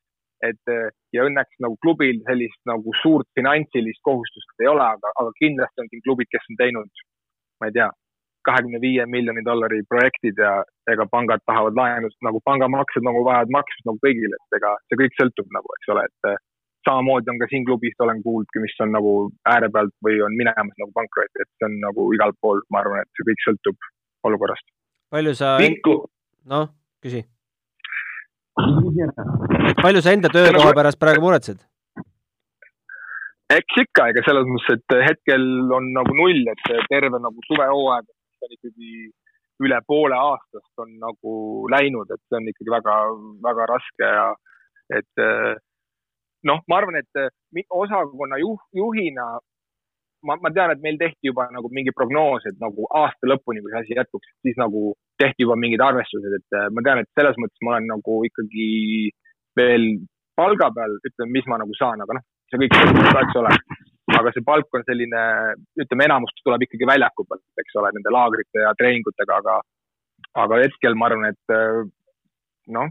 et 0.49 0.73
äh, 0.73 0.91
ja 1.15 1.25
õnneks 1.29 1.61
nagu 1.65 1.79
klubil 1.85 2.21
sellist 2.27 2.61
nagu 2.69 2.95
suurt 3.03 3.29
finantsilist 3.39 4.03
kohustust 4.09 4.65
ei 4.65 4.71
ole, 4.71 4.85
aga, 4.97 5.15
aga 5.23 5.35
kindlasti 5.39 5.85
on 5.85 5.91
siin 5.93 6.05
klubid, 6.07 6.31
kes 6.33 6.51
on 6.51 6.61
teinud 6.61 7.03
ma 7.63 7.71
ei 7.71 7.77
tea, 7.79 7.91
kahekümne 8.49 8.79
viie 8.83 9.05
miljoni 9.07 9.45
dollari 9.47 9.85
projektid 9.93 10.41
ja 10.45 10.55
ega 10.93 11.07
pangad 11.15 11.45
tahavad 11.47 11.77
laenust 11.79 12.19
nagu 12.27 12.41
pangamaksed 12.49 13.07
nagu 13.07 13.23
vajavad 13.29 13.53
maksmist 13.57 13.87
nagu 13.89 14.03
kõigile, 14.07 14.39
et 14.41 14.59
ega 14.59 14.73
see 14.89 14.99
kõik 15.03 15.15
sõltub 15.19 15.55
nagu, 15.57 15.77
eks 15.79 15.93
ole, 15.95 16.07
et 16.11 16.33
samamoodi 16.89 17.31
on 17.31 17.39
ka 17.39 17.47
siin 17.53 17.67
klubis 17.69 18.03
olen 18.03 18.23
kuulnud, 18.27 18.59
mis 18.65 18.75
on 18.83 18.95
nagu 18.97 19.13
ääre 19.53 19.71
pealt 19.77 19.95
või 20.07 20.19
on 20.27 20.35
minemas 20.41 20.75
nagu 20.83 20.91
pankrotti, 20.99 21.45
et 21.45 21.51
see 21.55 21.69
on 21.69 21.79
nagu 21.87 22.09
igal 22.17 22.35
pool, 22.43 22.65
ma 22.75 22.83
arvan, 22.83 23.07
et 23.07 23.19
see 23.19 23.29
kõik 23.31 23.47
sõltub 23.47 23.91
olukorrast. 24.27 24.67
palju 25.15 25.37
sa, 25.39 25.55
Mikku, 25.63 25.97
noh, 26.51 26.67
küsi. 27.05 27.23
Palju 29.83 30.03
sa 30.03 30.13
enda 30.13 30.29
töökoha 30.33 30.75
pärast 30.77 31.01
praegu 31.01 31.25
muretsed? 31.25 31.61
eks 33.53 33.81
ikka, 33.85 34.09
ega 34.13 34.23
selles 34.25 34.47
mõttes, 34.49 34.79
et 34.79 34.95
hetkel 35.05 35.43
on 35.77 35.91
nagu 35.93 36.15
null, 36.17 36.47
et 36.49 36.63
terve 36.89 37.19
nagu 37.21 37.43
suvehooaeg 37.49 38.07
on 38.43 38.55
ikkagi 38.57 39.11
üle 39.63 39.79
poole 39.87 40.17
aastast 40.17 40.83
on 40.83 40.95
nagu 41.03 41.35
läinud, 41.71 42.09
et 42.11 42.21
see 42.27 42.39
on 42.39 42.49
ikkagi 42.49 42.73
väga, 42.73 42.97
väga 43.45 43.67
raske 43.71 44.09
ja 44.09 44.29
et 44.99 45.23
eh, 45.23 45.53
noh, 46.49 46.63
ma 46.69 46.81
arvan, 46.81 46.97
et 46.99 47.21
mi- 47.53 47.69
osakonna 47.71 48.41
juh, 48.41 48.59
juhina 48.75 49.27
ma, 50.27 50.37
ma 50.41 50.51
tean, 50.55 50.73
et 50.73 50.83
meil 50.83 50.99
tehti 51.01 51.31
juba 51.31 51.49
nagu 51.55 51.71
mingi 51.75 51.95
prognoos, 51.95 52.47
et 52.49 52.59
nagu 52.63 52.89
aasta 53.03 53.29
lõpuni, 53.29 53.63
kui 53.63 53.73
see 53.75 53.83
asi 53.83 53.99
jätkuks, 53.99 54.33
siis 54.47 54.59
nagu 54.61 54.93
tehti 55.23 55.47
juba 55.47 55.57
mingid 55.59 55.83
arvestused, 55.85 56.35
et 56.39 56.59
eh, 56.59 56.69
ma 56.75 56.85
tean, 56.87 57.03
et 57.03 57.11
selles 57.19 57.39
mõttes 57.41 57.65
ma 57.65 57.77
olen 57.77 57.89
nagu 57.91 58.19
ikkagi 58.29 58.69
veel 59.59 59.89
palga 60.39 60.71
peal, 60.75 60.95
ütleme, 61.01 61.33
mis 61.37 61.49
ma 61.51 61.61
nagu 61.63 61.75
saan, 61.79 62.03
aga 62.05 62.19
noh, 62.19 62.25
see 62.51 62.63
kõik 62.63 62.77
ka, 62.77 63.25
eks 63.25 63.41
ole. 63.43 63.53
aga 64.19 64.33
see 64.35 64.45
palk 64.45 64.77
on 64.77 64.85
selline, 64.87 65.21
ütleme, 65.81 66.07
enamus 66.09 66.35
tuleb 66.43 66.65
ikkagi 66.67 66.89
väljaku 66.91 67.25
pealt, 67.29 67.45
eks 67.63 67.77
ole, 67.81 67.93
nende 67.97 68.13
laagrite 68.13 68.65
ja 68.65 68.73
treeningutega, 68.79 69.39
aga, 69.43 69.59
aga 70.43 70.59
hetkel 70.65 70.99
ma 70.99 71.09
arvan, 71.09 71.29
et 71.31 71.55
eh, 71.57 71.83
noh, 72.77 72.91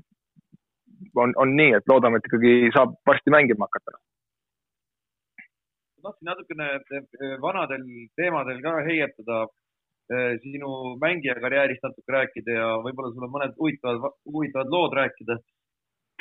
on, 1.24 1.36
on 1.44 1.58
nii, 1.58 1.76
et 1.78 1.92
loodame, 1.92 2.22
et 2.22 2.30
ikkagi 2.30 2.72
saab 2.76 2.96
varsti 3.08 3.34
mängima 3.34 3.68
hakata. 3.68 4.00
tahtsin 6.02 6.26
natukene 6.26 6.68
eh, 6.78 7.36
vanadel 7.42 7.84
teemadel 8.18 8.62
ka 8.64 8.78
heietada, 8.88 9.44
sinu 10.44 10.72
mängijakarjäärist 11.02 11.84
natuke 11.86 12.16
rääkida 12.18 12.56
ja 12.58 12.70
võib-olla 12.86 13.12
sul 13.14 13.28
on 13.28 13.34
mõned 13.36 13.54
huvitavad, 13.60 14.16
huvitavad 14.28 14.74
lood 14.76 14.96
rääkida. 15.00 15.38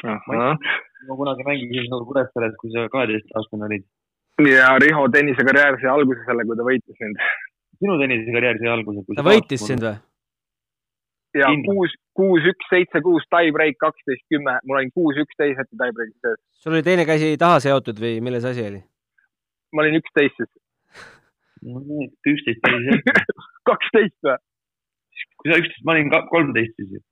ma 0.04 1.16
kunagi 1.16 1.46
mängisin 1.46 1.88
sinuga 1.88 2.06
Kuressaares, 2.10 2.54
kui 2.60 2.70
sa 2.74 2.88
kaheteistaastane 2.92 3.66
olid. 3.68 3.88
ja 4.48 4.76
Riho 4.78 5.08
tennisekarjäär 5.08 5.80
sai 5.80 5.90
alguse 5.94 6.22
selle, 6.28 6.46
kui 6.46 6.56
ta 6.56 6.68
võitis 6.70 7.02
mind. 7.02 7.26
sinu 7.82 7.98
tennisekarjäär 8.04 8.62
sai 8.62 8.72
alguse. 8.76 9.04
ta 9.16 9.26
võitis 9.26 9.66
sind 9.66 9.84
või? 9.88 9.98
ja 11.34 11.50
kuus, 11.66 11.94
kuus, 12.18 12.46
üks, 12.52 12.70
seitse, 12.70 13.02
kuus, 13.04 13.26
tie-break, 13.32 13.78
kaksteist, 13.82 14.24
kümme, 14.32 14.56
mul 14.66 14.80
oli 14.80 14.90
kuus, 14.94 15.18
üksteist 15.22 15.60
hetke 15.60 15.76
tie-break'is 15.76 16.18
sees. 16.24 16.40
sul 16.62 16.74
oli 16.74 16.86
teine 16.86 17.06
käsi 17.08 17.36
taha 17.40 17.60
seotud 17.62 18.00
või 18.02 18.18
milles 18.24 18.46
asi 18.50 18.64
oli? 18.66 18.80
ma 19.74 19.84
olin 19.84 20.00
üksteist 20.00 20.40
siis. 20.40 20.52
üksteist 22.34 22.70
oli 22.70 22.82
see. 22.88 23.18
kaksteist 23.70 24.18
või? 24.26 24.38
kui 25.40 25.50
sa 25.50 25.60
üksteist, 25.62 25.84
ma 25.86 25.94
olin 25.96 26.12
kolmteist 26.32 26.74
siis 26.76 26.90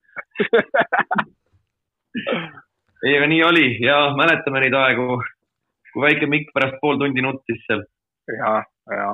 ei, 3.07 3.15
aga 3.15 3.27
nii 3.31 3.43
oli 3.47 3.69
ja 3.85 3.97
mäletame 4.19 4.63
neid 4.65 4.77
aegu, 4.79 5.19
kui 5.93 6.05
väike 6.05 6.29
Mikk 6.31 6.53
pärast 6.57 6.79
pool 6.83 6.99
tundi 7.01 7.25
nuttis 7.25 7.61
seal. 7.67 7.83
ja, 8.35 8.53
ja. 8.95 9.09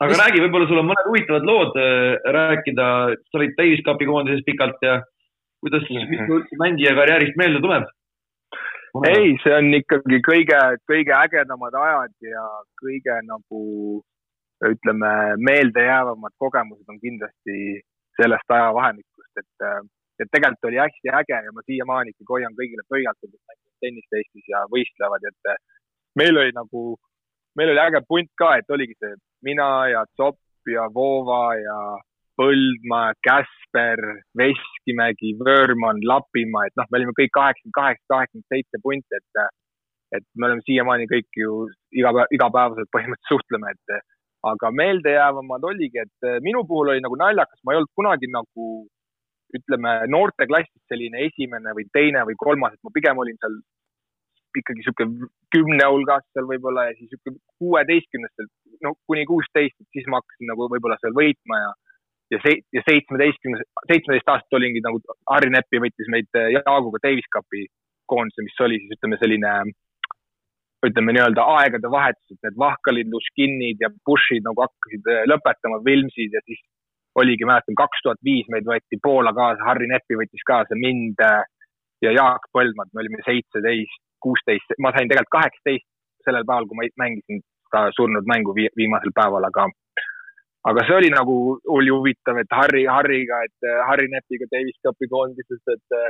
aga 0.00 0.10
Mis- 0.10 0.20
räägi, 0.22 0.42
võib-olla 0.44 0.66
sul 0.70 0.82
on 0.82 0.90
mõned 0.90 1.08
huvitavad 1.10 1.48
lood 1.48 1.80
äh, 1.80 2.18
rääkida, 2.38 2.90
sa 3.30 3.40
olid 3.40 3.56
Cupi 3.86 4.10
koondises 4.10 4.44
pikalt 4.46 4.80
ja 4.86 5.00
kuidas 5.60 5.84
mm, 5.88 6.28
üldse 6.36 6.60
mängija 6.60 6.96
karjäärist 6.96 7.40
meelde 7.40 7.60
tuleb? 7.64 7.88
ei, 9.06 9.36
see 9.44 9.52
on 9.54 9.68
ikkagi 9.76 10.18
kõige, 10.26 10.60
kõige 10.90 11.12
ägedamad 11.14 11.76
ajad 11.78 12.14
ja 12.26 12.46
kõige 12.80 13.20
nagu 13.28 13.60
ütleme, 14.68 15.10
meeldejäävamad 15.48 16.34
kogemused 16.38 16.88
on 16.92 17.00
kindlasti 17.00 17.80
sellest 18.20 18.52
ajavahemikust, 18.56 19.32
et, 19.40 19.68
et 20.20 20.28
tegelikult 20.34 20.68
oli 20.68 20.82
hästi 20.82 21.12
äge 21.20 21.38
ja 21.46 21.54
ma 21.56 21.64
siiamaani 21.64 22.12
ikkagi 22.12 22.34
hoian 22.34 22.56
kõigile 22.58 22.84
pöialt, 22.92 23.18
kes 23.20 23.32
mängivad 23.32 23.84
tennist 23.84 24.18
Eestis 24.18 24.52
ja 24.52 24.66
võistlevad, 24.74 25.24
et 25.30 25.54
meil 26.20 26.36
oli 26.42 26.52
nagu, 26.56 26.84
meil 27.56 27.72
oli 27.72 27.82
äge 27.86 28.04
punt 28.08 28.30
ka, 28.42 28.52
et 28.60 28.76
oligi 28.76 28.98
see 29.00 29.16
mina 29.48 29.70
ja 29.88 30.04
Zopp 30.16 30.68
ja 30.68 30.88
Voova 30.92 31.54
ja 31.56 31.78
Põldmaa, 32.40 33.12
Käsper, 33.26 34.00
Veskimägi, 34.38 35.34
Vöörmann, 35.40 36.04
Lapimaa, 36.08 36.68
et 36.68 36.76
noh, 36.78 36.86
me 36.88 37.00
olime 37.00 37.12
kõik 37.16 37.32
kaheksakümmend 37.36 37.76
kaheksa, 37.76 38.06
kaheksakümmend 38.12 38.54
seitse 38.54 38.80
punti, 38.84 39.18
et, 39.18 39.42
et 40.16 40.24
me 40.36 40.48
oleme 40.48 40.64
siiamaani 40.68 41.08
kõik 41.10 41.40
ju 41.42 41.66
iga 42.00 42.14
päev, 42.16 42.32
igapäevaselt 42.36 42.92
põhimõtteliselt 42.96 43.32
suhtleme, 43.34 43.74
et 43.76 44.00
aga 44.46 44.70
meeldejäävamad 44.72 45.64
oligi, 45.68 46.00
et 46.00 46.30
minu 46.44 46.62
puhul 46.68 46.94
oli 46.94 47.02
nagu 47.04 47.18
naljakas, 47.20 47.60
ma 47.64 47.74
ei 47.74 47.80
olnud 47.80 47.92
kunagi 47.98 48.30
nagu 48.32 48.68
ütleme, 49.56 49.92
noorteklassis 50.14 50.82
selline 50.88 51.26
esimene 51.26 51.74
või 51.76 51.86
teine 51.92 52.22
või 52.28 52.38
kolmas, 52.38 52.74
et 52.74 52.82
ma 52.86 52.94
pigem 52.94 53.18
olin 53.18 53.38
seal 53.40 53.58
ikkagi 54.58 54.84
sihuke 54.84 55.06
kümne 55.54 55.86
hulgas 55.86 56.24
seal 56.34 56.48
võib-olla 56.48 56.88
ja 56.88 56.96
siis 56.96 57.10
sihuke 57.12 57.36
kuueteistkümnestel, 57.60 58.48
no 58.86 58.94
kuni 59.10 59.26
kuusteist, 59.28 59.76
siis 59.94 60.08
ma 60.10 60.22
hakkasin 60.22 60.50
nagu 60.50 60.66
võib-olla 60.72 60.98
seal 61.02 61.16
võitma 61.16 61.62
ja 61.64 61.70
ja 62.30 62.38
see 62.44 62.60
ja 62.76 62.82
seitsmeteistkümnes, 62.86 63.62
seitsmeteist 63.90 64.28
aastat 64.30 64.56
olingi 64.58 64.82
nagu 64.84 65.00
Harri 65.32 65.50
Näppi 65.50 65.80
võttis 65.82 66.10
meid 66.14 66.28
äh, 66.38 66.52
Jaaguga 66.54 67.00
Davis 67.02 67.26
Cupi 67.34 67.64
koondise, 68.10 68.44
mis 68.46 68.60
oli 68.66 68.78
siis 68.82 68.94
ütleme 68.94 69.18
selline 69.18 69.54
ütleme 70.86 71.12
nii-öelda 71.12 71.44
aegade 71.58 71.90
vahetus, 71.92 72.32
et 72.32 72.46
need 72.46 72.58
Vahkalid, 72.60 73.08
Luškinid 73.12 73.82
ja 73.84 73.90
Bushid 74.08 74.44
nagu 74.46 74.64
hakkasid 74.64 75.08
äh, 75.12 75.24
lõpetama, 75.28 75.80
Vilmsid 75.84 76.36
ja 76.36 76.42
siis 76.46 76.60
oligi, 77.20 77.44
mäletan, 77.48 77.76
kaks 77.78 78.04
tuhat 78.04 78.20
viis 78.24 78.48
meid 78.52 78.68
võeti 78.68 79.00
Poola 79.02 79.34
kaasa, 79.36 79.66
Harri 79.66 79.90
Näppi 79.90 80.16
võttis 80.20 80.46
kaasa 80.46 80.78
mind 80.78 81.20
äh, 81.26 81.42
ja 82.06 82.14
Jaak 82.16 82.48
Põldmat, 82.56 82.92
me 82.94 83.04
olime 83.04 83.20
seitseteist, 83.26 84.00
kuusteist, 84.24 84.76
ma 84.78 84.94
sain 84.96 85.10
tegelikult 85.10 85.36
kaheksateist 85.36 85.88
sellel 86.24 86.46
päeval, 86.48 86.68
kui 86.68 86.80
ma 86.80 86.88
mängisin 87.04 87.44
ka 87.72 87.86
surnud 87.96 88.26
mängu 88.28 88.54
vi 88.56 88.66
viimasel 88.76 89.12
päeval, 89.16 89.46
aga 89.48 89.68
aga 90.70 90.84
see 90.86 90.96
oli 90.96 91.12
nagu, 91.12 91.36
oli 91.76 91.92
huvitav, 91.92 92.40
et 92.40 92.52
Harri, 92.56 92.84
Harriga, 92.88 93.44
et 93.48 93.68
äh, 93.68 93.84
Harri 93.88 94.08
Näpiga 94.12 94.48
Davis 94.48 94.80
Cupi 94.86 95.08
koondisest, 95.12 95.76
et 95.76 96.00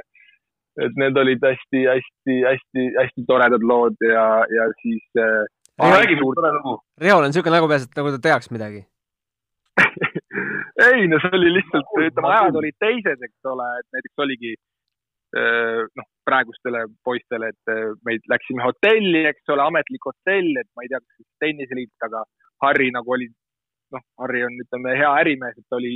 et 0.78 1.00
need 1.00 1.18
olid 1.18 1.42
hästi-hästi-hästi-hästi 1.44 3.24
toredad 3.28 3.64
lood 3.66 3.96
ja, 4.06 4.26
ja 4.50 4.68
siis 4.82 5.02
äh. 5.18 5.42
Riol 5.80 7.24
on 7.24 7.30
niisugune 7.30 7.56
nägu 7.56 7.68
peas, 7.70 7.86
et 7.86 7.96
nagu 7.96 8.12
ta 8.12 8.20
teaks 8.28 8.50
midagi. 8.52 8.82
ei 10.86 11.06
no 11.08 11.20
see 11.22 11.32
oli 11.38 11.54
lihtsalt, 11.56 11.94
ütleme, 11.96 12.28
ajad 12.34 12.58
olid 12.60 12.76
teised, 12.82 13.22
eks 13.26 13.48
ole, 13.48 13.68
et 13.80 13.96
näiteks 13.96 14.24
oligi 14.26 14.52
äh, 14.54 15.80
noh, 15.98 16.08
praegustele 16.28 16.84
poistele, 17.06 17.52
et 17.54 17.72
äh, 17.72 17.90
meid 18.06 18.28
läksime 18.30 18.64
hotelli, 18.66 19.24
eks 19.32 19.54
ole, 19.54 19.64
ametlik 19.66 20.06
hotell, 20.10 20.52
et 20.60 20.68
ma 20.76 20.84
ei 20.84 20.92
tea, 20.92 21.00
kas 21.00 21.28
tenniseliit, 21.44 21.94
aga 22.06 22.24
Harri 22.66 22.90
nagu 22.94 23.16
oli, 23.16 23.30
noh, 23.96 24.04
Harri 24.20 24.44
on, 24.46 24.58
ütleme, 24.66 24.96
hea 25.00 25.10
ärimees, 25.22 25.56
et 25.58 25.78
oli 25.80 25.94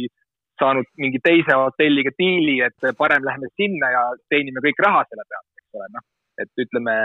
saanud 0.61 0.89
mingi 1.01 1.21
teise 1.25 1.57
hotelliga 1.59 2.13
diili, 2.19 2.59
et 2.67 2.89
parem 2.99 3.27
lähme 3.27 3.51
sinna 3.61 3.91
ja 3.95 4.03
teenime 4.33 4.63
kõik 4.65 4.83
raha 4.87 5.03
selle 5.09 5.27
pealt, 5.29 5.51
eks 5.61 5.79
ole, 5.79 5.89
noh, 5.97 6.07
et 6.45 6.65
ütleme, 6.67 6.97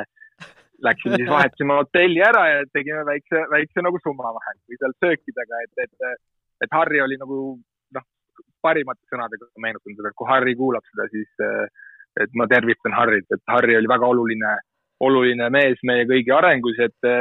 läksime 0.90 1.20
siis 1.22 1.32
vahetasime 1.36 1.80
hotelli 1.82 2.24
ära 2.26 2.46
ja 2.54 2.62
tegime 2.74 3.04
väikse, 3.10 3.44
väikse 3.54 3.86
nagu 3.86 4.02
summa 4.06 4.34
vahel 4.38 4.58
või 4.70 4.80
seal 4.82 4.96
söökidega, 5.06 5.66
et, 5.66 5.86
et, 5.88 6.24
et 6.66 6.78
Harri 6.78 7.02
oli 7.06 7.20
nagu 7.22 7.42
noh, 7.98 8.08
parimate 8.66 9.02
sõnadega 9.12 9.50
meenutan 9.66 9.98
seda, 9.98 10.14
et 10.14 10.20
kui 10.22 10.30
Harri 10.30 10.56
kuulab 10.60 10.86
seda, 10.92 11.10
siis 11.14 11.46
et 12.20 12.34
ma 12.38 12.48
tervitan 12.52 12.96
Harrit, 12.98 13.28
et 13.32 13.44
Harri 13.52 13.78
oli 13.78 13.90
väga 13.90 14.08
oluline, 14.14 14.56
oluline 15.06 15.50
mees 15.54 15.82
meie 15.88 16.08
kõigi 16.10 16.34
arengus, 16.36 16.80
et 16.84 17.12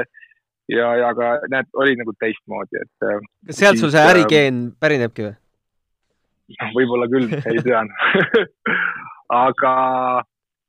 ja, 0.72 0.88
ja 1.02 1.10
ka 1.16 1.34
näed, 1.52 1.68
oli 1.80 1.96
nagu 2.00 2.14
teistmoodi, 2.20 2.80
et. 2.82 3.10
kas 3.50 3.60
sealt 3.62 3.80
sul 3.80 3.92
see 3.94 4.06
ärigeen 4.12 4.64
pärinebki 4.80 5.28
või? 5.28 5.36
võib-olla 6.76 7.08
küll, 7.12 7.30
ei 7.52 7.62
tea. 7.64 7.84
Aga, 9.38 9.72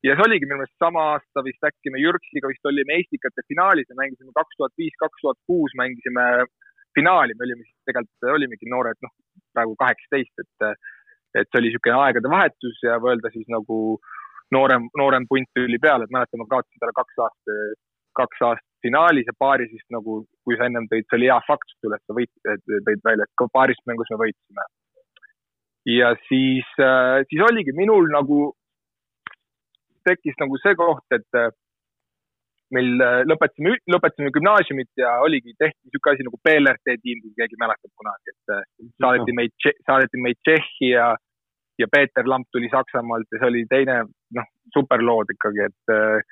ja 0.03 0.15
see 0.15 0.25
oligi 0.25 0.47
minu 0.47 0.59
meelest 0.59 0.83
sama 0.83 1.05
aasta 1.13 1.43
vist 1.45 1.63
äkki 1.63 1.93
me 1.93 2.01
Jürksiga 2.03 2.51
vist 2.51 2.65
olime 2.67 2.97
Eestikate 2.97 3.45
finaalis 3.47 3.87
ja 3.87 3.95
mängisime 3.99 4.35
kaks 4.35 4.59
tuhat 4.59 4.73
viis, 4.79 4.95
kaks 4.99 5.23
tuhat 5.23 5.39
kuus 5.47 5.75
mängisime 5.79 6.25
finaali, 6.97 7.35
me 7.37 7.47
olime 7.47 7.63
siis 7.63 7.77
tegelikult, 7.87 8.31
olimegi 8.35 8.71
noored, 8.71 8.99
noh, 9.05 9.13
praegu 9.55 9.75
kaheksateist, 9.79 10.43
et, 10.43 10.87
et 11.39 11.47
see 11.47 11.59
oli 11.61 11.69
niisugune 11.69 11.99
aegade 12.03 12.31
vahetus 12.31 12.81
ja 12.83 12.97
öelda 12.99 13.31
siis 13.33 13.47
nagu 13.53 13.77
noorem, 14.55 14.89
noorem 14.97 15.27
punt 15.29 15.47
tuli 15.55 15.79
peale, 15.81 16.07
et 16.07 16.15
mäletan, 16.15 16.41
ma 16.41 16.49
kaotasin 16.49 16.81
talle 16.81 16.97
kaks 16.97 17.21
aastat, 17.25 17.79
kaks 18.19 18.43
aastat 18.49 18.67
finaalis 18.85 19.27
ja 19.29 19.35
paaris 19.39 19.71
vist 19.71 19.87
nagu, 19.93 20.21
kui 20.47 20.57
sa 20.57 20.67
ennem 20.69 20.87
tõid, 20.91 21.07
see 21.07 21.19
oli 21.19 21.29
hea 21.29 21.39
fakt 21.47 21.87
üles, 21.87 22.03
sa 22.07 22.15
võit-, 22.17 22.43
tõid 22.43 23.03
välja, 23.05 23.25
et 23.25 23.33
ka 23.39 23.47
paaris 23.53 23.79
mängus 23.89 24.11
me 24.13 24.21
võitsime. 24.23 24.67
Ja 25.97 26.13
siis, 26.27 26.67
äh, 26.79 27.23
siis 27.29 27.41
oligi 27.41 27.73
minul 27.75 28.09
nagu, 28.13 28.51
tekkis 30.07 30.37
nagu 30.41 30.59
see 30.61 30.75
koht, 30.79 31.05
et 31.15 31.37
äh, 31.39 31.49
meil 32.75 33.01
äh, 33.01 33.21
lõpetasime, 33.29 33.77
lõpetasime 33.93 34.33
gümnaasiumit 34.35 34.91
ja 35.01 35.15
oligi, 35.25 35.55
tehti 35.57 35.79
niisugune 35.87 36.15
asi 36.15 36.27
nagu 36.27 36.41
BLRT 36.45 36.97
tiim, 37.03 37.23
kui 37.23 37.33
keegi 37.39 37.61
mäletab 37.61 37.93
kunagi, 38.01 38.35
et 38.35 38.91
saadeti 39.01 39.37
meid, 39.39 39.55
saadeti 39.87 40.21
meid 40.25 40.41
Tšehhi 40.45 40.91
ja, 40.91 41.07
ja 41.81 41.87
Peeter 41.91 42.27
Lamp 42.29 42.49
tuli 42.53 42.69
Saksamaalt 42.73 43.31
ja 43.33 43.41
see 43.41 43.49
oli 43.49 43.63
teine, 43.71 44.03
noh, 44.37 44.51
superlood 44.75 45.33
ikkagi, 45.37 45.65
et 45.69 46.27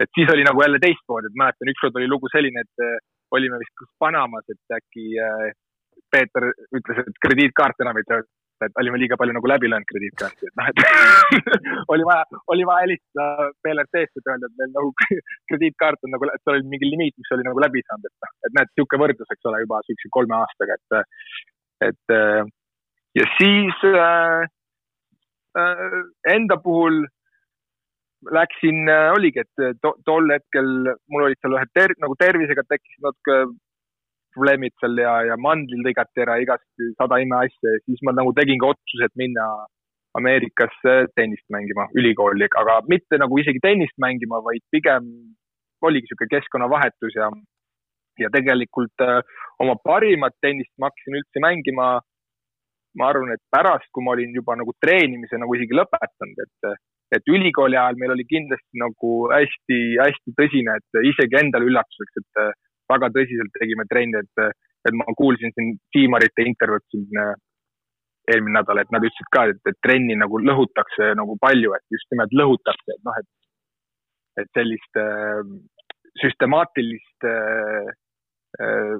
et 0.00 0.08
siis 0.16 0.30
oli 0.32 0.44
nagu 0.46 0.62
jälle 0.62 0.78
teistmoodi, 0.80 1.28
et 1.28 1.36
mäletan, 1.36 1.68
ükskord 1.72 1.96
oli 2.00 2.06
lugu 2.08 2.28
selline, 2.32 2.62
et 2.64 2.84
olime 3.36 3.58
vist 3.60 3.74
kus 3.76 3.90
Panamas, 4.00 4.46
et 4.48 4.76
äkki 4.76 5.10
Peeter 6.10 6.46
ütles, 6.72 7.02
et 7.02 7.18
krediitkaart 7.20 7.84
enam 7.84 8.00
ei 8.00 8.06
tööta, 8.08 8.39
et 8.66 8.80
olime 8.82 9.00
liiga 9.00 9.18
palju 9.20 9.34
nagu 9.36 9.50
läbi 9.52 9.70
löönud 9.70 9.88
krediitkaarti, 9.90 10.50
et 10.50 10.60
noh, 10.60 10.70
et 10.70 10.78
oli 11.94 12.06
vaja, 12.08 12.40
oli 12.54 12.66
vaja 12.68 12.86
helistada 12.86 13.48
PLRT-sse, 13.64 14.22
et 14.22 14.30
öelda, 14.32 14.50
et 14.50 14.62
meil 14.62 14.72
nagu 14.76 14.94
krediitkaart 15.52 16.08
on 16.08 16.14
nagu, 16.16 16.30
et 16.30 16.44
seal 16.44 16.58
oli 16.58 16.72
mingi 16.74 16.90
limiit, 16.92 17.16
mis 17.20 17.34
oli 17.36 17.46
nagu 17.48 17.64
läbi 17.66 17.84
saanud, 17.86 18.08
et 18.10 18.26
noh, 18.26 18.34
et 18.48 18.56
näed, 18.58 18.72
niisugune 18.72 19.04
võrdlus, 19.04 19.34
eks 19.36 19.50
ole, 19.52 19.62
juba 19.64 19.82
siukse 19.88 20.12
kolme 20.18 20.38
aastaga, 20.40 20.78
et, 20.80 21.22
et 21.90 22.16
ja 23.20 23.30
siis 23.38 23.86
äh, 23.90 24.44
äh, 25.58 26.02
enda 26.34 26.56
puhul 26.56 27.02
läksin, 28.36 28.88
äh, 28.88 29.12
oligi, 29.16 29.40
et 29.40 29.64
äh, 29.64 29.74
to, 29.82 29.94
tol 30.04 30.28
hetkel 30.32 30.68
mul 31.08 31.26
olid 31.26 31.40
seal 31.40 31.56
ühed 31.56 31.72
ter, 31.74 31.94
nagu 32.02 32.16
tervisega 32.20 32.64
tekkisid 32.68 33.06
natuke 33.06 33.38
probleemid 34.34 34.74
seal 34.80 34.96
ja, 35.02 35.14
ja 35.30 35.36
mandlil 35.40 35.82
lõigati 35.86 36.24
ära 36.24 36.38
igasti 36.42 36.90
sada 36.96 37.20
imeasja 37.22 37.74
ja 37.74 37.82
siis 37.84 38.02
ma 38.06 38.14
nagu 38.16 38.32
tegingi 38.36 38.66
otsuse, 38.66 39.08
et 39.08 39.16
minna 39.20 39.46
Ameerikasse 40.18 40.94
tennist 41.14 41.46
mängima, 41.54 41.84
ülikooli, 41.94 42.48
aga 42.58 42.80
mitte 42.90 43.18
nagu 43.22 43.36
isegi 43.38 43.60
tennist 43.62 43.94
mängima, 44.02 44.40
vaid 44.42 44.64
pigem 44.74 45.06
oligi 45.86 46.08
niisugune 46.08 46.32
keskkonnavahetus 46.32 47.14
ja, 47.14 47.28
ja 48.18 48.30
tegelikult 48.34 49.04
äh, 49.06 49.20
oma 49.62 49.76
parimat 49.84 50.34
tennist 50.42 50.72
ma 50.78 50.90
hakkasin 50.90 51.20
üldse 51.20 51.44
mängima. 51.46 51.98
ma 52.98 53.06
arvan, 53.06 53.30
et 53.30 53.42
pärast, 53.54 53.86
kui 53.94 54.02
ma 54.02 54.16
olin 54.16 54.32
juba 54.34 54.56
nagu 54.58 54.72
treenimise 54.82 55.38
nagu 55.38 55.54
isegi 55.54 55.76
lõpetanud, 55.78 56.40
et 56.42 56.72
et 57.14 57.30
ülikooli 57.30 57.78
ajal 57.78 57.98
meil 57.98 58.14
oli 58.14 58.24
kindlasti 58.26 58.80
nagu 58.82 59.10
hästi-hästi 59.30 60.34
tõsine, 60.38 60.74
et 60.78 60.98
isegi 61.10 61.38
endale 61.38 61.66
üllatuseks, 61.70 62.18
et 62.18 62.40
väga 62.90 63.10
tõsiselt 63.14 63.54
tegime 63.58 63.86
trenni, 63.90 64.22
et, 64.24 64.58
et 64.88 64.96
ma 64.96 65.06
kuulsin 65.18 65.54
siin 65.56 65.76
tiimarite 65.94 66.46
intervjuud 66.50 66.86
siin 66.92 67.22
äh, 67.22 67.34
eelmine 68.30 68.58
nädal, 68.58 68.82
et 68.82 68.92
nad 68.94 69.04
ütlesid 69.06 69.30
ka, 69.34 69.46
et, 69.52 69.60
et 69.66 69.78
trenni 69.84 70.16
nagu 70.18 70.40
lõhutakse 70.42 71.12
nagu 71.18 71.36
palju, 71.42 71.74
et 71.76 71.96
just 71.96 72.10
nimelt 72.14 72.34
lõhutakse, 72.36 72.96
et 72.96 73.06
noh, 73.06 73.16
et, 73.22 73.30
et 74.42 74.52
sellist 74.58 75.00
äh, 75.00 75.40
süstemaatilist 76.20 77.26
äh, 77.30 77.90
äh, 78.60 78.94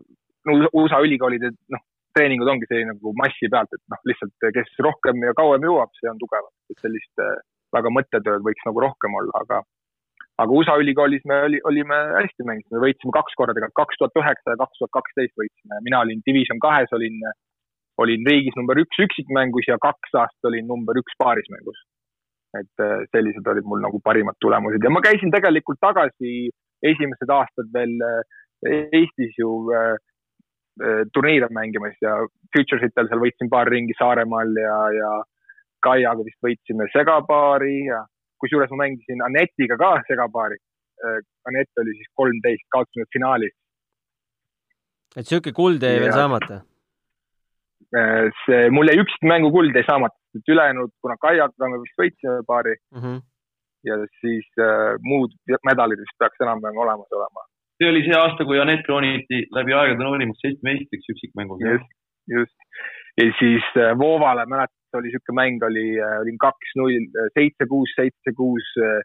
no 0.47 0.57
USA 0.82 1.01
ülikoolide 1.05 1.53
noh, 1.74 1.84
treeningud 2.16 2.49
ongi 2.51 2.68
selline 2.68 2.95
nagu 2.95 3.12
massi 3.18 3.51
pealt, 3.53 3.72
et 3.76 3.82
noh, 3.93 4.01
lihtsalt 4.11 4.49
kes 4.57 4.72
rohkem 4.86 5.22
ja 5.26 5.34
kauem 5.38 5.66
jõuab, 5.68 5.93
see 5.99 6.11
on 6.11 6.18
tugevam, 6.22 6.53
et 6.72 6.82
sellist 6.82 7.24
äh, 7.24 7.36
väga 7.76 7.93
mõttetööd 7.95 8.47
võiks 8.47 8.66
nagu 8.66 8.82
rohkem 8.86 9.14
olla, 9.20 9.45
aga, 9.45 9.61
aga 10.41 10.57
USA 10.57 10.76
ülikoolis 10.80 11.24
me 11.28 11.38
oli, 11.47 11.61
olime 11.68 11.99
hästi 12.16 12.47
mängisime, 12.49 12.80
võitsime 12.84 13.12
kaks 13.16 13.36
korda 13.38 13.55
tegelikult, 13.57 13.78
kaks 13.82 14.01
tuhat 14.01 14.18
üheksa 14.22 14.55
ja 14.55 14.61
kaks 14.62 14.80
tuhat 14.80 14.93
kaksteist 14.97 15.34
võitsime, 15.41 15.80
mina 15.86 16.03
olin 16.05 16.22
division 16.26 16.61
kahes, 16.64 16.93
olin, 16.97 17.18
olin 18.01 18.28
riigis 18.30 18.57
number 18.59 18.80
üks 18.80 19.03
üksikmängus 19.05 19.68
ja 19.68 19.78
kaks 19.82 20.14
aastat 20.22 20.51
olin 20.51 20.68
number 20.70 20.99
üks 21.01 21.16
paarismängus. 21.22 21.80
et 22.59 22.82
äh, 22.82 23.05
sellised 23.14 23.47
olid 23.47 23.62
mul 23.62 23.78
nagu 23.78 24.01
parimad 24.03 24.34
tulemused. 24.43 24.82
Ja 24.82 24.91
ma 24.91 24.99
käisin 25.05 25.30
tegelikult 25.30 25.78
tagasi 25.78 26.49
esimesed 26.82 27.30
aastad 27.30 27.68
veel 27.70 27.93
äh, 28.03 28.38
Eestis 28.99 29.36
ju 29.38 29.51
äh, 29.70 29.95
turniire 31.14 31.47
mängimas 31.55 31.95
ja 32.03 32.16
Futuresitel 32.51 33.07
seal 33.07 33.22
võitsin 33.22 33.53
paar 33.53 33.70
ringi 33.70 33.95
Saaremaal 33.99 34.51
ja, 34.59 34.78
ja 34.97 35.12
Kaiaga 35.86 36.26
vist 36.26 36.43
võitsime 36.43 36.88
segapaari 36.91 37.76
ja 37.86 38.03
kusjuures 38.43 38.70
ma 38.72 38.84
mängisin 38.84 39.22
Anetiga 39.28 39.76
ka 39.80 39.93
segapaari. 40.09 40.59
Äh, 41.05 41.20
Anett 41.49 41.82
oli 41.82 41.95
siis 41.99 42.11
kolmteist, 42.20 42.66
kaotasime 42.74 43.07
finaalis. 43.12 43.55
et 45.16 45.26
sihuke 45.26 45.53
kuld 45.53 45.82
jäi 45.82 46.01
veel 46.03 46.12
saamata? 46.14 46.61
Äh, 47.99 48.28
see, 48.45 48.68
mul 48.76 48.91
jäi 48.91 49.01
üksikmängu 49.03 49.51
kuld 49.55 49.74
jäi 49.74 49.86
saamata, 49.88 50.16
et 50.38 50.53
ülejäänud, 50.55 50.93
kuna 51.03 51.16
Kaiaga 51.24 51.70
me 51.72 51.80
vist 51.84 52.03
võitsime 52.03 52.43
paari 52.51 52.74
mm. 52.76 53.01
-hmm. 53.03 53.22
ja 53.88 53.97
siis 54.20 54.47
äh, 54.66 54.93
muud 55.11 55.34
medalid 55.70 56.05
vist 56.05 56.18
peaks 56.18 56.45
enam-vähem 56.47 56.78
olemas 56.84 57.18
olema. 57.18 57.47
see 57.78 57.91
oli 57.91 58.05
see 58.07 58.18
aasta, 58.20 58.45
kui 58.45 58.61
Anett 58.61 58.84
krooniti 58.86 59.41
läbi 59.57 59.74
aegade 59.74 60.05
noorimaks 60.05 60.45
Eesti 60.45 60.68
meistriks 60.68 61.11
üksikmängus. 61.14 61.64
just, 61.70 61.91
just. 62.36 62.57
ja 63.18 63.32
siis 63.41 63.66
äh, 63.76 63.99
Voovale 63.99 64.47
mäletan, 64.47 64.79
oli 64.99 65.09
niisugune 65.09 65.36
mäng, 65.38 65.62
oli, 65.66 65.86
äh, 66.01 66.18
olin 66.22 66.38
kaks-null, 66.41 67.07
äh, 67.14 67.30
seitse-kuus, 67.36 67.95
seitse-kuus 67.99 68.72
äh, 68.82 69.01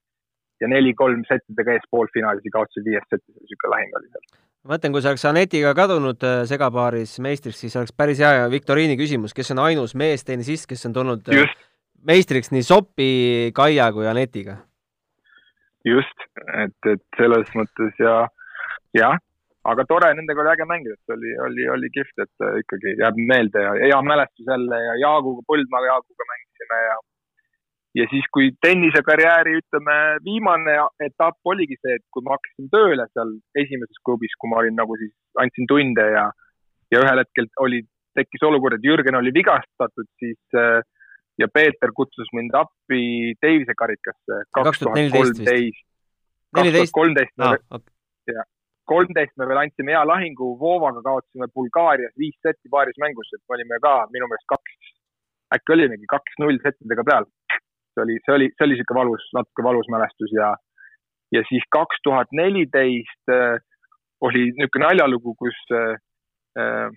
ja 0.63 0.69
neli-kolm 0.71 1.23
settidega 1.27 1.75
ees 1.75 1.87
poolfinaalis 1.91 2.47
ja 2.47 2.55
kaotasid 2.57 2.87
viies 2.87 3.07
setis, 3.09 3.35
niisugune 3.41 3.73
lahing 3.75 3.97
oli 3.99 4.11
seal. 4.11 4.27
ma 4.65 4.75
mõtlen, 4.75 4.95
kui 4.95 5.05
sa 5.05 5.13
oleks 5.13 5.25
Anetiga 5.29 5.73
kadunud 5.77 6.27
segapaaris 6.49 7.17
meistriks, 7.25 7.59
siis 7.63 7.75
oleks 7.79 7.93
päris 7.93 8.21
hea 8.23 8.45
viktoriini 8.51 8.97
küsimus, 8.99 9.35
kes 9.37 9.53
on 9.55 9.63
ainus 9.67 9.95
meestennisist, 9.99 10.69
kes 10.69 10.87
on 10.89 10.95
tulnud 10.95 11.33
Just. 11.33 11.67
meistriks 12.07 12.53
nii 12.55 12.65
Sopi, 12.65 13.11
Kaia 13.53 13.91
kui 13.93 14.07
Anetiga? 14.09 14.61
just, 15.85 16.25
et, 16.63 16.89
et 16.89 17.03
selles 17.17 17.51
mõttes 17.57 18.01
ja 18.01 18.15
jah, 18.97 19.19
aga 19.71 19.85
tore, 19.89 20.11
nendega 20.17 20.43
oli 20.43 20.51
äge 20.53 20.67
mängida, 20.69 20.95
et 20.97 21.15
oli, 21.15 21.33
oli, 21.47 21.65
oli 21.75 21.89
kihvt, 21.95 22.21
et 22.21 22.45
äh, 22.45 22.61
ikkagi 22.61 22.95
jääb 23.01 23.17
meelde 23.31 23.63
ja 23.65 23.73
hea 23.81 23.99
mälestus 24.05 24.47
jälle 24.51 24.79
ja 24.83 24.95
Jaaguga, 25.01 25.45
Põldmaa 25.49 25.83
Jaaguga 25.89 26.29
mängisime 26.31 26.81
ja 26.85 26.95
ja 27.95 28.05
siis, 28.11 28.25
kui 28.35 28.49
tennisekarjääri, 28.65 29.53
ütleme, 29.61 29.93
viimane 30.25 30.73
etapp 31.05 31.51
oligi 31.51 31.77
see, 31.79 31.95
et 31.95 32.03
kui 32.11 32.25
ma 32.25 32.35
hakkasin 32.35 32.67
tööle 32.73 33.05
seal 33.13 33.31
esimeses 33.61 34.01
klubis, 34.03 34.33
kui 34.39 34.51
ma 34.51 34.59
olin 34.61 34.75
nagu 34.75 34.97
siis, 34.99 35.13
andsin 35.39 35.69
tunde 35.71 36.03
ja, 36.11 36.25
ja 36.91 37.03
ühel 37.05 37.23
hetkel 37.23 37.47
oli, 37.63 37.79
tekkis 38.19 38.43
olukord, 38.47 38.75
et 38.75 38.87
Jürgen 38.87 39.15
oli 39.17 39.31
vigastatud, 39.35 40.09
siis 40.19 40.59
äh, 40.59 40.81
ja 41.39 41.47
Peeter 41.51 41.95
kutsus 41.95 42.27
mind 42.35 42.53
appi 42.59 43.33
Davise 43.43 43.75
karikasse 43.79 44.43
kaks 44.55 44.83
tuhat 44.83 45.15
kolmteist. 45.15 45.81
kaks 46.55 46.75
tuhat 46.75 46.93
kolmteist, 46.99 47.33
jah 48.27 48.51
kolmteist 48.89 49.33
me 49.39 49.47
veel 49.49 49.61
andsime 49.61 49.93
hea 49.95 50.03
lahingu, 50.07 50.51
Vovaga 50.61 51.01
kaotasime 51.05 51.47
Bulgaarias 51.57 52.13
viis 52.21 52.35
setti 52.45 52.71
paaris 52.71 52.97
mängus, 53.01 53.31
et 53.33 53.41
me 53.45 53.57
olime 53.57 53.79
ka 53.83 53.93
minu 54.13 54.29
meelest 54.31 54.47
kaks, 54.51 54.91
äkki 55.57 55.75
olimegi 55.77 56.09
kaks-null 56.13 56.61
settidega 56.63 57.05
peal. 57.09 57.29
see 57.95 58.03
oli, 58.03 58.17
see 58.25 58.33
oli, 58.35 58.49
see 58.55 58.65
oli 58.65 58.75
niisugune 58.75 58.99
valus, 59.01 59.25
natuke 59.37 59.63
valus 59.63 59.87
mälestus 59.93 60.33
ja, 60.35 60.49
ja 61.31 61.41
siis 61.47 61.63
kaks 61.71 62.01
tuhat 62.03 62.33
neliteist 62.35 63.31
äh, 63.31 63.55
oli 64.27 64.49
niisugune 64.51 64.89
naljalugu, 64.89 65.35
kus 65.39 65.61
äh, 65.71 65.95
äh, 66.59 66.89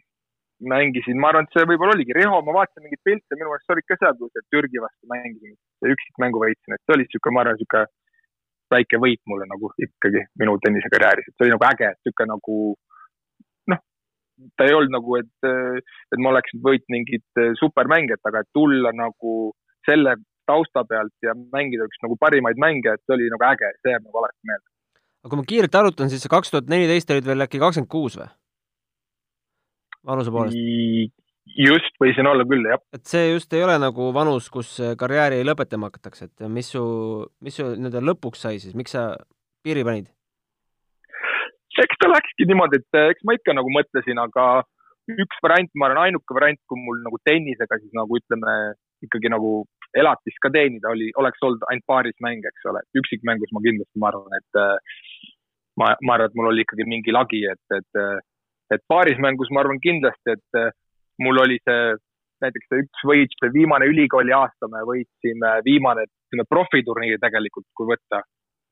mängisin, 0.59 1.21
ma 1.23 1.31
arvan, 1.31 1.47
et 1.47 1.55
see 1.55 1.69
võib-olla 1.71 1.95
oligi 1.95 2.17
Riho, 2.19 2.41
ma 2.43 2.57
vaatasin 2.57 2.83
mingeid 2.83 3.05
pilte, 3.07 3.39
minu 3.39 3.53
meelest 3.53 3.69
sa 3.69 3.77
olid 3.77 3.87
ka 3.87 3.99
seal, 4.01 4.19
kui 4.19 4.47
Türgi 4.51 4.83
vastu 4.83 5.13
mängisin, 5.13 5.55
üksikmängu 5.95 6.43
võitsin, 6.43 6.75
et 6.75 6.83
see 6.83 6.97
oli 6.97 7.07
niisugune, 7.07 7.37
ma 7.37 7.45
arvan, 7.45 7.61
niisugune 7.61 7.87
väike 8.73 9.01
võit 9.03 9.21
mulle 9.31 9.49
nagu 9.51 9.71
ikkagi 9.79 10.25
minu 10.41 10.57
tennisekarjääris, 10.65 11.29
et 11.29 11.35
see 11.37 11.47
oli 11.47 11.55
nagu 11.55 11.67
äge, 11.71 11.93
et 11.93 12.01
niisugune 12.07 12.33
nagu 12.35 12.57
noh, 13.73 13.83
ta 14.57 14.69
ei 14.69 14.77
olnud 14.79 14.95
nagu, 14.97 15.19
et, 15.21 15.51
et 16.15 16.23
ma 16.23 16.33
oleks 16.35 16.57
võitnud 16.65 16.95
mingit 16.95 17.45
supermängijat, 17.61 18.23
aga 18.31 18.45
et 18.45 18.51
tulla 18.57 18.93
nagu 18.97 19.37
selle 19.89 20.19
tausta 20.49 20.85
pealt 20.89 21.15
ja 21.25 21.35
mängida 21.37 21.87
üks 21.89 22.01
nagu 22.05 22.17
parimaid 22.21 22.61
mänge, 22.61 22.95
et 22.95 23.05
see 23.05 23.17
oli 23.17 23.31
nagu 23.33 23.49
äge, 23.51 23.73
see 23.83 23.93
jääb 23.95 24.05
nagu 24.07 24.21
alati 24.23 24.51
meelde. 24.51 24.67
aga 25.25 25.33
kui 25.33 25.41
ma 25.41 25.49
kiirelt 25.53 25.81
arvutan, 25.81 26.13
siis 26.13 26.25
sa 26.25 26.33
kaks 26.33 26.53
tuhat 26.53 26.71
neliteist 26.73 27.11
olid 27.13 27.29
veel 27.29 27.45
äkki 27.47 27.61
kakskümmend 27.63 27.93
kuus 27.93 28.17
või? 28.21 28.29
vanuse 30.09 30.33
poolest? 30.33 31.15
Just, 31.57 31.95
võisin 32.03 32.29
olla 32.29 32.45
küll, 32.49 32.67
jah. 32.69 32.83
et 32.95 33.05
see 33.09 33.33
just 33.33 33.53
ei 33.57 33.65
ole 33.65 33.79
nagu 33.81 34.11
vanus, 34.15 34.51
kus 34.53 34.77
karjääri 35.01 35.41
lõpetama 35.47 35.91
hakatakse, 35.91 36.29
et 36.29 36.47
mis 36.53 36.71
su, 36.75 36.85
mis 37.45 37.59
su 37.59 37.67
nii-öelda 37.75 38.05
lõpuks 38.05 38.47
sai 38.47 38.61
siis, 38.63 38.77
miks 38.79 38.97
sa 38.97 39.11
piiri 39.65 39.85
panid? 39.87 40.13
eks 41.79 42.01
ta 42.03 42.11
läkski 42.11 42.47
niimoodi, 42.49 42.81
et 42.81 42.99
eks 43.15 43.25
ma 43.27 43.37
ikka 43.39 43.55
nagu 43.55 43.71
mõtlesin, 43.71 44.19
aga 44.19 44.47
üks 45.15 45.41
variant, 45.45 45.71
ma 45.79 45.89
arvan, 45.89 46.09
ainuke 46.09 46.37
variant, 46.37 46.61
kui 46.69 46.81
mul 46.83 47.03
nagu 47.05 47.21
tennisega 47.29 47.79
siis 47.81 47.93
nagu 47.97 48.19
ütleme, 48.19 48.55
ikkagi 49.07 49.31
nagu 49.33 49.53
elatist 49.97 50.41
ka 50.43 50.51
teenida 50.53 50.91
oli, 50.93 51.13
oleks 51.21 51.45
olnud 51.47 51.63
ainult 51.71 51.87
paaris 51.89 52.19
mäng, 52.25 52.45
eks 52.45 52.67
ole, 52.69 52.83
üksikmängus 52.99 53.55
ma 53.57 53.63
kindlasti, 53.65 54.01
ma 54.03 54.11
arvan, 54.11 54.35
et 54.37 54.61
ma, 55.81 55.95
ma 56.03 56.19
arvan, 56.19 56.29
et 56.29 56.37
mul 56.41 56.51
oli 56.51 56.67
ikkagi 56.67 56.89
mingi 56.91 57.15
lagi, 57.15 57.45
et, 57.55 57.79
et, 57.79 58.03
et 58.75 58.85
paarismängus 58.91 59.53
ma 59.55 59.65
arvan 59.65 59.81
kindlasti, 59.85 60.37
et 60.37 60.61
mul 61.25 61.43
oli 61.45 61.59
see 61.65 61.97
näiteks 62.45 62.71
see 62.71 62.83
üks 62.85 63.05
võit, 63.11 63.37
see 63.41 63.55
viimane 63.55 63.89
ülikooli 63.91 64.35
aasta 64.35 64.69
me 64.71 64.85
võitsime, 64.87 65.59
viimane, 65.67 66.07
profiturniir 66.51 67.19
tegelikult, 67.23 67.67
kui 67.75 67.89
võtta, 67.89 68.23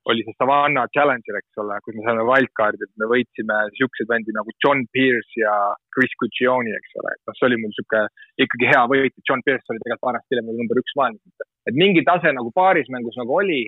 oli 0.06 0.22
see 0.22 0.36
Savannah 0.38 0.86
Challenger, 0.94 1.38
eks 1.40 1.58
ole, 1.62 1.78
kus 1.82 1.96
me 1.96 2.04
saime 2.06 2.26
wildcard'i, 2.28 2.86
me 3.02 3.08
võitsime 3.10 3.56
siukseid 3.78 4.10
vendi 4.12 4.34
nagu 4.36 4.54
John 4.62 4.84
Pierce 4.94 5.40
ja 5.40 5.54
Chris 5.94 6.14
Guccione, 6.20 6.76
eks 6.78 6.94
ole, 7.02 7.16
et 7.16 7.22
noh, 7.26 7.38
see 7.38 7.48
oli 7.48 7.58
mul 7.62 7.74
sihuke 7.74 8.04
ikkagi 8.46 8.70
hea 8.70 8.84
võit, 8.92 9.16
John 9.26 9.42
Pierce 9.46 9.66
oli 9.74 9.82
tegelikult 9.82 10.06
vanasti 10.12 10.36
hiljem 10.36 10.54
number 10.54 10.82
üks 10.82 10.94
maailmas. 11.00 11.50
et 11.66 11.74
mingi 11.74 12.06
tase 12.06 12.30
nagu 12.36 12.54
paarismängus 12.54 13.18
nagu 13.18 13.40
oli, 13.40 13.64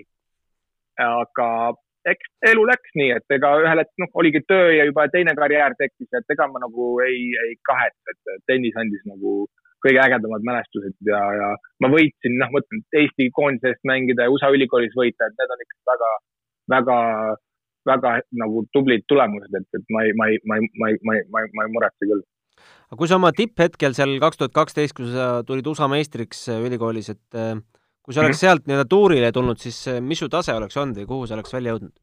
aga 1.03 1.49
eks 2.07 2.51
elu 2.51 2.65
läks 2.69 2.93
nii, 2.95 3.09
et 3.17 3.35
ega 3.35 3.51
ühel 3.63 3.81
hetkel 3.81 4.05
noh, 4.05 4.11
oligi 4.21 4.41
töö 4.47 4.69
ja 4.75 4.85
juba 4.87 5.07
teine 5.11 5.35
karjäär 5.37 5.75
tekkis, 5.79 6.09
et 6.15 6.35
ega 6.35 6.47
ma 6.51 6.61
nagu 6.63 6.91
ei, 7.05 7.29
ei 7.45 7.57
kahetse, 7.67 8.15
et 8.15 8.45
tennis 8.47 8.77
andis 8.79 9.03
nagu 9.09 9.43
kõige 9.83 10.01
ägedamad 10.03 10.43
mälestused 10.47 10.95
ja, 11.07 11.19
ja 11.39 11.51
ma 11.83 11.91
võitsin, 11.91 12.35
noh, 12.39 12.51
mõtlen 12.55 12.81
Eesti 13.01 13.29
koondise 13.35 13.73
eest 13.73 13.85
mängida 13.87 14.25
ja 14.25 14.33
USA 14.33 14.51
ülikoolis 14.55 14.95
võita, 14.97 15.29
et 15.29 15.37
need 15.39 15.53
on 15.55 15.63
ikkagi 15.65 15.85
väga, 15.91 16.09
väga, 16.75 16.97
väga 17.91 18.15
nagu 18.43 18.65
tublid 18.75 19.07
tulemused, 19.11 19.55
et, 19.55 19.69
et 19.79 19.95
ma 19.95 20.03
ei, 20.07 20.15
ma 20.19 20.27
ei, 20.31 20.41
ma 20.43 20.59
ei, 20.59 20.69
ma 20.75 20.91
ei, 20.91 20.99
ma 21.03 21.15
ei, 21.15 21.25
ma 21.31 21.45
ei, 21.45 21.55
ma 21.55 21.67
ei 21.67 21.73
muretse 21.75 22.11
küll. 22.11 22.23
aga 22.89 22.99
kui 22.99 23.11
sa 23.11 23.19
oma 23.19 23.31
tipphetkel 23.35 23.95
seal 23.95 24.17
kaks 24.23 24.41
tuhat 24.41 24.55
kaksteist, 24.55 24.97
kui 24.97 25.07
sa 25.13 25.31
tulid 25.47 25.67
USA 25.71 25.87
meistriks 25.91 26.47
ülikoolis, 26.59 27.13
et 27.15 27.39
kui 28.09 28.15
sa 28.15 28.21
oleks 28.23 28.37
-hmm. 28.37 28.45
sealt 28.45 28.63
nii-öelda 28.65 28.89
tuurile 28.89 29.27
tulnud, 29.31 29.59
siis 29.61 29.87
äh, 29.87 29.99
mis 30.01 30.17
su 30.17 30.27
tase 30.33 30.53
oleks 30.57 30.77
olnud 30.81 30.97
või 30.97 31.09
kuhu 31.11 31.27
sa 31.27 31.35
oleks 31.37 31.53
välja 31.53 31.75
jõudnud? 31.75 31.93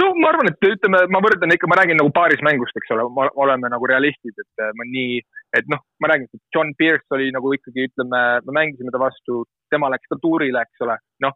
no 0.00 0.06
ma 0.22 0.28
arvan, 0.30 0.50
et 0.50 0.66
ütleme, 0.68 1.00
ma 1.14 1.20
võrdlen 1.24 1.54
ikka, 1.54 1.70
ma 1.70 1.78
räägin 1.80 1.98
nagu 1.98 2.12
paaris 2.14 2.42
mängust, 2.46 2.78
eks 2.78 2.92
ole, 2.94 3.06
oleme 3.44 3.70
nagu 3.74 3.88
realistid, 3.90 4.36
et 4.44 4.62
äh, 4.62 4.70
ma 4.78 4.86
nii, 4.90 5.18
et 5.58 5.66
noh, 5.74 5.82
ma 6.02 6.10
räägin, 6.12 6.28
et 6.30 6.42
John 6.54 6.70
Pierce 6.78 7.16
oli 7.16 7.30
nagu 7.34 7.52
ikkagi, 7.58 7.88
ütleme, 7.90 8.22
me 8.46 8.56
mängisime 8.58 8.94
ta 8.94 9.02
vastu, 9.02 9.44
tema 9.74 9.90
läks 9.94 10.10
ka 10.10 10.18
tuurile, 10.22 10.62
eks 10.62 10.86
ole, 10.86 10.96
noh, 11.26 11.34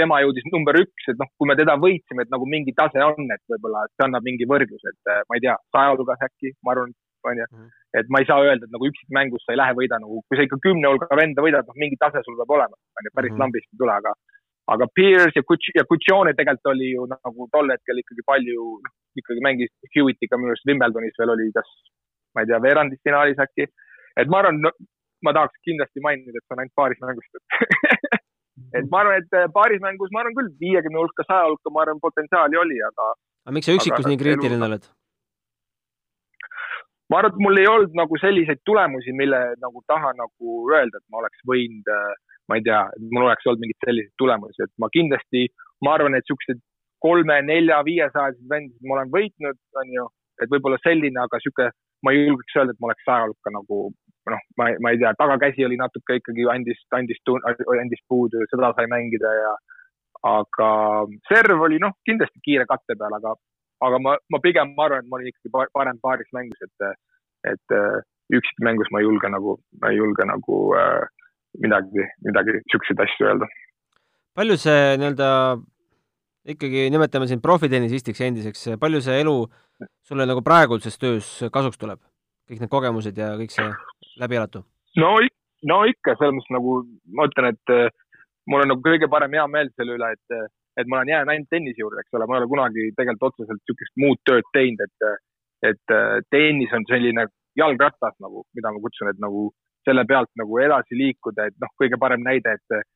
tema 0.00 0.20
jõudis 0.24 0.48
number 0.52 0.80
üks, 0.80 1.08
et 1.12 1.20
noh, 1.20 1.28
kui 1.36 1.48
me 1.48 1.56
teda 1.60 1.76
võitsime, 1.80 2.24
et 2.24 2.32
nagu 2.32 2.48
mingi 2.56 2.72
tase 2.76 3.04
on, 3.04 3.20
et 3.36 3.44
võib-olla 3.52 3.84
see 3.92 4.08
annab 4.08 4.24
mingi 4.28 4.48
võrdluse, 4.48 4.96
et 4.96 5.12
äh, 5.12 5.24
ma 5.28 5.36
ei 5.36 5.44
tea, 5.44 5.56
saja 5.76 5.92
hulgas 5.92 6.28
äkki, 6.28 6.56
ma 6.64 6.76
arvan, 6.76 6.96
onju. 7.32 7.46
Mhm. 7.52 7.68
et 7.98 8.08
ma 8.12 8.20
ei 8.20 8.28
saa 8.28 8.42
öelda, 8.44 8.66
et 8.66 8.74
nagu 8.74 8.88
üksikmängus 8.90 9.44
sa 9.46 9.54
ei 9.54 9.60
lähe 9.62 9.74
võida 9.78 9.98
nagu, 10.02 10.22
kui 10.28 10.36
sa 10.36 10.44
ikka 10.46 10.58
kümne 10.66 10.90
hulga 10.92 11.16
venda 11.20 11.44
võidad, 11.44 11.68
noh, 11.68 11.76
mingi 11.82 11.96
tase 12.00 12.20
sul 12.24 12.36
peab 12.40 12.56
olema, 12.56 12.76
onju, 13.00 13.10
päris 13.14 13.30
mm 13.30 13.36
-hmm. 13.36 13.42
lambist 13.42 13.70
ei 13.72 13.78
tule, 13.82 13.94
aga 14.00 14.12
aga 14.74 14.86
Pierce 14.96 15.38
ja 15.38 15.42
Kuch- 15.50 15.74
ja 15.78 15.84
Kuchone 15.90 16.34
tegelikult 16.34 16.72
oli 16.74 16.90
ju 16.90 17.06
nagu 17.12 17.48
tol 17.54 17.70
hetkel 17.74 18.02
ikkagi 18.02 18.22
palju, 18.30 18.64
noh, 18.84 18.94
ikkagi 19.20 19.44
mängis 19.46 19.72
Hewittiga 19.94 20.38
minu 20.38 20.52
arust 20.54 20.66
Wimbledonis 20.68 21.18
veel 21.20 21.34
oli, 21.34 21.52
kas 21.54 21.70
ma 22.34 22.42
ei 22.42 22.50
tea, 22.50 22.60
veerandis 22.66 23.02
finaalis 23.06 23.42
äkki. 23.46 23.68
et 24.20 24.28
ma 24.32 24.42
arvan 24.42 24.60
no,, 24.64 24.72
ma 25.24 25.32
tahaks 25.36 25.62
kindlasti 25.68 26.02
mainida, 26.04 26.34
et 26.34 26.44
see 26.44 26.56
on 26.56 26.62
ainult 26.62 26.76
paaris 26.80 27.00
mängust 27.04 27.38
et 28.74 28.88
ma 28.92 29.02
arvan, 29.02 29.22
et 29.22 29.38
äh, 29.38 29.48
paaris 29.54 29.82
mängus, 29.84 30.12
ma 30.12 30.24
arvan 30.24 30.36
küll, 30.38 30.52
viiekümne 30.60 31.02
hulka, 31.02 31.26
saja 31.28 31.46
hulka, 31.50 31.72
ma 31.72 31.84
arvan, 31.84 32.02
potentsiaali 32.02 32.60
oli, 32.62 32.80
aga. 32.90 33.10
aga 33.46 33.56
miks 33.56 33.70
sa 33.70 33.76
üksikus 33.78 34.08
nii 34.10 34.20
kriitiline 34.22 34.68
oled? 34.68 34.88
Ma 37.10 37.20
arvan, 37.20 37.34
et 37.34 37.42
mul 37.44 37.60
ei 37.62 37.68
olnud 37.70 37.96
nagu 37.98 38.18
selliseid 38.18 38.62
tulemusi, 38.66 39.12
mille 39.14 39.40
nagu 39.62 39.82
taha 39.86 40.12
nagu 40.18 40.56
öelda, 40.72 40.98
et 40.98 41.06
ma 41.12 41.22
oleks 41.22 41.44
võinud 41.48 41.92
äh, 41.92 42.14
ma 42.48 42.58
ei 42.58 42.64
tea, 42.66 42.80
mul 43.10 43.26
oleks 43.26 43.46
olnud 43.46 43.62
mingeid 43.62 43.86
selliseid 43.86 44.14
tulemusi, 44.22 44.62
et 44.62 44.72
ma 44.82 44.88
kindlasti, 44.94 45.46
ma 45.84 45.96
arvan, 45.96 46.16
et 46.18 46.26
siukseid 46.30 46.60
kolme, 47.02 47.38
nelja, 47.46 47.80
viiesajalised 47.86 48.50
vendasid 48.50 48.88
ma 48.88 48.98
olen 48.98 49.12
võitnud, 49.14 49.58
on 49.82 49.94
ju, 49.96 50.06
et 50.42 50.52
võib-olla 50.52 50.78
selline, 50.84 51.20
aga 51.22 51.40
sihuke, 51.42 51.70
ma 52.06 52.12
ei 52.14 52.26
julgeks 52.26 52.58
öelda, 52.58 52.74
et 52.74 52.82
ma 52.82 52.90
oleks 52.90 53.08
saja 53.08 53.26
hulka 53.26 53.54
nagu 53.54 53.80
noh, 54.32 54.44
ma, 54.58 54.70
ma 54.82 54.92
ei 54.92 55.00
tea, 55.02 55.12
tagakäsi 55.18 55.66
oli 55.66 55.78
natuke 55.78 56.18
ikkagi 56.20 56.46
andis, 56.50 56.80
andis, 56.98 57.20
andis 57.46 58.02
puudu, 58.10 58.42
seda 58.50 58.72
sai 58.78 58.88
mängida 58.90 59.32
ja 59.38 59.52
aga 60.26 60.70
serv 61.28 61.62
oli 61.68 61.78
noh, 61.82 61.94
kindlasti 62.08 62.42
kiire 62.42 62.66
katte 62.66 62.96
peal, 62.98 63.14
aga, 63.20 63.36
aga 63.84 63.98
ma, 64.02 64.16
ma 64.32 64.40
pigem 64.42 64.72
ma 64.76 64.86
arvan, 64.86 65.04
et 65.04 65.10
ma 65.10 65.18
olin 65.18 65.32
ikkagi 65.32 65.52
parem 65.74 65.98
paaris 66.02 66.28
mängus, 66.36 66.60
et, 66.64 66.96
et 67.52 67.76
üksikmängus 68.34 68.90
ma 68.90 69.02
ei 69.02 69.06
julge 69.08 69.30
nagu, 69.30 69.56
ma 69.82 69.92
ei 69.92 70.00
julge 70.00 70.26
nagu 70.26 70.58
äh, 70.78 71.04
midagi, 71.62 72.08
midagi 72.26 72.58
siukseid 72.72 73.00
asju 73.04 73.28
öelda. 73.30 73.48
palju 74.36 74.56
see 74.60 74.96
nii-öelda 75.00 75.28
ikkagi 76.54 76.88
nimetame 76.92 77.28
sind 77.30 77.42
profitennisistiks 77.44 78.20
endiseks, 78.26 78.66
palju 78.80 79.00
see 79.04 79.20
elu 79.22 79.36
sulle 80.06 80.26
nagu 80.28 80.42
praeguses 80.46 80.98
töös 80.98 81.30
kasuks 81.52 81.78
tuleb? 81.78 82.00
kõik 82.46 82.60
need 82.62 82.70
kogemused 82.70 83.16
ja 83.18 83.32
kõik 83.40 83.54
see 83.54 83.70
läbi 84.22 84.38
elatu? 84.38 84.62
no, 85.02 85.14
no 85.70 85.80
ikka, 85.90 86.14
selles 86.18 86.36
mõttes 86.36 86.54
nagu 86.54 86.76
ma 87.16 87.26
ütlen, 87.30 87.54
et 87.54 87.74
äh, 87.74 87.88
mul 88.50 88.64
on 88.64 88.72
nagu 88.74 88.84
kõige 88.84 89.10
parem 89.10 89.34
hea 89.38 89.46
meel 89.50 89.72
selle 89.74 89.98
üle, 89.98 90.12
et, 90.14 90.36
et 90.76 90.88
ma 90.88 90.98
olen 90.98 91.12
jäänud 91.12 91.32
ainult 91.32 91.50
tennise 91.50 91.80
juurde, 91.82 92.02
eks 92.02 92.16
ole, 92.18 92.26
ma 92.28 92.36
ei 92.36 92.42
ole 92.42 92.52
kunagi 92.52 92.90
tegelikult 92.98 93.32
otseselt 93.32 93.62
niisugust 93.62 93.94
muud 94.02 94.20
tööd 94.28 94.48
teinud, 94.56 94.82
et, 94.86 95.26
et 95.72 95.94
äh, 95.96 96.18
tennis 96.30 96.74
on 96.76 96.84
selline 96.90 97.26
jalgratas 97.56 98.16
nagu, 98.20 98.44
mida 98.56 98.72
ma 98.72 98.82
kutsun, 98.84 99.10
et 99.12 99.22
nagu 99.22 99.48
selle 99.86 100.04
pealt 100.08 100.32
nagu 100.40 100.58
edasi 100.60 100.98
liikuda, 100.98 101.48
et 101.48 101.56
noh, 101.62 101.72
kõige 101.80 101.98
parem 102.02 102.24
näide, 102.26 102.56
et 102.58 102.86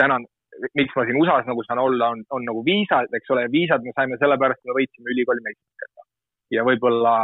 täna, 0.00 0.18
miks 0.78 0.94
ma 0.96 1.06
siin 1.06 1.18
USA-s 1.20 1.48
nagu 1.50 1.64
saan 1.66 1.82
olla, 1.82 2.10
on, 2.14 2.24
on 2.34 2.46
nagu 2.48 2.64
viisad, 2.66 3.12
eks 3.18 3.32
ole, 3.34 3.46
viisad 3.52 3.84
me 3.84 3.94
saime 3.96 4.18
sellepärast, 4.20 4.62
et 4.62 4.70
me 4.70 4.78
võitsime 4.78 5.12
ülikooli 5.14 5.44
meistrikega. 5.46 6.06
ja 6.54 6.64
võib-olla, 6.66 7.14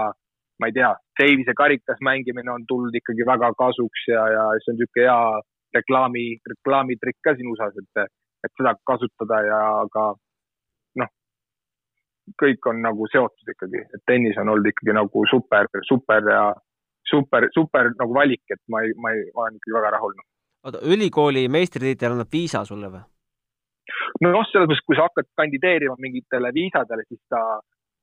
ma 0.61 0.69
ei 0.69 0.77
tea, 0.77 0.91
Davise 1.21 1.53
karikas 1.57 2.01
mängimine 2.05 2.49
on 2.53 2.63
tulnud 2.69 2.95
ikkagi 2.97 3.27
väga 3.29 3.51
kasuks 3.59 4.07
ja, 4.09 4.23
ja 4.35 4.45
see 4.65 4.73
on 4.73 4.79
niisugune 4.79 5.05
hea 5.05 5.19
reklaami, 5.77 6.25
reklaamitrikk 6.53 7.21
ka 7.27 7.35
siin 7.37 7.51
USA-s, 7.53 7.77
et, 7.83 8.13
et 8.45 8.53
seda 8.57 8.75
kasutada 8.89 9.41
ja 9.47 9.61
ka 9.93 10.07
noh, 11.01 11.13
kõik 12.43 12.71
on 12.73 12.83
nagu 12.85 13.09
seotud 13.13 13.55
ikkagi, 13.55 13.85
et 13.85 14.03
tennis 14.09 14.39
on 14.41 14.53
olnud 14.55 14.71
ikkagi 14.73 14.97
nagu 14.97 15.25
super, 15.31 15.69
super 15.89 16.33
ja 16.33 16.45
super, 17.11 17.49
super 17.55 17.93
nagu 17.99 18.15
valik, 18.17 18.43
et 18.51 18.61
ma 18.69 18.85
ei, 18.87 18.95
ma 18.97 19.15
ei, 19.15 19.27
ma 19.35 19.47
olen 19.47 19.59
ikkagi 19.61 19.77
väga 19.79 19.95
rahul. 19.97 20.17
oota, 20.65 20.85
ülikooli 20.95 21.49
meistritiitel 21.49 22.17
annab 22.17 22.33
viisa 22.33 22.65
sulle 22.69 22.93
või? 22.93 23.05
noh, 24.25 24.45
selles 24.49 24.69
mõttes, 24.69 24.83
kui 24.87 24.97
sa 24.99 25.09
hakkad 25.09 25.29
kandideerima 25.41 25.97
mingitele 25.99 26.53
viisadele, 26.55 27.07
siis 27.09 27.21
ta 27.33 27.41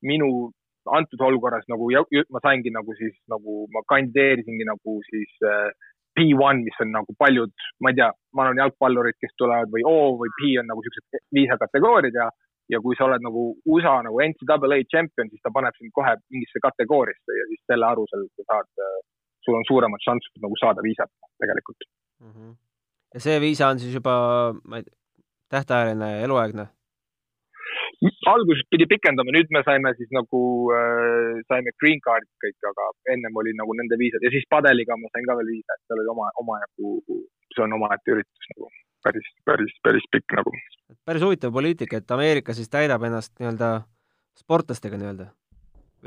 minu 0.06 0.50
antud 0.88 1.22
olukorras 1.28 1.66
nagu 1.72 1.90
ma 2.32 2.40
saingi 2.44 2.72
nagu 2.72 2.96
siis 2.96 3.16
nagu 3.32 3.66
ma 3.74 3.84
kandideerisingi 3.92 4.68
nagu 4.68 4.98
siis 5.10 5.34
äh, 5.44 5.72
P1, 6.18 6.64
mis 6.66 6.82
on 6.84 6.92
nagu 6.96 7.14
paljud, 7.22 7.54
ma 7.84 7.94
ei 7.94 8.00
tea, 8.00 8.10
ma 8.34 8.46
arvan, 8.46 8.62
jalgpallurid, 8.64 9.18
kes 9.22 9.34
tulevad 9.38 9.72
või 9.74 9.86
O 9.88 9.98
või 10.22 10.34
P 10.40 10.52
on 10.62 10.70
nagu 10.72 10.84
siuksed 10.86 11.24
viisakategooriad 11.38 12.22
ja 12.22 12.30
ja 12.74 12.80
kui 12.84 12.98
sa 13.00 13.06
oled 13.08 13.24
nagu 13.24 13.44
USA 13.72 13.94
nagu 14.04 14.20
NCAA 14.20 14.80
tšempion, 14.92 15.30
siis 15.32 15.44
ta 15.44 15.54
paneb 15.56 15.76
sind 15.80 15.94
kohe 15.96 16.18
mingisse 16.34 16.60
kategooriasse 16.64 17.38
ja 17.40 17.46
siis 17.52 17.62
selle 17.72 17.88
alusel 17.88 18.26
sa 18.36 18.48
saad, 18.52 18.70
äh, 18.84 18.98
sul 19.46 19.56
on 19.56 19.68
suuremad 19.70 20.04
šansid 20.04 20.42
nagu 20.44 20.60
saada 20.60 20.84
viisat 20.84 21.12
tegelikult 21.40 21.88
mm. 21.88 22.32
-hmm. 22.32 22.56
ja 23.14 23.24
see 23.24 23.40
viisa 23.40 23.72
on 23.72 23.80
siis 23.80 23.94
juba, 24.00 24.18
ma 24.68 24.82
ei 24.82 24.84
tea, 24.84 24.98
tähtajaline, 25.56 26.12
eluaegne? 26.28 26.68
Alguses 28.30 28.66
pidi 28.72 28.86
pikendama, 28.90 29.34
nüüd 29.34 29.50
me 29.56 29.64
saime 29.66 29.94
siis 29.98 30.10
nagu 30.14 30.42
äh,, 30.76 31.40
saime 31.50 31.74
green 31.82 32.02
card'id 32.06 32.30
kõik, 32.44 32.58
aga 32.72 32.90
ennem 33.14 33.40
oli 33.42 33.56
nagu 33.58 33.74
nende 33.78 33.98
viisad 34.00 34.24
ja 34.26 34.34
siis 34.34 34.46
padeliga 34.50 34.98
ma 34.98 35.10
sain 35.14 35.26
ka 35.26 35.38
veel 35.40 35.50
viisa, 35.56 35.78
et 35.78 35.86
seal 35.88 36.04
oli 36.04 36.14
oma, 36.14 36.30
omajagu, 36.44 36.98
see 37.56 37.66
on 37.66 37.78
omaette 37.80 38.14
üritus 38.14 38.52
nagu 38.54 38.70
päris, 39.08 39.34
päris, 39.46 39.74
päris 39.84 40.06
pikk 40.14 40.38
nagu. 40.40 40.54
päris 41.06 41.26
huvitav 41.26 41.54
poliitika, 41.54 42.02
et 42.02 42.16
Ameerika 42.18 42.54
siis 42.54 42.70
täidab 42.70 43.04
ennast 43.08 43.34
nii-öelda 43.40 43.74
sportlastega 44.38 45.00
nii-öelda 45.02 45.32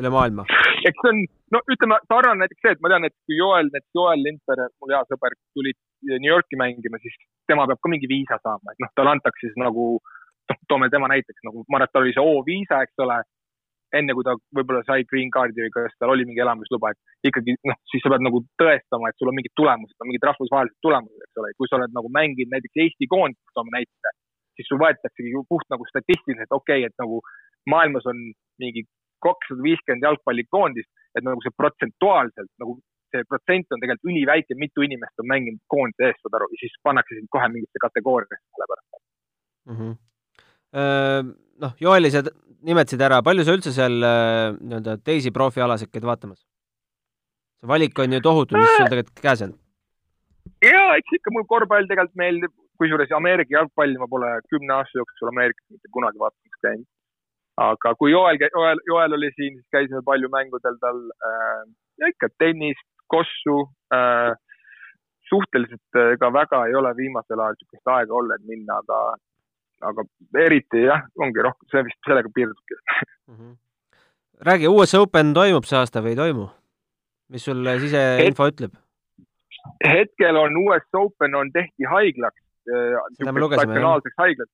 üle 0.01 0.13
maailma. 0.15 0.47
eks 0.89 1.03
see 1.03 1.13
on, 1.13 1.23
no 1.57 1.63
ütleme, 1.75 1.99
sarnane 2.11 2.45
näiteks 2.45 2.65
see, 2.65 2.75
et 2.77 2.83
ma 2.85 2.93
tean, 2.93 3.07
et 3.09 3.17
kui 3.27 3.39
Joel, 3.39 3.71
näiteks 3.75 3.99
Joel 3.99 4.25
Lindberg, 4.27 4.73
mul 4.79 4.95
hea 4.95 5.03
sõber, 5.11 5.37
tuli 5.57 5.75
New 6.11 6.31
Yorki 6.31 6.59
mängima, 6.61 7.01
siis 7.03 7.17
tema 7.51 7.67
peab 7.69 7.81
ka 7.83 7.93
mingi 7.93 8.09
viisa 8.11 8.39
saama, 8.41 8.73
et 8.73 8.83
noh, 8.83 8.93
talle 8.97 9.17
antakse 9.17 9.49
siis 9.49 9.59
nagu, 9.61 9.93
noh, 10.01 10.20
toome 10.71 10.91
tema 10.93 11.11
näiteks 11.13 11.45
nagu, 11.47 11.65
ma 11.69 11.79
arvan, 11.79 11.89
et 11.89 11.95
tal 11.95 12.07
oli 12.07 12.17
see 12.17 12.25
O-viisa, 12.33 12.83
eks 12.87 13.05
ole 13.05 13.21
enne 13.99 14.15
kui 14.15 14.27
ta 14.27 14.37
võib-olla 14.55 14.83
sai 14.87 15.05
green 15.11 15.33
card'i 15.35 15.65
või 15.65 15.73
kas 15.75 15.95
tal 15.99 16.13
oli 16.15 16.27
mingi 16.27 16.43
elamisluba, 16.45 16.93
et 16.93 17.31
ikkagi 17.31 17.57
noh, 17.67 17.79
siis 17.91 18.05
sa 18.05 18.13
pead 18.13 18.25
nagu 18.27 18.43
tõestama, 18.61 19.11
et 19.11 19.19
sul 19.19 19.31
on 19.33 19.37
mingid 19.39 19.55
tulemused, 19.59 19.97
mingid 20.07 20.27
rahvusvahelised 20.29 20.79
tulemused, 20.87 21.25
eks 21.27 21.43
ole, 21.43 21.51
kui 21.59 21.71
sa 21.71 21.79
oled 21.81 21.97
nagu 21.97 22.13
mänginud 22.15 22.55
näiteks 22.55 22.83
Eesti 22.85 23.09
koondist, 23.11 23.43
toome 23.57 23.75
näite, 23.75 24.15
siis 24.59 24.71
sul 24.71 24.81
võetaksegi 24.83 25.43
puht 25.51 25.67
nagu 25.75 25.89
statistiliselt, 25.91 26.55
okei 26.55 26.85
okay,, 26.85 26.91
et 26.91 27.03
nagu 27.03 27.19
maailmas 27.71 28.07
on 28.11 28.23
mingi 28.63 28.87
kakssada 29.25 29.65
viiskümmend 29.67 30.07
jalgpallikoondist, 30.07 30.91
et 31.19 31.27
nagu 31.27 31.43
see 31.45 31.57
protsentuaalselt 31.59 32.53
nagu 32.63 32.79
see 33.11 33.27
protsent 33.27 33.75
on 33.75 33.83
tegelikult 33.83 34.13
üliväike, 34.13 34.55
mitu 34.55 34.87
inimest 34.87 35.19
on 35.19 35.27
mänginud 35.27 35.59
koondise 35.73 36.13
eest, 36.13 36.23
saad 36.23 36.37
aru, 36.39 36.47
ja 36.55 36.63
siis 36.63 36.77
pannakse 36.87 37.19
sind 37.19 37.27
kohe 37.35 37.49
mingisse 37.51 37.83
kategooriasse 37.83 38.39
selle 38.39 38.71
pärast 38.71 39.03
mm. 39.67 39.75
-hmm 39.75 39.99
noh, 40.75 41.75
Joeli 41.81 42.11
sa 42.13 42.23
nimetasid 42.67 43.03
ära, 43.03 43.23
palju 43.25 43.45
sa 43.47 43.57
üldse 43.57 43.73
seal 43.75 43.97
nii-öelda 43.99 44.99
teisi 45.05 45.33
profialasid 45.35 45.91
käid 45.91 46.07
vaatamas? 46.07 46.45
see 47.61 47.69
valik 47.69 47.99
on 47.99 48.13
ju 48.17 48.21
tohutu, 48.25 48.57
mis 48.57 48.73
sul 48.77 48.89
tegelikult 48.89 49.23
käes 49.25 49.43
on. 49.47 49.53
ja 50.65 50.85
eks 51.01 51.17
ikka 51.19 51.33
mul 51.35 51.47
korvpall 51.49 51.89
tegelikult 51.89 52.17
meeldib, 52.23 52.53
kusjuures 52.81 53.13
Ameerika 53.17 53.57
jalgpalli 53.59 54.01
ma 54.01 54.09
pole 54.09 54.31
kümne 54.53 54.77
aasta 54.79 55.01
jooksul 55.01 55.33
Ameerikas 55.33 55.67
mitte 55.75 55.93
kunagi 55.97 56.23
vaatamas 56.23 56.63
käinud. 56.67 56.89
aga 57.61 57.95
kui 58.01 58.13
Joel, 58.15 58.41
Joel, 58.57 58.81
Joel 58.89 59.17
oli 59.19 59.33
siin, 59.37 59.59
siis 59.59 59.77
käisime 59.77 60.01
palju 60.05 60.31
mängudel 60.33 60.79
tal 60.81 61.03
äh, 61.31 62.09
ikka 62.09 62.33
tennist, 62.39 62.87
kossu 63.07 63.59
äh,. 63.95 64.33
suhteliselt 65.31 65.99
ega 66.15 66.33
väga 66.35 66.65
ei 66.67 66.75
ole 66.75 66.91
viimasel 66.97 67.39
ajal 67.39 67.59
niisugust 67.59 67.91
aega 67.97 68.15
olnud 68.19 68.47
minna, 68.49 68.81
aga, 68.83 68.97
aga 69.89 70.05
eriti 70.45 70.85
jah, 70.85 71.03
ongi 71.19 71.45
rohkem, 71.47 71.69
see 71.73 71.85
vist 71.89 72.01
sellega 72.07 72.33
piirdubki 72.35 72.77
mm. 72.77 73.35
-hmm. 73.35 73.57
räägi, 74.49 74.69
US 74.69 74.95
Open 74.95 75.35
toimub 75.35 75.69
see 75.69 75.79
aasta 75.79 76.05
või 76.05 76.15
ei 76.15 76.21
toimu? 76.23 76.47
mis 77.31 77.45
sul 77.45 77.67
siseinfo 77.85 78.49
Het 78.49 78.55
ütleb? 78.55 78.79
hetkel 79.85 80.37
on 80.37 80.57
US 80.65 80.89
Open 81.03 81.35
on 81.35 81.53
tehti 81.53 81.85
haiglaks, 81.95 82.41
äh, 82.69 82.97
statsionaalseks 83.21 84.19
haiglaks. 84.19 84.53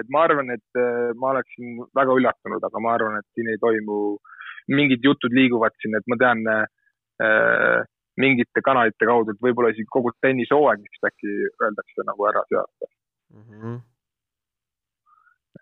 et 0.00 0.08
ma 0.12 0.22
arvan, 0.28 0.50
et 0.50 0.80
äh, 0.80 1.12
ma 1.16 1.30
oleksin 1.32 1.78
väga 1.96 2.16
üllatunud, 2.20 2.64
aga 2.68 2.80
ma 2.84 2.94
arvan, 2.94 3.18
et 3.18 3.28
siin 3.34 3.48
ei 3.48 3.58
toimu, 3.58 4.18
mingid 4.68 5.04
jutud 5.04 5.32
liiguvad 5.32 5.72
siin, 5.80 5.96
et 5.96 6.10
ma 6.10 6.18
tean 6.20 6.42
äh, 6.52 7.84
mingite 8.20 8.62
kanalite 8.64 9.08
kaudu, 9.08 9.32
et 9.32 9.42
võib-olla 9.44 9.72
isegi 9.72 9.88
kogu 9.92 10.12
tennishooaeg 10.24 10.84
vist 10.84 11.08
äkki 11.10 11.32
öeldakse 11.64 12.04
nagu 12.08 12.28
ära 12.28 12.42
seada 12.50 12.88
mm. 13.32 13.44
-hmm. 13.48 13.78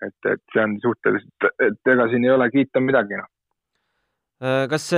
Et, 0.09 0.31
et 0.33 0.43
see 0.53 0.63
on 0.63 0.77
suhteliselt, 0.83 1.49
et 1.69 1.93
ega 1.95 2.07
siin 2.13 2.29
ei 2.29 2.35
ole 2.35 2.51
kiita 2.53 2.83
midagi, 2.85 3.19
noh. 3.21 3.31
Äh, 4.45 4.65
kas 4.71 4.91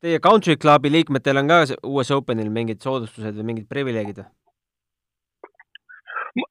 Teie 0.00 0.20
Country 0.24 0.56
Clubi 0.56 0.92
liikmetel 0.92 1.42
on 1.42 1.50
ka 1.50 1.62
US 1.90 2.10
Openil 2.14 2.52
mingid 2.52 2.80
soodustused 2.80 3.36
või 3.36 3.50
mingid 3.52 3.66
privileegid 3.68 4.22
või? 4.22 4.30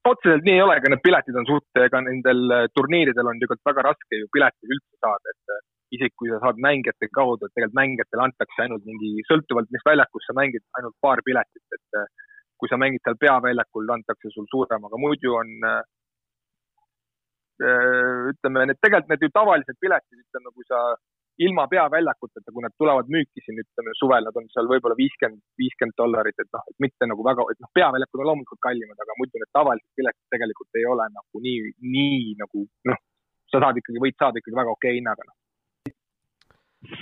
otseselt 0.07 0.45
nii 0.45 0.57
ei 0.57 0.63
ole, 0.63 0.77
ega 0.79 0.91
need 0.91 1.03
piletid 1.03 1.37
on 1.39 1.47
suht, 1.47 1.67
ega 1.79 2.01
nendel 2.03 2.53
äh, 2.55 2.65
turniiridel 2.75 3.29
on 3.31 3.39
tegelikult 3.39 3.69
väga 3.71 3.85
raske 3.89 4.21
ju 4.21 4.27
pileteid 4.33 4.73
üldse 4.75 4.97
saada, 5.05 5.33
et 5.33 5.53
äh, 5.55 5.61
isegi 5.97 6.15
kui 6.19 6.31
sa 6.31 6.39
saad 6.43 6.59
mängijate 6.65 7.09
kaudu, 7.15 7.47
et 7.47 7.53
tegelikult 7.55 7.79
mängijatele 7.79 8.25
antakse 8.25 8.65
ainult 8.65 8.83
mingi, 8.89 9.13
sõltuvalt 9.29 9.71
mis 9.73 9.85
väljakus 9.87 10.27
sa 10.27 10.35
mängid, 10.37 10.65
ainult 10.79 10.97
paar 11.05 11.23
piletit, 11.25 11.63
et 11.77 12.01
äh, 12.01 12.09
kui 12.59 12.71
sa 12.71 12.79
mängid 12.81 13.03
seal 13.05 13.17
peaväljakul, 13.21 13.87
antakse 13.95 14.33
sul 14.33 14.47
suurem, 14.51 14.83
aga 14.89 14.99
muidu 14.99 15.37
on 15.39 15.55
ütleme, 17.59 18.65
need 18.69 18.79
tegelikult 18.79 19.13
need 19.13 19.25
ju 19.25 19.31
tavalised 19.35 19.77
piletid, 19.83 20.19
ütleme, 20.25 20.53
kui 20.55 20.67
sa 20.67 20.81
ilma 21.39 21.65
peaväljakuteta, 21.71 22.51
kui 22.51 22.63
nad 22.63 22.75
tulevad 22.81 23.07
müüki 23.13 23.43
siin, 23.43 23.59
ütleme 23.63 23.93
suvel, 23.99 24.25
nad 24.27 24.37
on 24.39 24.47
seal 24.53 24.67
võib-olla 24.71 24.97
viiskümmend, 24.99 25.39
viiskümmend 25.61 25.95
dollarit, 26.01 26.35
et 26.43 26.49
noh, 26.55 26.65
et 26.71 26.77
mitte 26.83 27.07
nagu 27.07 27.25
väga, 27.25 27.45
et 27.53 27.61
noh, 27.63 27.71
peaväljakud 27.79 28.23
on 28.23 28.29
loomulikult 28.29 28.61
kallimad, 28.65 28.99
aga 28.99 29.17
muidu 29.21 29.39
need 29.39 29.51
tavalised 29.55 29.99
piletid 29.99 30.35
tegelikult 30.35 30.81
ei 30.81 30.87
ole 30.93 31.07
nagu 31.15 31.43
nii, 31.45 31.71
nii 31.95 32.35
nagu 32.43 32.65
noh, 32.91 32.99
sa 33.51 33.63
saad 33.63 33.79
ikkagi, 33.81 34.03
võid 34.03 34.19
saada 34.19 34.43
ikkagi 34.43 34.59
väga 34.59 34.75
okei 34.75 34.91
okay 34.91 34.99
hinnaga 34.99 35.27
no.. 35.27 35.35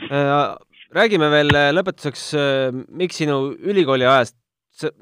Äh, 0.09 0.53
räägime 0.97 1.29
veel 1.33 1.53
äh, 1.57 1.71
lõpetuseks, 1.73 2.29
äh, 2.37 2.79
miks 3.01 3.17
sinu 3.21 3.39
ülikooli 3.57 4.05
ajast, 4.09 4.37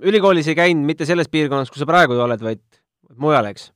ülikoolis 0.03 0.47
ei 0.51 0.57
käinud 0.57 0.87
mitte 0.87 1.07
selles 1.07 1.31
piirkonnas, 1.31 1.71
kus 1.71 1.83
sa 1.83 1.89
praegu 1.89 2.15
oled, 2.23 2.43
vaid 2.43 2.63
mujal, 3.19 3.51
eks? 3.51 3.69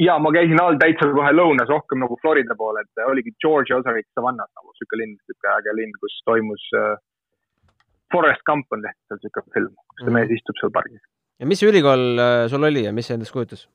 Ja 0.00 0.18
ma 0.18 0.32
käisin 0.34 0.60
all 0.62 0.78
täitsa 0.80 1.08
kohe 1.12 1.32
lõunas, 1.34 1.70
rohkem 1.70 2.00
nagu 2.02 2.16
Florida 2.22 2.56
pool, 2.58 2.78
et 2.80 3.02
oligi 3.06 3.34
Georgia 3.44 3.78
osariik 3.80 4.08
Savannah 4.14 4.48
nagu 4.48 4.72
sihuke 4.78 5.00
linn, 5.00 5.18
sihuke 5.26 5.52
äge 5.56 5.74
linn, 5.76 5.92
kus 6.00 6.18
toimus 6.28 6.64
äh, 6.78 6.94
Forest 8.12 8.44
Gump 8.48 8.72
on 8.72 8.84
tehtud 8.86 9.08
seal 9.08 9.22
sihuke 9.24 9.44
film, 9.56 9.74
kus 9.76 10.04
see 10.04 10.10
mm. 10.10 10.18
mees 10.18 10.34
istub 10.38 10.58
seal 10.60 10.74
pargis. 10.74 11.04
ja 11.40 11.48
mis 11.48 11.62
ülikool 11.66 12.06
äh, 12.24 12.46
sul 12.52 12.68
oli 12.70 12.86
ja 12.86 12.92
mis 12.96 13.10
see 13.10 13.18
endast 13.18 13.34
kujutas 13.36 13.66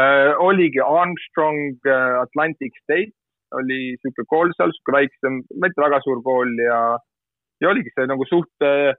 äh,? 0.00 0.32
oligi 0.38 0.82
Armstrong 0.84 1.78
äh, 1.86 2.18
Atlantic 2.24 2.76
State 2.84 3.14
oli 3.58 3.96
sihuke 4.00 4.26
kool 4.30 4.52
seal, 4.56 4.74
sihuke 4.74 4.96
väiksem, 4.98 5.40
mitte 5.62 5.82
väga 5.82 6.02
suur 6.04 6.22
kool 6.26 6.52
ja, 6.62 6.80
ja 7.62 7.70
oligi 7.70 7.92
see 7.94 8.10
nagu 8.10 8.26
suht 8.30 8.66
äh, 8.66 8.92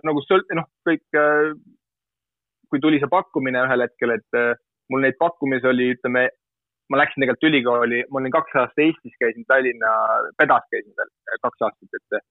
nagu 0.00 0.24
sõlt-, 0.24 0.48
noh, 0.56 0.68
kõik 0.88 1.04
äh, 1.18 1.52
kui 2.72 2.80
tuli 2.80 3.00
see 3.00 3.10
pakkumine 3.12 3.60
ühel 3.66 3.84
hetkel, 3.84 4.14
et 4.16 4.38
äh, 4.38 4.54
mul 4.92 5.04
neid 5.04 5.18
pakkumisi 5.20 5.68
oli, 5.68 5.90
ütleme, 5.96 6.26
ma 6.92 7.00
läksin 7.00 7.22
tegelikult 7.22 7.48
ülikooli, 7.50 8.04
ma 8.08 8.20
olin 8.20 8.34
kaks 8.34 8.54
aastat 8.62 8.84
Eestis, 8.86 9.16
käisin 9.20 9.44
Tallinna, 9.48 9.90
Pedas 10.40 10.64
käisin 10.72 10.94
veel 10.96 11.10
äh, 11.10 11.40
kaks 11.44 11.66
aastat, 11.68 11.98
et 12.00 12.16
äh, 12.18 12.24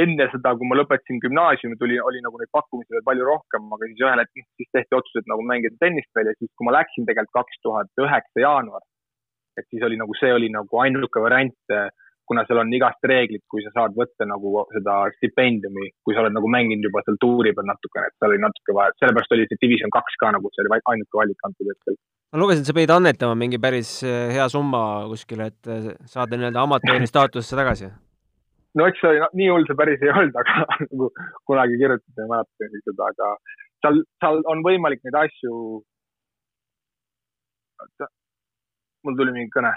enne 0.00 0.26
seda, 0.32 0.54
kui 0.58 0.66
ma 0.66 0.78
lõpetasin 0.80 1.20
gümnaasiumi, 1.22 1.78
tuli, 1.78 2.00
oli 2.02 2.22
nagu 2.24 2.40
neid 2.40 2.50
pakkumisi 2.56 2.96
veel 2.96 3.06
palju 3.06 3.28
rohkem, 3.30 3.70
aga 3.76 3.90
siis 3.90 4.02
ühel 4.02 4.24
hetkel 4.24 4.46
siis 4.58 4.72
tehti 4.74 4.98
otsus, 4.98 5.20
et 5.22 5.30
nagu 5.30 5.46
mängida 5.46 5.78
tennist 5.84 6.10
veel 6.18 6.32
ja 6.32 6.38
siis, 6.40 6.50
kui 6.58 6.66
ma 6.66 6.74
läksin 6.80 7.06
tegelikult 7.06 7.38
kaks 7.38 7.62
tuhat 7.66 8.04
üheksa 8.06 8.42
jaanuar, 8.42 8.82
et 9.60 9.68
siis 9.70 9.86
oli 9.86 10.00
nagu, 10.00 10.18
see 10.18 10.34
oli 10.34 10.50
nagu 10.50 10.82
ainuke 10.82 11.22
variant 11.22 11.76
kuna 12.28 12.44
seal 12.48 12.60
on 12.62 12.72
igast 12.76 13.06
reeglid, 13.10 13.42
kui 13.52 13.62
sa 13.64 13.72
saad 13.74 13.96
võtta 13.98 14.26
nagu 14.28 14.64
seda 14.72 14.96
stipendiumi, 15.18 15.90
kui 16.06 16.16
sa 16.16 16.22
oled 16.24 16.34
nagu 16.36 16.50
mänginud 16.50 16.88
juba 16.88 17.02
seal 17.04 17.18
tuuri 17.22 17.52
peal 17.56 17.68
natukene, 17.68 18.08
et 18.08 18.16
seal 18.16 18.32
oli 18.32 18.42
natuke 18.44 18.76
vaja, 18.76 18.94
sellepärast 19.00 19.36
oli 19.36 19.46
see 19.50 19.60
Division 19.64 19.92
kaks 19.94 20.18
ka 20.22 20.32
nagu, 20.36 20.52
see 20.54 20.64
oli 20.64 20.80
ainuke 20.92 21.20
valik 21.20 21.46
antud 21.48 21.70
hetkel. 21.72 21.98
ma 22.32 22.42
lugesin, 22.42 22.66
sa 22.66 22.76
pidid 22.76 22.94
annetama 22.94 23.36
mingi 23.38 23.60
päris 23.62 23.92
eh, 24.08 24.32
hea 24.36 24.48
summa 24.52 24.82
kuskile, 25.12 25.50
et 25.52 25.70
eh, 25.70 25.92
saada 26.10 26.40
nii-öelda 26.40 26.64
amatööri 26.64 27.10
staatusesse 27.10 27.60
tagasi. 27.60 27.92
no 28.80 28.88
eks 28.90 29.04
see 29.04 29.12
oli, 29.12 29.24
nii 29.42 29.50
hull 29.52 29.68
see 29.68 29.80
päris 29.82 30.04
ei 30.04 30.14
olnud, 30.14 30.40
aga 30.42 30.68
nagu 30.88 31.10
kunagi 31.50 31.80
kirjutasin 31.82 32.30
mäletan 32.32 32.78
seda, 32.88 33.10
aga 33.12 33.32
seal, 33.84 34.04
seal 34.24 34.44
on 34.54 34.64
võimalik 34.66 35.04
neid 35.04 35.20
asju. 35.26 35.82
mul 39.04 39.16
tuli 39.18 39.32
mingi 39.34 39.52
kõne 39.52 39.74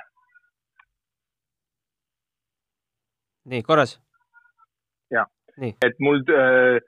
nii, 3.51 3.63
korras? 3.67 3.97
jah, 5.13 5.27
et 5.57 5.99
mul 6.03 6.23
äh, 6.35 6.79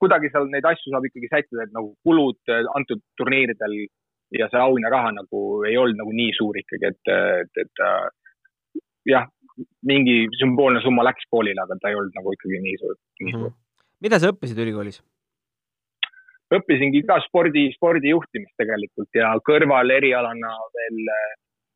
kuidagi 0.00 0.30
seal 0.32 0.48
neid 0.52 0.66
asju 0.68 0.92
saab 0.92 1.06
ikkagi 1.08 1.30
sättida, 1.32 1.66
et 1.66 1.74
nagu 1.76 1.94
kulud 2.06 2.52
äh, 2.52 2.64
antud 2.78 3.02
turniiridel 3.20 3.76
ja 4.36 4.48
see 4.52 4.62
auhinnaraha 4.62 5.12
nagu 5.20 5.42
ei 5.68 5.76
olnud 5.80 6.00
nagu 6.02 6.14
nii 6.14 6.32
suur 6.36 6.58
ikkagi, 6.62 6.92
et, 6.92 7.12
et, 7.42 7.62
et 7.64 7.84
äh, 7.86 8.06
jah, 9.12 9.28
mingi 9.88 10.24
sümboolne 10.40 10.82
summa 10.84 11.04
läks 11.06 11.28
poolile, 11.32 11.62
aga 11.62 11.78
ta 11.80 11.92
ei 11.92 11.98
olnud 11.98 12.16
nagu 12.18 12.34
ikkagi 12.34 12.62
nii 12.64 12.80
suur, 12.82 12.96
nii 13.22 13.36
suur 13.36 13.50
mm. 13.50 13.60
mida 14.06 14.20
sa 14.22 14.32
õppisid 14.34 14.64
ülikoolis? 14.64 15.00
õppisingi 16.56 17.02
ka 17.06 17.18
spordi, 17.24 17.66
spordijuhtimist 17.74 18.54
tegelikult 18.60 19.18
ja 19.18 19.32
kõrval 19.46 19.90
erialana 19.96 20.52
veel 20.76 21.00
äh, 21.10 21.32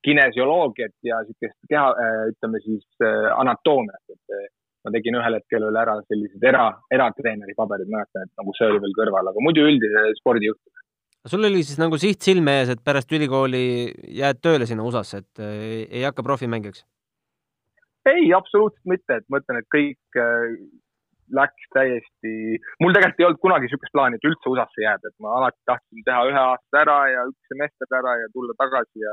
kinesioloogiat 0.06 0.96
ja 1.06 1.20
niisugust 1.24 1.58
keha, 1.68 1.86
äh, 2.04 2.24
ütleme 2.32 2.60
siis 2.64 2.84
äh, 3.04 3.28
anatoomiat, 3.36 4.02
et 4.14 4.36
äh, 4.36 4.48
ma 4.84 4.92
tegin 4.94 5.18
ühel 5.20 5.36
hetkel 5.36 5.66
veel 5.66 5.80
ära 5.82 5.96
sellised 6.08 6.44
era, 6.50 6.66
eratreeneri 6.92 7.56
paberid, 7.56 7.90
mäletan, 7.92 8.28
et 8.28 8.40
nagu 8.40 8.54
see 8.56 8.68
oli 8.70 8.80
veel 8.84 8.96
kõrval, 8.96 9.32
aga 9.32 9.44
muidu 9.44 9.66
üldise 9.68 10.06
spordijuhtimine. 10.20 10.86
sul 11.28 11.48
oli 11.50 11.64
siis 11.66 11.80
nagu 11.82 12.00
siht 12.00 12.24
silme 12.24 12.60
ees, 12.60 12.72
et 12.72 12.84
pärast 12.84 13.12
ülikooli 13.12 13.64
jääd 14.22 14.40
tööle 14.40 14.68
sinna 14.68 14.86
USA-sse, 14.88 15.24
et 15.24 15.44
ei, 15.44 15.82
ei 16.00 16.06
hakka 16.08 16.24
profimängijaks? 16.24 16.86
ei, 18.08 18.30
absoluutselt 18.32 18.88
mitte, 18.88 19.20
et 19.20 19.26
ma 19.28 19.42
ütlen, 19.42 19.60
et 19.60 19.68
kõik 19.74 20.20
läks 21.36 21.66
täiesti, 21.74 22.32
mul 22.82 22.94
tegelikult 22.96 23.20
ei 23.20 23.26
olnud 23.28 23.42
kunagi 23.42 23.68
niisugust 23.68 23.92
plaani, 23.94 24.18
et 24.18 24.26
üldse 24.26 24.50
USA-sse 24.50 24.82
jääda, 24.82 25.12
et 25.12 25.22
ma 25.22 25.34
alati 25.38 25.60
tahtsin 25.68 26.06
teha 26.06 26.24
ühe 26.30 26.40
aasta 26.40 26.80
ära 26.80 26.96
ja 27.12 27.26
üks 27.28 27.52
semester 27.52 27.98
ära 28.00 28.16
ja 28.22 28.30
tulla 28.34 28.56
tagasi 28.58 29.04
ja 29.04 29.12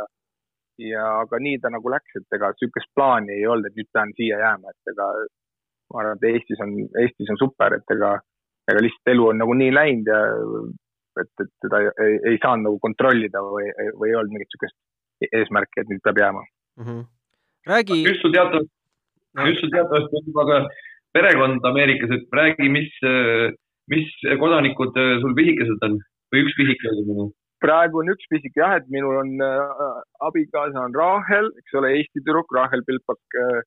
ja 0.82 1.04
aga 1.24 1.40
nii 1.42 1.60
ta 1.64 1.72
nagu 1.74 1.92
läks, 1.92 2.16
et 2.20 2.38
ega 2.38 2.52
niisugust 2.54 2.92
plaani 2.96 3.36
ei 3.36 3.48
olnud, 3.50 3.70
et 3.70 3.78
nüüd 3.80 3.90
pean 3.94 4.14
siia 4.18 4.40
jääma, 4.44 4.74
et 4.74 4.92
ega 4.94 5.08
ma 5.94 6.02
arvan, 6.02 6.20
et 6.20 6.28
Eestis 6.32 6.64
on, 6.64 6.74
Eestis 7.02 7.32
on 7.34 7.40
super, 7.42 7.78
et 7.78 7.96
ega, 7.96 8.18
ega 8.72 8.84
lihtsalt 8.84 9.14
elu 9.14 9.30
on 9.32 9.42
nagu 9.44 9.56
nii 9.58 9.74
läinud 9.74 10.12
ja 10.12 10.22
et, 11.22 11.32
et 11.44 11.54
seda 11.66 11.82
ei, 12.04 12.18
ei 12.32 12.42
saanud 12.44 12.70
nagu 12.70 12.82
kontrollida 12.84 13.42
või, 13.46 13.70
või 14.00 14.12
ei 14.12 14.18
olnud 14.20 14.36
mingit 14.36 14.52
niisugust 14.52 15.32
eesmärki, 15.34 15.82
et 15.82 15.90
nüüd 15.92 16.04
peab 16.06 16.20
jääma 16.22 16.44
mm. 16.44 16.84
-hmm. 16.84 17.06
räägi. 17.72 18.04
just 18.04 18.22
sul 18.22 18.36
teatavasti 18.36 19.50
just 19.50 19.64
sul 19.64 19.74
teatavasti 19.74 20.20
on 20.20 20.30
juba 20.30 20.46
ka 20.52 20.60
perekond 21.18 21.66
Ameerikas, 21.66 22.12
et 22.14 22.38
räägi, 22.42 22.70
mis, 22.70 22.92
mis 23.94 24.10
kodanikud 24.44 25.00
sul 25.24 25.36
pisikesed 25.40 25.90
on 25.90 25.98
või 26.34 26.44
üks 26.46 26.58
pisike 26.60 26.94
oli? 26.94 27.30
Praegu 27.64 28.02
on 28.02 28.12
üks 28.14 28.30
pisik 28.32 28.58
jah, 28.60 28.78
et 28.80 28.88
minul 28.94 29.18
on 29.22 29.34
äh, 29.44 29.98
abikaasa 30.28 30.86
on 30.86 30.96
Rahel, 30.98 31.50
eks 31.62 31.76
ole, 31.80 31.96
Eesti 31.98 32.22
tüdruk, 32.22 32.54
Rahel 32.56 32.84
Pilpak 32.88 33.40
äh, 33.42 33.62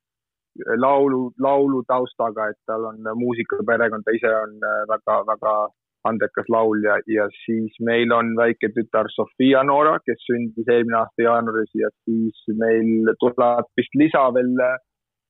laulu, 0.82 1.30
laulu 1.42 1.82
taustaga, 1.90 2.50
et 2.50 2.58
tal 2.70 2.86
on 2.90 3.06
muusikaperekond, 3.22 4.06
ta 4.06 4.14
ise 4.16 4.32
on 4.42 4.56
väga-väga 4.90 5.54
äh, 5.66 5.72
andekas 6.10 6.46
laulja 6.48 6.96
ja 7.12 7.26
siis 7.42 7.74
meil 7.84 8.12
on 8.16 8.32
väike 8.38 8.70
tütar 8.76 9.10
Sofia 9.12 9.60
Noora, 9.68 9.98
kes 10.00 10.22
sündis 10.24 10.70
eelmine 10.72 10.96
aasta 10.96 11.26
jaanuaris 11.26 11.74
ja 11.76 11.90
siis 12.06 12.38
meil 12.62 13.10
tuleb 13.20 13.68
vist 13.76 13.98
lisa 14.00 14.22
veel, 14.32 14.54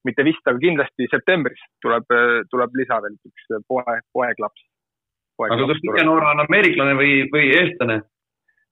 mitte 0.06 0.22
vist, 0.28 0.44
aga 0.46 0.62
kindlasti 0.62 1.08
septembris 1.10 1.64
tuleb, 1.82 2.06
tuleb 2.54 2.78
lisa 2.78 3.00
veel 3.02 3.18
üks 3.18 3.50
poeg, 3.66 4.06
poeglaps. 4.14 4.62
aga 5.48 5.68
Sofia 5.72 6.06
Noora 6.06 6.36
on 6.36 6.44
ameeriklane 6.46 6.94
või, 7.02 7.18
või 7.34 7.50
eestlane? 7.58 7.98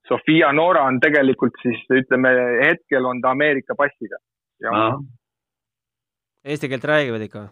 Sofia 0.09 0.51
Noora 0.55 0.83
on 0.89 0.99
tegelikult 1.03 1.55
siis 1.61 1.79
ütleme, 1.93 2.33
hetkel 2.63 3.05
on 3.05 3.21
ta 3.21 3.33
Ameerika 3.35 3.75
passiga. 3.77 4.17
Eesti 6.43 6.69
keelt 6.71 6.87
räägivad 6.89 7.25
ikka? 7.27 7.47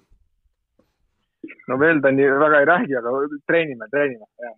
no 1.68 1.78
veel 1.80 2.00
ta 2.04 2.12
nii 2.12 2.28
väga 2.42 2.60
ei 2.60 2.68
räägi, 2.68 2.96
aga 2.98 3.12
treenime, 3.48 3.88
treenime, 3.92 4.26
jah 4.42 4.56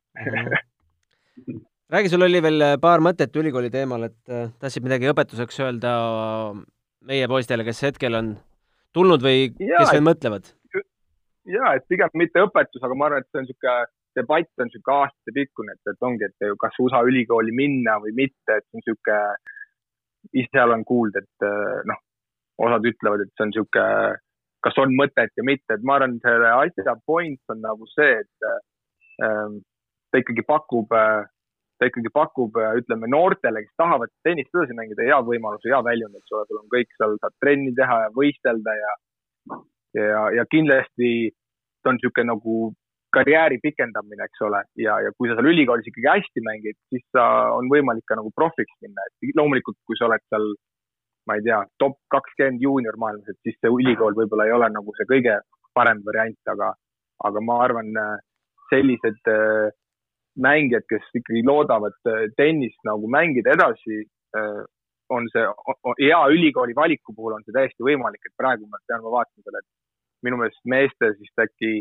räägi, 1.89 2.09
sul 2.09 2.25
oli 2.25 2.41
veel 2.43 2.65
paar 2.81 3.01
mõtet 3.03 3.35
ülikooli 3.41 3.71
teemal, 3.73 4.07
et 4.09 4.31
äh, 4.33 4.49
tahtsid 4.61 4.85
midagi 4.85 5.09
õpetuseks 5.09 5.59
öelda 5.65 5.93
meie 7.09 7.27
poistele, 7.31 7.65
kes 7.67 7.81
hetkel 7.87 8.17
on 8.19 8.33
tulnud 8.95 9.23
või 9.25 9.49
ja, 9.57 9.81
kes 9.81 9.95
veel 9.95 10.05
mõtlevad? 10.05 10.51
ja, 11.49 11.73
et 11.75 11.87
pigem 11.89 12.13
mitte 12.21 12.45
õpetus, 12.45 12.81
aga 12.85 12.97
ma 12.97 13.09
arvan, 13.09 13.25
et 13.25 13.29
see 13.29 13.41
on 13.41 13.47
niisugune 13.47 13.77
debatt 14.19 14.61
on 14.61 14.69
niisugune 14.69 14.97
aastatepikkune, 15.05 15.75
et, 15.75 15.93
et 15.93 16.07
ongi, 16.09 16.27
et 16.27 16.57
kas 16.61 16.77
USA 16.83 17.01
ülikooli 17.07 17.55
minna 17.55 17.97
või 18.03 18.13
mitte, 18.23 18.59
et 18.59 18.67
see 18.67 18.79
on 18.79 18.83
niisugune, 18.83 19.19
ise 20.43 20.63
olen 20.63 20.83
kuulnud, 20.85 21.19
et 21.19 21.47
äh, 21.47 21.79
noh, 21.89 22.01
osad 22.67 22.87
ütlevad, 22.91 23.23
et 23.23 23.31
see 23.33 23.47
on 23.47 23.53
niisugune 23.53 24.17
kas 24.65 24.77
on 24.81 24.93
mõtet 24.95 25.31
ja 25.39 25.45
mitte, 25.45 25.75
et 25.75 25.83
ma 25.87 25.97
arvan, 25.97 26.17
selle 26.23 26.51
asja 26.51 26.95
point 27.07 27.53
on 27.53 27.61
nagu 27.63 27.87
see, 27.93 28.19
et 28.19 28.49
ähm, 29.23 29.59
ta 30.11 30.21
ikkagi 30.21 30.43
pakub, 30.47 30.91
ta 30.91 31.87
ikkagi 31.87 32.11
pakub, 32.13 32.59
ütleme 32.81 33.09
noortele, 33.11 33.63
kes 33.65 33.79
tahavad 33.79 34.11
tennist 34.27 34.51
edasi 34.55 34.75
mängida, 34.77 35.07
hea 35.07 35.19
võimaluse, 35.25 35.69
hea 35.71 35.79
väljund, 35.85 36.17
eks 36.19 36.35
ole, 36.35 36.47
sul 36.49 36.61
on 36.61 36.71
kõik 36.73 36.91
seal, 36.97 37.15
saad 37.23 37.37
trenni 37.43 37.73
teha 37.77 38.01
ja 38.05 38.13
võistelda 38.17 38.75
ja, 38.81 38.93
ja, 40.01 40.23
ja 40.41 40.47
kindlasti 40.51 41.13
ta 41.83 41.93
on 41.93 41.99
niisugune 41.99 42.33
nagu 42.33 42.57
karjääri 43.15 43.57
pikendamine, 43.63 44.25
eks 44.29 44.41
ole, 44.45 44.63
ja, 44.79 44.99
ja 45.05 45.11
kui 45.17 45.29
sa 45.29 45.37
seal 45.37 45.49
ülikoolis 45.51 45.87
ikkagi 45.89 46.09
hästi 46.09 46.43
mängid, 46.45 46.77
siis 46.93 47.05
sa, 47.15 47.25
on 47.57 47.69
võimalik 47.71 48.05
ka 48.09 48.19
nagu 48.19 48.31
profiks 48.35 48.75
minna, 48.85 49.05
et 49.09 49.33
loomulikult, 49.37 49.77
kui 49.89 49.97
sa 49.99 50.07
oled 50.09 50.25
seal 50.29 50.51
ma 51.29 51.37
ei 51.37 51.43
tea, 51.45 51.59
top 51.81 51.97
kakskümmend 52.13 52.63
juunior 52.63 52.97
maailmas, 53.01 53.27
et 53.29 53.37
siis 53.45 53.57
see 53.61 53.69
ülikool 53.69 54.15
võib-olla 54.17 54.47
ei 54.47 54.55
ole 54.55 54.69
nagu 54.73 54.93
see 54.97 55.05
kõige 55.09 55.35
parem 55.77 56.01
variant, 56.05 56.39
aga, 56.53 56.71
aga 57.29 57.43
ma 57.45 57.59
arvan, 57.65 57.91
sellised 58.69 59.29
äh, 59.29 59.69
mängijad, 60.41 60.85
kes 60.89 61.05
ikkagi 61.19 61.43
loodavad 61.45 61.97
äh, 62.09 62.27
tennist 62.37 62.79
nagu 62.87 63.09
mängida 63.11 63.53
edasi, 63.57 64.03
äh, 64.37 64.61
on 65.09 65.25
see, 65.33 65.45
hea 66.03 66.19
ülikooli 66.33 66.75
valiku 66.77 67.15
puhul 67.17 67.37
on 67.37 67.45
see 67.45 67.55
täiesti 67.55 67.85
võimalik, 67.85 68.21
et 68.25 68.35
praegu 68.37 68.67
ma 68.69 68.81
pean, 68.85 69.01
ma 69.05 69.13
vaatan 69.17 69.45
selle, 69.45 69.63
et 69.63 70.27
minu 70.27 70.37
meelest 70.41 70.61
meeste 70.69 71.13
siis 71.17 71.45
äkki 71.45 71.71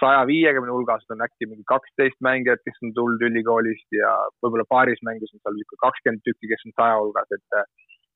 saja 0.00 0.24
viiekümne 0.28 0.72
hulgast 0.72 1.10
on 1.14 1.24
äkki 1.24 1.48
mingi 1.50 1.64
kaksteist 1.68 2.18
mängijat, 2.24 2.62
kes 2.64 2.80
on 2.86 2.94
tulnud 2.96 3.22
ülikoolist 3.28 3.88
ja 3.96 4.10
võib-olla 4.42 4.66
paaris 4.68 5.02
mängus 5.06 5.32
on 5.34 5.42
seal 5.42 5.56
niisugune 5.58 5.84
kakskümmend 5.84 6.24
tükki, 6.26 6.50
kes 6.52 6.66
on 6.68 6.76
saja 6.80 6.98
hulgas, 7.02 7.36
et 7.36 7.62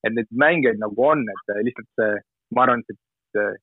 et 0.07 0.14
neid 0.14 0.29
mängijaid 0.31 0.79
nagu 0.79 1.09
on, 1.11 1.24
et 1.33 1.55
lihtsalt 1.66 1.89
see, 1.99 2.18
ma 2.55 2.66
arvan, 2.66 2.85
et 2.87 3.57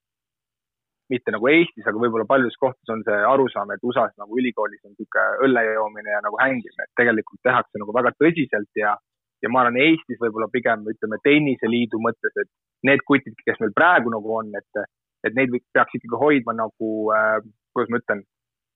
mitte 1.13 1.33
nagu 1.35 1.49
Eestis, 1.51 1.85
aga 1.87 1.99
võib-olla 1.99 2.25
paljudes 2.27 2.57
kohtades 2.61 2.91
on 2.93 3.03
see 3.07 3.19
arusaam, 3.29 3.71
et 3.73 3.83
USA-s 3.85 4.15
nagu 4.21 4.37
ülikoolis 4.39 4.81
on 4.87 4.93
niisugune 4.93 5.25
õlle 5.47 5.63
joomine 5.67 6.13
ja 6.15 6.21
nagu 6.25 6.39
hängimine, 6.41 6.87
et 6.87 6.93
tegelikult 6.99 7.41
tehakse 7.47 7.81
nagu 7.81 7.95
väga 7.95 8.13
tõsiselt 8.21 8.79
ja, 8.79 8.95
ja 9.43 9.51
ma 9.53 9.63
arvan, 9.63 9.79
Eestis 9.83 10.21
võib-olla 10.23 10.49
pigem 10.53 10.85
ütleme 10.93 11.19
tenniseliidu 11.27 12.01
mõttes, 12.03 12.37
et 12.43 12.51
need 12.87 13.03
kutid, 13.09 13.35
kes 13.45 13.59
meil 13.63 13.75
praegu 13.75 14.13
nagu 14.13 14.37
on, 14.39 14.51
et, 14.59 14.85
et 15.27 15.35
neid 15.37 15.53
peaks 15.75 15.99
ikkagi 15.99 16.21
hoidma 16.23 16.55
nagu 16.63 16.93
äh,, 17.15 17.37
kuidas 17.75 17.91
ma 17.93 18.01
ütlen, 18.01 18.23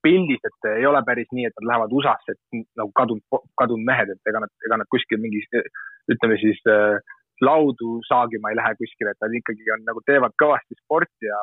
pildis, 0.05 0.41
et 0.47 0.69
ei 0.77 0.85
ole 0.87 1.01
päris 1.05 1.29
nii, 1.33 1.47
et 1.49 1.55
nad 1.59 1.69
lähevad 1.71 1.93
USA-sse, 1.97 2.35
et 2.35 2.65
nagu 2.79 2.91
kadunud, 2.95 3.43
kadunud 3.59 3.85
mehed, 3.87 4.13
et 4.13 4.31
ega 4.31 4.43
nad, 4.43 4.53
ega 4.67 4.79
nad 4.81 4.89
kuskil 4.93 5.19
mingi 5.21 5.41
ütleme 6.13 6.37
siis 6.41 6.61
äh, 6.71 6.99
laudu 7.41 7.99
saagima 8.07 8.51
ei 8.51 8.59
lähe 8.59 8.75
kuskile, 8.79 9.13
et 9.13 9.23
nad 9.25 9.37
ikkagi 9.39 9.73
on 9.75 9.85
nagu 9.89 10.03
teevad 10.09 10.35
kõvasti 10.41 10.77
sporti 10.79 11.29
ja, 11.29 11.39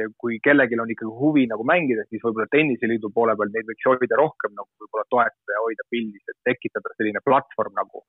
ja 0.00 0.08
kui 0.22 0.38
kellelgi 0.44 0.78
on 0.78 0.94
ikkagi 0.94 1.14
huvi 1.20 1.46
nagu 1.50 1.66
mängida, 1.68 2.06
siis 2.08 2.22
võib-olla 2.24 2.48
tenniseliidu 2.54 3.10
poole 3.14 3.36
peal 3.38 3.52
neid 3.54 3.68
võiks 3.70 3.90
hoida 3.90 4.18
rohkem 4.22 4.54
nagu 4.56 4.68
võib-olla 4.82 5.06
toetada 5.14 5.56
ja 5.56 5.64
hoida 5.66 5.86
pildis, 5.92 6.24
et 6.32 6.38
tekitada 6.50 6.94
selline 6.96 7.22
platvorm 7.26 7.74
nagu, 7.78 8.04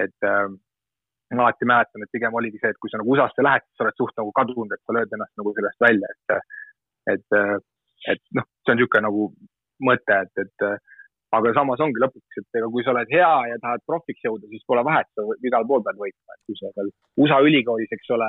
et 0.00 0.28
äh, 0.30 0.48
ma 1.34 1.46
alati 1.46 1.68
mäletan, 1.68 2.04
et 2.04 2.12
pigem 2.14 2.34
oligi 2.36 2.60
see, 2.60 2.72
et 2.74 2.80
kui 2.80 2.92
sa 2.92 3.00
nagu 3.00 3.14
USA-sse 3.14 3.44
lähed, 3.44 3.64
siis 3.66 3.80
sa 3.80 3.86
oled 3.86 4.00
suht 4.00 4.18
nagu 4.20 4.34
kadunud, 4.36 4.74
et 4.74 4.82
sa 4.84 4.96
lööd 4.96 5.14
ennast 5.16 5.40
nagu 5.40 5.54
sellest 5.56 5.86
välja, 5.86 6.10
et, 6.12 6.52
et, 7.14 7.38
et 8.10 8.22
noh, 8.36 8.46
see 8.64 8.74
on 8.74 8.80
niisugune 8.80 9.06
nagu 9.06 9.28
mõte, 9.84 10.18
et, 10.26 10.42
et 10.44 10.66
aga 11.34 11.52
samas 11.56 11.82
ongi 11.82 12.02
lõpuks, 12.02 12.40
et 12.40 12.58
ega 12.58 12.70
kui 12.72 12.84
sa 12.86 12.92
oled 12.94 13.12
hea 13.12 13.30
ja 13.50 13.60
tahad 13.62 13.84
profiks 13.88 14.26
jõuda, 14.26 14.48
siis 14.50 14.64
pole 14.68 14.84
vahet, 14.86 15.08
sa 15.16 15.24
igal 15.46 15.66
pool 15.68 15.82
pead 15.86 16.00
võitma, 16.00 16.36
et 16.36 16.42
kui 16.48 16.58
sa 16.58 16.70
seal 16.74 16.90
USA 17.20 17.40
ülikoolis, 17.46 17.94
eks 17.96 18.12
ole, 18.16 18.28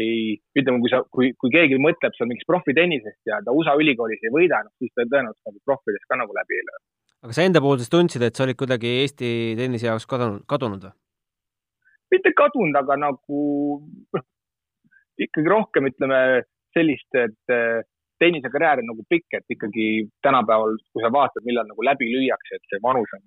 ei, 0.00 0.34
ütleme, 0.58 0.80
kui 0.82 0.92
sa, 0.92 1.00
kui, 1.14 1.30
kui 1.40 1.52
keegi 1.54 1.78
mõtleb 1.80 2.16
seal 2.16 2.28
mingist 2.30 2.48
profitennisest 2.50 3.30
ja 3.30 3.40
ta 3.46 3.54
USA 3.54 3.76
ülikoolis 3.80 4.24
ei 4.26 4.34
võida, 4.34 4.60
noh 4.66 4.74
siis 4.82 4.92
ta 4.92 5.06
tõenäoliselt 5.06 5.50
nagu 5.50 5.62
profides 5.68 6.04
ka 6.10 6.20
nagu 6.20 6.36
läbi 6.36 6.58
ei 6.58 6.66
löö. 6.68 6.82
aga 7.24 7.36
sa 7.36 7.46
enda 7.48 7.62
puhul 7.64 7.80
siis 7.80 7.92
tundsid, 7.92 8.26
et 8.26 8.36
sa 8.36 8.44
olid 8.44 8.58
kuidagi 8.60 8.98
Eesti 9.04 9.30
tennise 9.60 9.88
jaoks 9.88 10.08
kadunud, 10.10 10.44
kadunud 10.50 10.88
või? 10.88 10.94
mitte 12.14 12.34
kadunud, 12.36 12.76
aga 12.78 12.98
nagu 13.00 13.40
noh, 14.14 14.26
ikkagi 15.24 15.50
rohkem 15.50 15.88
ütleme 15.90 16.20
sellist, 16.74 17.10
et 17.14 17.54
tennisekarjäär 18.22 18.82
on 18.82 18.90
nagu 18.92 19.06
pikk, 19.10 19.38
et 19.38 19.56
ikkagi 19.56 19.86
tänapäeval, 20.26 20.76
kui 20.92 21.02
sa 21.04 21.10
vaatad, 21.12 21.44
millal 21.46 21.66
nagu 21.70 21.86
läbi 21.86 22.10
lüüakse, 22.12 22.58
et 22.58 22.70
see 22.70 22.82
vanus 22.82 23.10
on, 23.16 23.24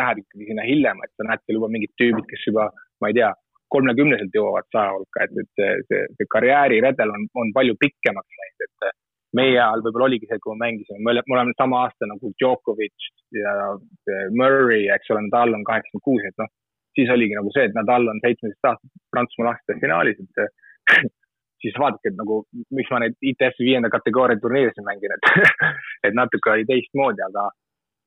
läheb 0.00 0.22
ikkagi 0.22 0.48
sinna 0.50 0.66
hiljem, 0.66 1.04
et 1.04 1.12
sa 1.16 1.26
näed 1.28 1.44
seal 1.44 1.58
juba 1.58 1.70
mingid 1.74 1.94
tüübid, 2.00 2.26
kes 2.30 2.46
juba, 2.48 2.68
ma 3.02 3.10
ei 3.10 3.16
tea, 3.18 3.30
kolmekümneselt 3.74 4.34
jõuavad 4.34 4.66
saja 4.74 4.94
hulka, 4.96 5.26
et, 5.26 5.36
et 5.42 5.50
see, 5.58 5.74
see, 5.90 6.02
see 6.18 6.30
karjääriredel 6.34 7.12
on, 7.14 7.26
on 7.42 7.52
palju 7.54 7.76
pikemaks 7.82 8.40
läinud, 8.42 8.66
et 8.66 8.96
meie 9.38 9.54
ajal 9.54 9.84
võib-olla 9.84 10.08
oligi 10.10 10.26
see, 10.30 10.40
kui 10.42 10.56
me 10.56 10.64
mängisime, 10.64 11.02
me 11.06 11.36
oleme 11.36 11.54
sama 11.58 11.84
aasta 11.84 12.08
nagu 12.10 12.32
Djokovic 12.34 13.10
ja 13.36 13.52
Murray, 14.34 14.88
eks 14.96 15.12
ole, 15.14 15.22
Nadal 15.28 15.54
on 15.58 15.66
kaheksakümmend 15.68 16.06
kuus, 16.06 16.26
et 16.26 16.42
noh, 16.42 16.50
siis 16.98 17.12
oligi 17.14 17.38
nagu 17.38 17.52
see, 17.54 17.68
et 17.70 17.78
Nadal 17.78 18.10
on 18.10 18.18
seitsmeteist 18.24 18.70
aastat 18.72 19.06
Prantsusmaa 19.14 19.52
laste 19.52 19.78
finaalis, 19.82 20.18
et 20.18 21.14
siis 21.62 21.76
vaadake, 21.78 22.12
et 22.12 22.18
nagu, 22.18 22.42
miks 22.76 22.92
ma 22.92 23.02
neid 23.02 23.16
ITF-i 23.32 23.66
viienda 23.66 23.90
kategooria 23.92 24.40
turniirisid 24.40 24.86
mängin, 24.86 25.16
et 25.16 25.50
et 26.08 26.16
natuke 26.16 26.52
oli 26.54 26.66
teistmoodi, 26.68 27.22
aga, 27.26 27.48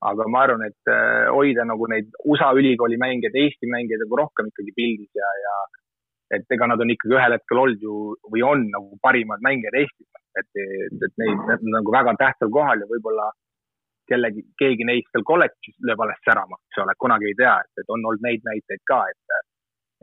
aga 0.10 0.28
ma 0.32 0.44
arvan, 0.48 0.66
et 0.70 0.92
äh, 0.92 1.30
hoida 1.34 1.68
nagu 1.70 1.88
neid 1.92 2.10
USA 2.26 2.52
ülikooli 2.58 3.00
mängijaid, 3.02 3.38
Eesti 3.44 3.70
mängijaid 3.72 4.06
nagu 4.06 4.22
rohkem 4.24 4.50
ikkagi 4.52 4.76
pildis 4.80 5.22
ja, 5.22 5.30
ja 5.46 5.56
et 6.38 6.56
ega 6.56 6.68
nad 6.70 6.82
on 6.82 6.92
ikkagi 6.94 7.14
ühel 7.14 7.36
hetkel 7.38 7.62
olnud 7.62 7.86
ju 7.86 7.96
või 8.34 8.44
on 8.48 8.66
nagu 8.74 8.98
parimad 9.06 9.44
mängijad 9.46 9.78
Eestis, 9.84 10.10
et, 10.40 10.50
et 10.58 11.16
neid, 11.22 11.40
need 11.48 11.68
on 11.68 11.76
nagu 11.78 11.94
väga 11.94 12.16
tähtsal 12.20 12.52
kohal 12.54 12.82
ja 12.82 12.90
võib-olla 12.90 13.30
kellegi, 14.10 14.44
keegi 14.60 14.88
neist 14.88 15.14
veel 15.16 15.26
kolledžis 15.28 15.78
lööb 15.88 16.02
alles 16.04 16.20
särama, 16.26 16.60
eks 16.70 16.82
ole, 16.84 16.96
kunagi 17.00 17.30
ei 17.30 17.38
tea, 17.40 17.54
et, 17.64 17.86
on 17.88 18.02
olnud 18.02 18.26
neid 18.26 18.44
näiteid 18.48 18.84
ka, 18.90 19.00
et, 19.14 19.54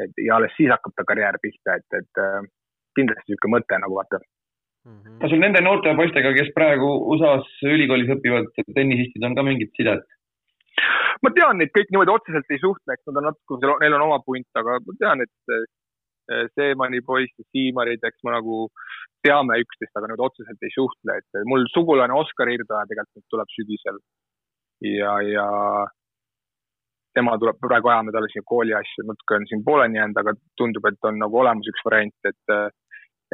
et 0.07 0.23
ja 0.27 0.39
alles 0.39 0.55
siis 0.57 0.71
hakkab 0.73 0.95
ta 0.97 1.07
karjäär 1.09 1.39
pihta, 1.43 1.77
et, 1.81 1.99
et 2.01 2.23
kindlasti 2.99 3.33
niisugune 3.33 3.57
mõte 3.57 3.81
nagu 3.83 3.99
vaata 3.99 4.21
mm. 4.21 4.95
-hmm. 4.95 5.19
kas 5.23 5.33
sul 5.33 5.43
nende 5.43 5.63
noorte 5.65 5.95
poistega, 5.99 6.33
kes 6.39 6.55
praegu 6.57 6.89
USA-s 7.15 7.67
ülikoolis 7.75 8.15
õpivad, 8.17 8.49
tennisistid, 8.75 9.27
on 9.27 9.37
ka 9.39 9.47
mingit 9.47 9.75
sidet? 9.77 10.07
ma 11.25 11.35
tean 11.37 11.61
neid 11.61 11.75
kõik 11.77 11.91
niimoodi 11.91 12.15
otseselt 12.15 12.55
ei 12.55 12.63
suhtle, 12.63 12.95
eks 12.95 13.07
nad 13.11 13.21
on 13.21 13.29
natuke, 13.31 13.75
neil 13.83 13.99
on 13.99 14.07
oma 14.07 14.23
punt, 14.25 14.49
aga 14.57 14.79
ma 14.87 14.97
tean, 15.03 15.27
et 15.27 15.55
eh, 15.57 16.47
Seemani 16.55 17.03
poiss 17.05 17.35
ja 17.39 17.45
Siimarid, 17.51 18.05
eks 18.07 18.23
ma 18.25 18.37
nagu 18.39 18.69
teame 19.27 19.59
üksteist, 19.61 19.93
aga 19.99 20.09
nüüd 20.09 20.23
otseselt 20.25 20.63
ei 20.65 20.73
suhtle, 20.73 21.19
et 21.21 21.41
mul 21.51 21.67
sugulane 21.75 22.15
Oskar 22.17 22.49
Irdoja 22.49 22.87
tegelikult 22.89 23.27
tuleb 23.35 23.51
sügisel 23.57 23.99
ja, 24.81 25.17
ja 25.27 25.47
tema 27.15 27.37
tuleb, 27.39 27.59
praegu 27.61 27.91
ajame 27.91 28.15
talle 28.15 28.31
siin 28.33 28.47
kooli 28.47 28.75
asju, 28.77 29.05
natuke 29.09 29.37
on 29.37 29.47
siin 29.51 29.65
pooleni 29.67 29.99
jäänud, 29.99 30.21
aga 30.23 30.35
tundub, 30.61 30.87
et 30.89 31.09
on 31.11 31.19
nagu 31.21 31.41
olemas 31.43 31.69
üks 31.73 31.83
variant, 31.87 32.31
et, 32.31 32.55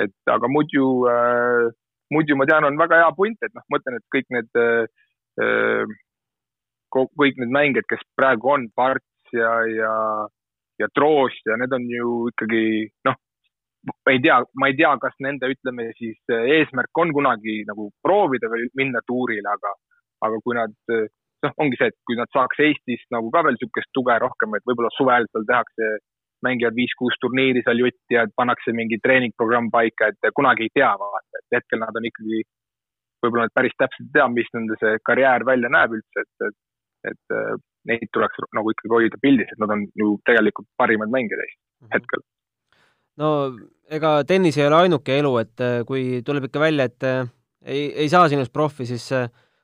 et 0.03 0.33
aga 0.33 0.51
muidu 0.53 0.87
äh,, 1.11 1.67
muidu 2.13 2.37
ma 2.39 2.47
tean, 2.49 2.67
on 2.69 2.79
väga 2.79 3.03
hea 3.03 3.13
punt, 3.19 3.39
et 3.43 3.55
noh, 3.55 3.65
ma 3.67 3.77
mõtlen, 3.77 3.99
et 3.99 4.07
kõik 4.15 4.29
need 4.37 4.63
äh,, 4.63 5.95
kõik 6.97 7.39
need 7.41 7.53
mängijad, 7.53 7.89
kes 7.91 8.03
praegu 8.17 8.55
on, 8.55 8.69
Parts 8.77 9.37
ja, 9.37 9.53
ja, 9.69 9.93
ja 10.81 10.89
Troost 10.95 11.49
ja 11.49 11.59
need 11.61 11.75
on 11.77 11.89
ju 11.91 12.13
ikkagi 12.33 12.65
noh, 13.09 13.19
ei 14.11 14.21
tea, 14.23 14.39
ma 14.59 14.71
ei 14.71 14.77
tea, 14.79 14.95
kas 15.03 15.15
nende, 15.23 15.51
ütleme 15.53 15.91
siis 15.99 16.19
eesmärk 16.33 17.03
on 17.03 17.13
kunagi 17.15 17.61
nagu 17.69 17.91
proovida 18.03 18.51
või 18.51 18.67
minna 18.79 19.03
tuurile, 19.07 19.47
aga, 19.51 19.75
aga 20.27 20.41
kui 20.43 20.57
nad 20.59 20.75
noh, 21.45 21.55
ongi 21.63 21.79
see, 21.79 21.91
et 21.93 21.99
kui 22.09 22.19
nad 22.19 22.31
saaks 22.35 22.61
Eestist 22.65 23.09
nagu 23.15 23.31
ka 23.35 23.45
veel 23.47 23.57
niisugust 23.57 23.93
tuge 23.97 24.17
rohkem, 24.23 24.57
et 24.57 24.67
võib-olla 24.69 24.93
suvel 24.97 25.29
seal 25.31 25.47
tehakse, 25.49 25.91
mängivad 26.45 26.77
viis-kuus 26.77 27.17
turniiri 27.21 27.63
seal 27.65 27.81
jutti 27.81 28.17
ja 28.17 28.27
pannakse 28.37 28.75
mingi 28.77 28.99
treeningprogramm 29.03 29.71
paika, 29.73 30.11
et 30.13 30.33
kunagi 30.37 30.67
ei 30.67 30.73
tea, 30.75 30.93
vaata, 31.01 31.41
et 31.41 31.59
hetkel 31.59 31.83
nad 31.83 31.97
on 31.97 32.09
ikkagi, 32.09 32.43
võib-olla 33.25 33.47
nad 33.47 33.55
päris 33.57 33.77
täpselt 33.81 34.09
ei 34.09 34.15
tea, 34.19 34.27
mis 34.33 34.51
nende 34.57 34.79
see 34.83 34.99
karjäär 35.09 35.47
välja 35.49 35.71
näeb 35.73 35.97
üldse, 35.99 36.25
et, 36.27 36.49
et, 36.49 36.59
et 37.13 37.37
äh, 37.39 37.55
neid 37.93 38.11
tuleks 38.15 38.49
nagu 38.57 38.75
ikkagi 38.75 38.95
hoida 38.95 39.23
pildis, 39.23 39.53
et 39.53 39.63
nad 39.63 39.73
on 39.77 39.87
ju 40.03 40.17
tegelikult 40.29 40.69
parimad 40.81 41.13
mängijad 41.15 41.45
Eestis 41.45 41.63
mm 41.63 41.87
-hmm. 41.87 41.95
hetkel. 41.95 42.27
no 43.23 43.31
ega 43.99 44.13
tennis 44.25 44.59
ei 44.59 44.67
ole 44.67 44.83
ainuke 44.83 45.19
elu, 45.19 45.33
et 45.39 45.61
äh, 45.61 45.81
kui 45.89 46.23
tuleb 46.27 46.51
ikka 46.51 46.61
välja, 46.61 46.85
et 46.85 47.03
äh, 47.03 47.29
ei, 47.65 47.93
ei 48.05 48.09
saa 48.09 48.29
sinust 48.29 48.53
profi, 48.53 48.87
siis 48.87 49.09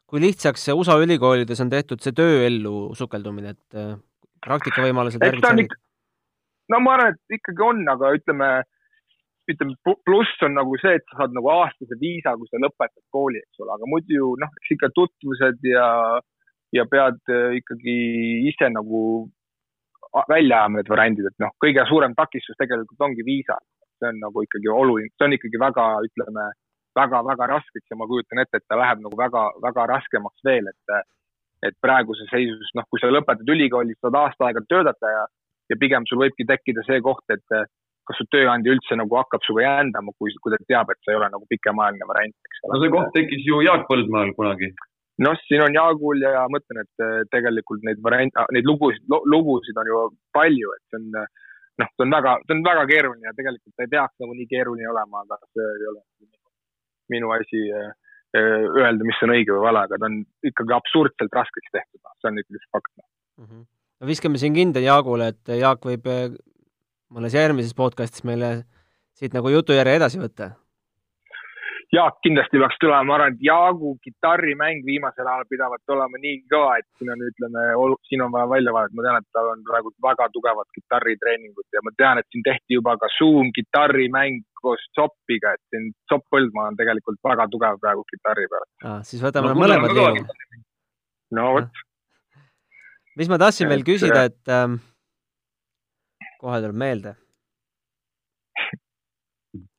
kui 0.07 0.21
lihtsaks 0.21 0.69
USA 0.69 0.99
ülikoolides 1.01 1.61
on 1.61 1.71
tehtud 1.71 2.01
see 2.01 2.13
tööellu 2.13 2.95
sukeldumine, 2.95 3.55
et 3.57 4.01
praktikavõimalused 4.43 5.21
värgid-särgid? 5.23 5.73
No 6.71 6.81
ma 6.81 6.97
arvan, 6.97 7.17
et 7.17 7.39
ikkagi 7.39 7.65
on, 7.67 7.83
aga 7.91 8.13
ütleme, 8.19 8.51
ütleme 9.51 9.95
pluss 10.07 10.47
on 10.47 10.55
nagu 10.59 10.77
see, 10.83 10.95
et 10.99 11.07
sa 11.11 11.23
saad 11.23 11.37
nagu 11.37 11.51
aastase 11.55 11.99
viisa, 12.01 12.37
kui 12.39 12.51
sa 12.51 12.63
lõpetad 12.63 13.03
kooli, 13.15 13.43
eks 13.43 13.63
ole, 13.65 13.75
aga 13.75 13.91
muidu 13.91 14.35
noh, 14.43 14.53
eks 14.61 14.77
ikka 14.77 14.93
tutvused 14.99 15.71
ja 15.73 15.87
ja 16.73 16.87
pead 16.89 17.21
äh, 17.29 17.59
ikkagi 17.59 17.95
ise 18.49 18.71
nagu 18.73 19.29
välja 20.29 20.63
ajama 20.63 20.81
need 20.81 20.91
variandid, 20.93 21.29
et 21.29 21.39
noh, 21.41 21.53
kõige 21.63 21.85
suurem 21.89 22.15
takistus 22.17 22.59
tegelikult 22.61 23.01
ongi 23.09 23.25
viisa. 23.25 23.59
see 24.03 24.11
on 24.11 24.19
nagu 24.19 24.43
ikkagi 24.43 24.69
oluline, 24.69 25.13
see 25.15 25.27
on 25.29 25.35
ikkagi 25.37 25.59
väga, 25.63 25.83
ütleme, 26.09 26.45
väga-väga 26.99 27.47
raskeks 27.53 27.93
ja 27.93 27.97
ma 27.97 28.09
kujutan 28.11 28.41
ette, 28.43 28.59
et 28.59 28.67
ta 28.67 28.79
läheb 28.81 29.05
nagu 29.05 29.19
väga-väga 29.21 29.85
raskemaks 29.93 30.43
veel, 30.45 30.67
et 30.73 30.97
et 31.63 31.77
praeguses 31.79 32.27
seisus, 32.27 32.73
noh, 32.75 32.83
kui 32.91 32.99
sa 32.99 33.07
lõpetad 33.13 33.47
ülikoolis, 33.55 33.95
saad 34.03 34.17
aasta 34.19 34.49
aega 34.49 34.65
töötada 34.67 35.13
ja, 35.13 35.23
ja 35.71 35.79
pigem 35.81 36.07
sul 36.09 36.23
võibki 36.25 36.49
tekkida 36.49 36.85
see 36.89 37.01
koht, 37.05 37.25
et 37.35 37.45
kas 38.03 38.19
su 38.19 38.27
tööandja 38.35 38.75
üldse 38.75 38.99
nagu 38.99 39.15
hakkab 39.21 39.45
sinuga 39.47 39.69
jändama, 39.69 40.15
kui, 40.19 40.33
kui 40.43 40.55
ta 40.55 40.59
teab, 40.67 40.91
et 40.91 40.99
see 41.05 41.15
ei 41.15 41.21
ole 41.21 41.29
nagu 41.31 41.47
pikemaajaline 41.51 42.09
variant, 42.09 42.39
eks 42.49 42.65
ole. 42.65 42.73
no 42.73 42.81
see 42.83 42.95
koht 42.97 43.13
tekkis 43.15 43.45
ju 43.47 43.61
Jaak 43.67 43.87
Põldmaal 43.91 44.35
kunagi 44.39 44.73
noh, 45.23 45.39
siin 45.47 45.63
on 45.65 45.77
Jaagul 45.77 46.23
ja 46.25 46.45
mõtlen, 46.51 46.83
et 46.83 47.05
äh, 47.05 47.23
tegelikult 47.33 47.85
neid 47.87 48.01
variante, 48.05 48.39
ah, 48.41 48.49
neid 48.55 48.69
lugusid, 48.69 49.05
lugusid 49.09 49.79
on 49.79 49.91
ju 49.91 50.05
palju, 50.35 50.73
et 50.77 50.85
see 50.89 51.01
on 51.01 51.21
äh, 51.21 51.29
noh, 51.83 51.91
see 51.93 52.07
on 52.07 52.15
väga, 52.17 52.37
see 52.47 52.57
on 52.57 52.65
väga 52.67 52.87
keeruline 52.91 53.29
ja 53.29 53.35
tegelikult 53.37 53.75
ta 53.77 53.87
ei 53.87 53.93
peaks 53.93 54.23
nagu 54.23 54.37
nii 54.39 54.49
keeruline 54.51 54.89
olema, 54.93 55.25
aga 55.25 55.39
see 55.51 55.69
ei 55.69 55.91
ole 55.93 56.03
minu 57.13 57.35
asi 57.37 57.63
äh, 57.77 57.93
öelda, 58.41 59.05
mis 59.05 59.21
on 59.25 59.35
õige 59.35 59.53
või 59.53 59.67
vale, 59.69 59.85
aga 59.87 60.01
ta 60.01 60.09
on 60.09 60.23
ikkagi 60.49 60.77
absurdselt 60.79 61.39
raskeks 61.41 61.75
tehtud, 61.77 62.01
noh, 62.01 62.17
see 62.21 62.33
on 62.33 62.43
ikkagi 62.43 62.65
fakt 62.71 62.93
mm. 62.97 63.47
-hmm. 63.47 63.65
No 64.03 64.11
viskame 64.11 64.41
siin 64.43 64.57
kinda 64.57 64.83
Jaagule, 64.83 65.31
et 65.33 65.55
Jaak 65.63 65.87
võib 65.87 66.09
mõnes 67.13 67.37
järgmises 67.39 67.77
podcastis 67.79 68.27
meile 68.27 68.65
siit 69.15 69.37
nagu 69.37 69.53
jutujärje 69.53 70.01
edasi 70.01 70.21
võtta 70.21 70.53
Jaak 71.93 72.23
kindlasti 72.25 72.57
peaks 72.57 72.79
tulema, 72.81 73.05
ma 73.05 73.15
arvan, 73.19 73.35
et 73.35 73.43
Jaagu 73.45 73.91
kitarrimäng 74.05 74.81
viimasel 74.87 75.27
ajal 75.29 75.45
pidavat 75.51 75.93
olema 75.93 76.21
nii 76.23 76.39
kõva, 76.49 76.79
et 76.81 76.87
siin 76.97 77.11
on, 77.13 77.25
ütleme, 77.29 77.65
siin 78.09 78.23
on 78.25 78.33
vaja 78.33 78.49
välja 78.49 78.73
vaadata, 78.73 78.97
ma 78.97 79.05
tean, 79.05 79.19
et 79.21 79.37
tal 79.37 79.51
on 79.51 79.61
praegu 79.67 79.93
väga 80.07 80.29
tugevad 80.33 80.71
kitarritreeningud 80.79 81.77
ja 81.77 81.83
ma 81.85 81.93
tean, 82.01 82.23
et 82.23 82.29
siin 82.33 82.47
tehti 82.49 82.79
juba 82.79 82.97
ka 83.03 83.13
Zoom 83.19 83.53
kitarrimäng 83.59 84.41
koos 84.63 84.87
Zoppiga, 84.97 85.53
et 85.53 85.63
siin 85.69 85.91
Zopp 86.09 86.25
Põldmaa 86.33 86.71
on 86.73 86.81
tegelikult 86.81 87.21
väga 87.29 87.49
tugev 87.53 87.77
praegu 87.85 88.07
kitarri 88.09 88.49
peal 88.55 88.67
ah,. 88.89 89.05
siis 89.05 89.21
võtame 89.27 89.53
no, 89.53 89.61
mõlemad 89.61 89.93
liigu. 89.99 90.25
no 91.37 91.49
vot. 91.59 91.85
Mis 93.17 93.29
ma 93.29 93.39
tahtsin 93.41 93.69
veel 93.69 93.85
küsida, 93.87 94.27
et 94.31 94.53
ähm, 94.53 94.79
kohe 96.41 96.63
tuleb 96.63 96.79
meelde 96.79 97.17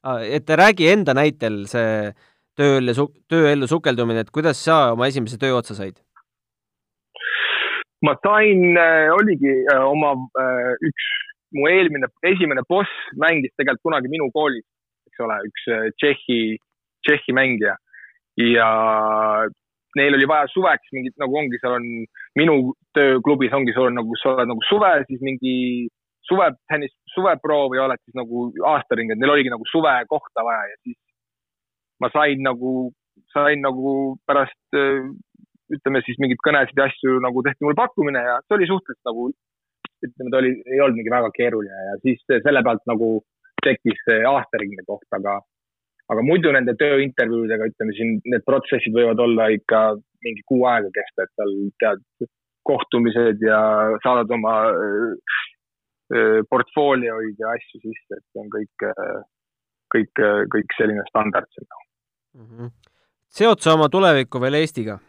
Ah, 0.03 0.19
et 0.19 0.49
räägi 0.49 0.89
enda 0.91 1.13
näitel 1.15 1.61
see 1.71 2.09
tööellu 2.59 2.93
su-, 2.97 3.11
tööellu 3.31 3.69
sukeldumine, 3.71 4.25
et 4.25 4.33
kuidas 4.35 4.59
sa 4.59 4.91
oma 4.91 5.07
esimese 5.07 5.39
töö 5.39 5.55
otsa 5.61 5.77
said? 5.77 5.95
ma 8.03 8.17
sain, 8.19 8.75
äh, 8.75 9.07
oligi 9.15 9.53
äh, 9.71 9.79
oma 9.87 10.11
äh, 10.43 10.73
üks, 10.89 11.05
mu 11.55 11.69
eelmine, 11.71 12.09
esimene 12.27 12.65
boss 12.67 12.91
mängis 13.15 13.53
tegelikult 13.55 13.87
kunagi 13.87 14.11
minu 14.11 14.27
koolis, 14.35 14.65
eks 15.07 15.23
ole, 15.23 15.37
üks 15.47 15.69
Tšehhi, 16.01 16.41
Tšehhi 17.07 17.37
mängija. 17.39 17.77
ja 18.43 18.67
neil 19.95 20.17
oli 20.17 20.27
vaja 20.27 20.51
suveks 20.51 20.91
mingit, 20.91 21.15
nagu 21.21 21.39
ongi, 21.39 21.61
seal 21.63 21.77
on 21.77 21.87
minu 22.39 22.73
tööklubis 22.97 23.53
ongi, 23.53 23.73
sul 23.75 23.91
nagu, 23.93 24.15
sa 24.21 24.33
oled 24.33 24.49
nagu 24.49 24.63
suvel, 24.69 25.05
siis 25.09 25.21
mingi 25.25 25.53
suve, 26.27 26.49
tennis, 26.71 26.93
suveproov 27.13 27.75
ja 27.77 27.85
oled 27.87 28.01
siis 28.03 28.17
nagu 28.17 28.47
aastaring, 28.73 29.11
et 29.11 29.21
neil 29.21 29.35
oligi 29.35 29.53
nagu 29.53 29.67
suvekohta 29.69 30.45
vaja 30.45 30.67
ja 30.71 30.79
siis 30.81 30.97
ma 32.01 32.09
sain 32.13 32.41
nagu, 32.45 32.73
sain 33.35 33.61
nagu 33.63 33.93
pärast 34.27 34.77
ütleme 35.73 36.03
siis 36.05 36.19
mingeid 36.21 36.41
kõnesid 36.45 36.79
ja 36.79 36.87
asju 36.89 37.19
nagu 37.23 37.43
tehti 37.45 37.65
mulle 37.65 37.79
pakkumine 37.79 38.21
ja 38.21 38.37
see 38.43 38.57
oli 38.57 38.69
suhteliselt 38.69 39.09
nagu, 39.09 39.29
ütleme, 40.03 40.29
ta 40.29 40.41
oli, 40.41 40.53
ei 40.69 40.81
olnud 40.83 40.99
mingi 40.99 41.13
väga 41.13 41.31
keeruline 41.37 41.87
ja 41.89 41.97
siis 42.03 42.23
selle 42.29 42.63
pealt 42.65 42.83
nagu 42.89 43.15
tekkis 43.63 44.01
see 44.07 44.23
aastaringne 44.27 44.83
koht, 44.87 45.07
aga, 45.15 45.37
aga 46.11 46.25
muidu 46.27 46.51
nende 46.55 46.75
tööintervjuudega, 46.79 47.69
ütleme 47.71 47.95
siin 47.97 48.17
need 48.27 48.43
protsessid 48.47 48.95
võivad 48.95 49.21
olla 49.23 49.47
ikka 49.55 49.83
mingi 50.25 50.45
kuu 50.49 50.65
aega 50.69 50.89
kesta, 50.95 51.25
et 51.25 51.33
seal 51.37 51.53
tead 51.83 52.29
kohtumised 52.69 53.43
ja 53.43 53.59
saadad 54.03 54.31
oma 54.31 54.55
portfoolioid 56.49 57.39
ja 57.41 57.55
asju 57.57 57.79
sisse, 57.81 58.17
et 58.17 58.23
see 58.23 58.41
on 58.43 58.51
kõik, 58.53 58.85
kõik, 59.95 60.21
kõik 60.53 60.75
selline 60.77 61.03
standard 61.09 61.49
siin 61.55 61.67
mm. 61.67 62.45
-hmm. 62.45 62.69
seod 63.39 63.63
sa 63.63 63.73
oma 63.79 63.89
tulevikku 63.89 64.41
veel 64.43 64.59
Eestiga? 64.61 64.99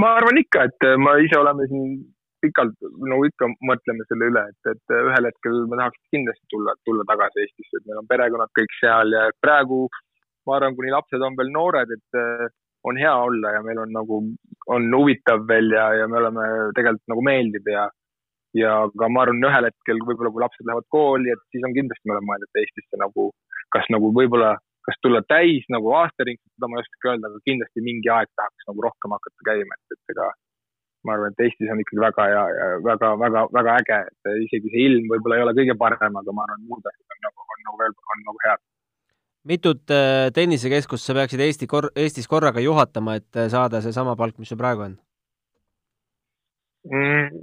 ma 0.00 0.14
arvan 0.18 0.38
ikka, 0.40 0.64
et 0.68 0.88
me 0.98 1.12
ise 1.24 1.38
oleme 1.38 1.66
siin 1.70 1.98
pikalt, 2.42 2.74
no 3.08 3.20
ikka 3.26 3.48
mõtleme 3.68 4.06
selle 4.08 4.30
üle, 4.32 4.42
et, 4.50 4.70
et 4.74 4.94
ühel 4.96 5.28
hetkel 5.28 5.60
ma 5.70 5.78
tahaks 5.80 6.00
kindlasti 6.14 6.48
tulla, 6.54 6.74
tulla 6.88 7.06
tagasi 7.10 7.44
Eestisse, 7.44 7.78
et 7.78 7.86
meil 7.86 8.00
on 8.02 8.08
perekonnad 8.10 8.50
kõik 8.58 8.74
seal 8.80 9.14
ja 9.14 9.28
praegu 9.44 9.84
ma 10.46 10.58
arvan, 10.58 10.76
kuni 10.78 10.92
lapsed 10.94 11.22
on 11.22 11.38
veel 11.38 11.50
noored, 11.54 11.90
et 11.96 12.20
on 12.88 12.98
hea 12.98 13.14
olla 13.26 13.52
ja 13.56 13.62
meil 13.62 13.78
on 13.84 13.92
nagu, 13.94 14.20
on 14.74 14.88
huvitav 14.94 15.44
veel 15.48 15.70
ja, 15.74 15.86
ja 16.00 16.08
me 16.10 16.18
oleme 16.18 16.46
tegelikult 16.76 17.12
nagu 17.14 17.26
meeldib 17.28 17.68
ja 17.70 17.88
ja 18.58 18.72
ka 18.98 19.08
ma 19.08 19.24
arvan, 19.24 19.40
ühel 19.48 19.68
hetkel 19.68 20.02
võib-olla, 20.04 20.32
kui 20.32 20.42
lapsed 20.44 20.66
lähevad 20.68 20.88
kooli, 20.92 21.32
et 21.32 21.42
siis 21.54 21.64
on 21.66 21.74
kindlasti, 21.76 22.04
me 22.08 22.16
oleme 22.16 22.28
mõelnud 22.30 22.60
Eestisse 22.62 23.00
nagu, 23.00 23.30
kas 23.72 23.88
nagu 23.94 24.10
võib-olla, 24.18 24.52
kas 24.86 24.98
tulla 25.00 25.22
täis 25.24 25.64
nagu 25.72 25.94
aastaringselt, 25.96 26.52
seda 26.56 26.68
ma 26.68 26.78
ei 26.78 26.84
oskagi 26.84 27.10
öelda, 27.12 27.30
aga 27.30 27.46
kindlasti 27.48 27.84
mingi 27.86 28.12
aeg 28.12 28.28
tahaks 28.36 28.68
nagu 28.68 28.84
rohkem 28.88 29.16
hakata 29.16 29.48
käima, 29.48 29.78
et, 29.78 29.96
et 29.96 30.14
ega 30.14 30.28
ma 31.06 31.16
arvan, 31.16 31.32
et 31.32 31.44
Eestis 31.46 31.72
on 31.72 31.80
ikkagi 31.82 32.02
väga 32.02 32.26
ja, 32.30 32.42
ja 32.58 32.66
väga, 32.84 33.14
väga, 33.24 33.46
väga 33.56 33.78
äge, 33.80 34.00
et 34.12 34.44
isegi 34.46 34.74
see 34.74 34.84
ilm 34.90 35.08
võib-olla 35.10 35.38
ei 35.38 35.46
ole 35.46 35.56
kõige 35.58 35.78
parem, 35.80 36.20
aga 36.20 36.36
ma 36.36 36.44
arvan, 36.46 36.68
muud 36.68 36.92
asjad 36.92 37.16
on 37.16 37.24
nagu, 37.28 37.48
on 37.56 37.64
nagu 37.70 37.80
veel, 37.80 37.96
on 38.14 38.24
nagu 38.28 38.44
head. 38.46 38.64
Mitut 39.48 39.90
äh, 39.90 40.30
tennisekeskust 40.34 41.06
sa 41.06 41.16
peaksid 41.16 41.40
Eesti 41.42 41.66
kor-, 41.70 41.90
Eestis 41.98 42.28
korraga 42.30 42.62
juhatama, 42.62 43.16
et 43.18 43.38
äh, 43.38 43.48
saada 43.50 43.82
seesama 43.82 44.14
palk, 44.16 44.38
mis 44.38 44.52
sul 44.52 44.60
praegu 44.60 44.86
on 44.86 44.96
mm,? 46.90 47.42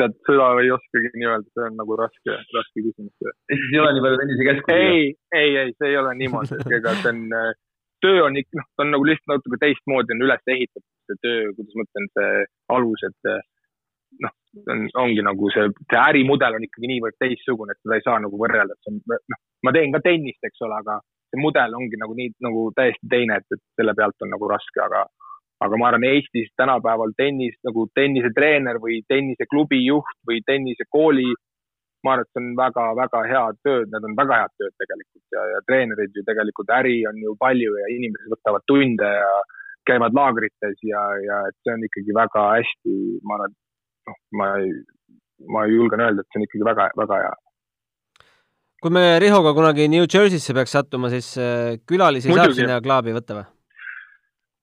tead, 0.00 0.16
seda 0.26 0.48
ei 0.62 0.70
oskagi 0.74 1.12
nii 1.14 1.28
öelda, 1.28 1.50
see 1.54 1.66
on 1.68 1.76
nagu 1.76 1.96
raske, 2.00 2.36
raske 2.56 2.84
küsimus. 2.86 3.32
Eestis 3.52 3.74
ei 3.74 3.82
ole 3.82 3.92
nii 3.94 4.04
palju 4.06 4.20
tennisekeskusi? 4.22 4.78
ei, 4.78 5.02
ei, 5.42 5.56
ei, 5.62 5.74
see 5.76 5.92
ei 5.92 5.98
ole 6.00 6.14
niimoodi, 6.22 6.56
et 6.58 6.74
ega 6.80 6.96
see 7.02 7.12
on, 7.12 7.22
töö 8.06 8.24
on 8.26 8.40
ikka, 8.40 8.58
noh, 8.62 8.68
ta 8.74 8.86
on 8.86 8.94
nagu 8.96 9.08
lihtsalt 9.10 9.34
natuke 9.36 9.60
teistmoodi 9.62 10.16
on 10.16 10.26
üles 10.26 10.52
ehitatud, 10.56 10.88
see 11.06 11.22
töö, 11.26 11.46
kuidas 11.58 11.76
ma 11.78 11.86
ütlen, 11.86 12.10
see 12.16 12.44
alus, 12.78 13.06
et 13.10 13.30
noh, 14.24 14.34
on, 14.72 14.86
ongi 15.04 15.22
nagu 15.26 15.52
see, 15.54 15.68
see 15.84 16.00
ärimudel 16.00 16.58
on 16.58 16.66
ikkagi 16.66 16.90
niivõrd 16.90 17.18
teistsugune, 17.22 17.76
et 17.76 17.84
seda 17.84 18.00
ei 18.00 18.06
saa 18.08 18.18
nagu 18.24 18.40
võrrelda, 18.40 18.74
et 18.74 18.88
see 18.88 18.96
on, 18.96 19.20
noh, 19.34 19.42
ma 19.68 19.74
teen 19.76 19.94
ka 19.94 20.02
tennist, 20.08 20.42
eks 20.48 20.64
ole, 20.66 20.80
aga 20.80 20.98
see 21.30 21.42
mudel 21.42 21.74
ongi 21.78 21.98
nagu 22.00 22.16
nii, 22.18 22.34
nagu 22.46 22.68
täiesti 22.76 23.10
teine, 23.10 23.40
et, 23.40 23.56
et 23.56 23.62
selle 23.78 23.94
pealt 23.98 24.26
on 24.26 24.32
nagu 24.34 24.50
raske, 24.50 24.82
aga 24.84 25.06
aga 25.60 25.76
ma 25.76 25.90
arvan, 25.90 26.06
Eestis 26.08 26.48
tänapäeval 26.56 27.12
tennis 27.20 27.56
nagu 27.68 27.84
tennisetreener 27.98 28.80
või 28.80 29.02
tenniseklubi 29.12 29.82
juht 29.84 30.14
või 30.28 30.40
tennisekooli, 30.48 31.28
ma 32.04 32.14
arvan, 32.14 32.24
et 32.24 32.32
see 32.32 32.42
on 32.42 32.54
väga-väga 32.60 33.22
head 33.28 33.58
tööd, 33.66 33.90
need 33.92 34.06
on 34.08 34.16
väga 34.22 34.38
head 34.40 34.54
tööd 34.62 34.76
tegelikult 34.82 35.36
ja, 35.36 35.44
ja 35.54 35.64
treenerid 35.68 36.16
ju 36.16 36.24
tegelikult 36.28 36.72
äri 36.78 36.96
on 37.10 37.20
ju 37.20 37.36
palju 37.44 37.76
ja 37.82 37.90
inimesed 37.96 38.32
võtavad 38.32 38.64
tunde 38.72 39.10
ja 39.18 39.34
käivad 39.90 40.16
laagrites 40.16 40.80
ja, 40.86 41.02
ja 41.26 41.42
et 41.50 41.58
see 41.60 41.76
on 41.76 41.84
ikkagi 41.84 42.16
väga 42.16 42.46
hästi, 42.54 42.96
ma 43.28 43.36
arvan, 43.36 43.54
noh, 44.08 44.18
ma 44.40 44.50
ma 45.50 45.64
julgen 45.68 46.02
öelda, 46.04 46.20
et 46.20 46.32
see 46.32 46.40
on 46.40 46.48
ikkagi 46.48 46.66
väga, 46.68 46.90
väga 47.00 47.20
hea 47.22 47.36
kui 48.80 48.92
me 48.96 49.04
Rihoga 49.20 49.52
kunagi 49.56 49.88
New 49.92 50.06
Jersey'sse 50.08 50.54
peaks 50.56 50.72
sattuma, 50.76 51.10
siis 51.12 51.34
äh, 51.36 51.78
külalisi 51.88 52.30
Muidugi. 52.30 52.46
saab 52.46 52.60
sinna 52.60 52.84
klaabi 52.84 53.16
võtta 53.16 53.40
või? 53.40 53.48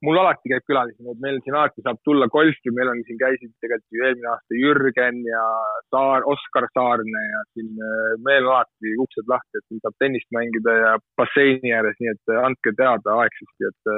mul 0.05 0.19
alati 0.21 0.51
käib 0.51 0.65
külalisi, 0.69 1.01
et 1.09 1.21
meil 1.21 1.39
siin 1.41 1.55
alati 1.57 1.81
saab 1.81 1.97
tulla 2.05 2.27
golfi, 2.33 2.73
meil 2.73 2.91
on 2.91 2.99
siin 3.05 3.17
käisid 3.17 3.49
tegelikult 3.63 3.97
ju 3.97 4.03
eelmine 4.05 4.29
aasta 4.29 4.59
Jürgen 4.59 5.23
ja 5.25 5.45
Saar, 5.93 6.25
Oskar 6.33 6.67
Saarne 6.73 7.23
ja 7.27 7.41
siin 7.53 7.71
äh, 7.81 8.11
meil 8.25 8.45
alati 8.45 8.93
uksed 9.05 9.29
lahti, 9.31 9.57
et 9.57 9.65
siin 9.65 9.81
saab 9.85 9.97
tennist 10.01 10.29
mängida 10.37 10.75
ja 10.81 10.91
basseini 11.17 11.73
ääres, 11.77 11.97
nii 12.01 12.13
et 12.13 12.33
äh, 12.33 12.43
andke 12.49 12.73
teada 12.77 13.17
aegsasti, 13.23 13.71
et 13.71 13.93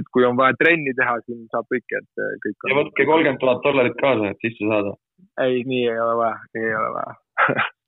et 0.00 0.06
kui 0.08 0.24
on 0.24 0.38
vaja 0.40 0.56
trenni 0.56 0.92
teha, 0.96 1.18
siin 1.26 1.44
saab 1.52 1.68
kõike, 1.72 2.00
et 2.00 2.24
kõik 2.44 2.68
ja 2.70 2.80
võtke 2.80 3.08
kolmkümmend 3.08 3.40
tuhat 3.44 3.60
dollarit 3.64 4.00
kaasa, 4.00 4.32
et 4.32 4.44
sisse 4.44 4.68
saada. 4.68 4.96
ei, 5.44 5.60
nii 5.68 5.84
ei 5.88 6.00
ole 6.00 6.16
vaja, 6.20 6.40
nii 6.56 6.68
ei 6.68 6.76
ole 6.80 6.90
vaja 6.96 7.68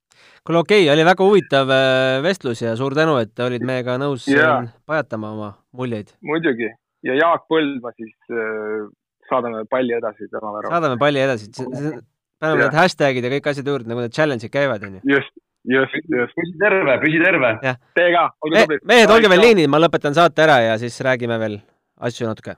kuule, 0.45 0.63
okei 0.63 0.85
okay,, 0.85 0.95
oli 0.95 1.05
väga 1.09 1.29
huvitav 1.29 1.75
vestlus 2.25 2.63
ja 2.63 2.77
suur 2.77 2.95
tänu, 2.95 3.19
et 3.23 3.45
olid 3.45 3.65
meiega 3.67 3.99
nõus 4.01 4.29
yeah. 4.31 4.71
pajatama 4.87 5.35
oma 5.35 5.53
muljeid. 5.73 6.15
muidugi 6.23 6.71
ja 7.05 7.17
Jaak 7.19 7.47
Põldma 7.51 7.93
siis 7.97 8.15
äh, 8.33 8.85
saadame 9.29 9.65
palli 9.71 9.97
edasi 9.97 10.29
tema 10.31 10.53
värava. 10.57 10.73
saadame 10.75 11.01
palli 11.01 11.23
edasi, 11.23 11.51
paneme 12.41 12.65
need 12.65 12.79
hashtag'id 12.79 13.27
ja 13.27 13.33
kõik 13.37 13.51
asjad 13.53 13.71
juurde, 13.73 13.91
nagu 13.91 14.05
need 14.05 14.15
challenge'id 14.17 14.53
käivad, 14.53 14.85
onju. 14.89 15.03
just, 15.09 15.33
just, 15.77 15.99
just. 16.17 16.37
püsi 16.39 16.57
terve, 16.61 16.97
püsi 17.05 17.21
terve. 17.23 17.53
Teie 17.99 18.15
ka, 18.17 18.27
olge 18.45 18.57
Me, 18.57 18.65
tublid. 18.67 18.87
mehed, 18.93 19.15
olge 19.17 19.33
veel 19.35 19.45
liinil, 19.49 19.71
ma 19.73 19.83
lõpetan 19.83 20.17
saate 20.17 20.47
ära 20.47 20.59
ja 20.65 20.79
siis 20.81 20.99
räägime 21.05 21.39
veel 21.43 21.61
asju 22.09 22.29
natuke. 22.31 22.57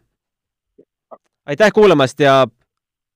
aitäh 1.46 1.74
kuulamast 1.74 2.20
ja 2.20 2.44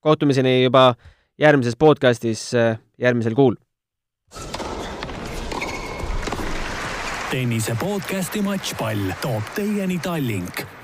kohtumiseni 0.01 0.63
juba 0.65 0.93
järgmises 1.41 1.77
podcastis 1.79 2.51
äh, 2.55 2.79
järgmisel 2.99 3.35
kuul. 3.39 3.59
Tennise 7.31 7.75
podcasti 7.79 8.43
Matšpall 8.43 9.13
toob 9.23 9.55
teieni 9.55 9.99
Tallink 10.03 10.80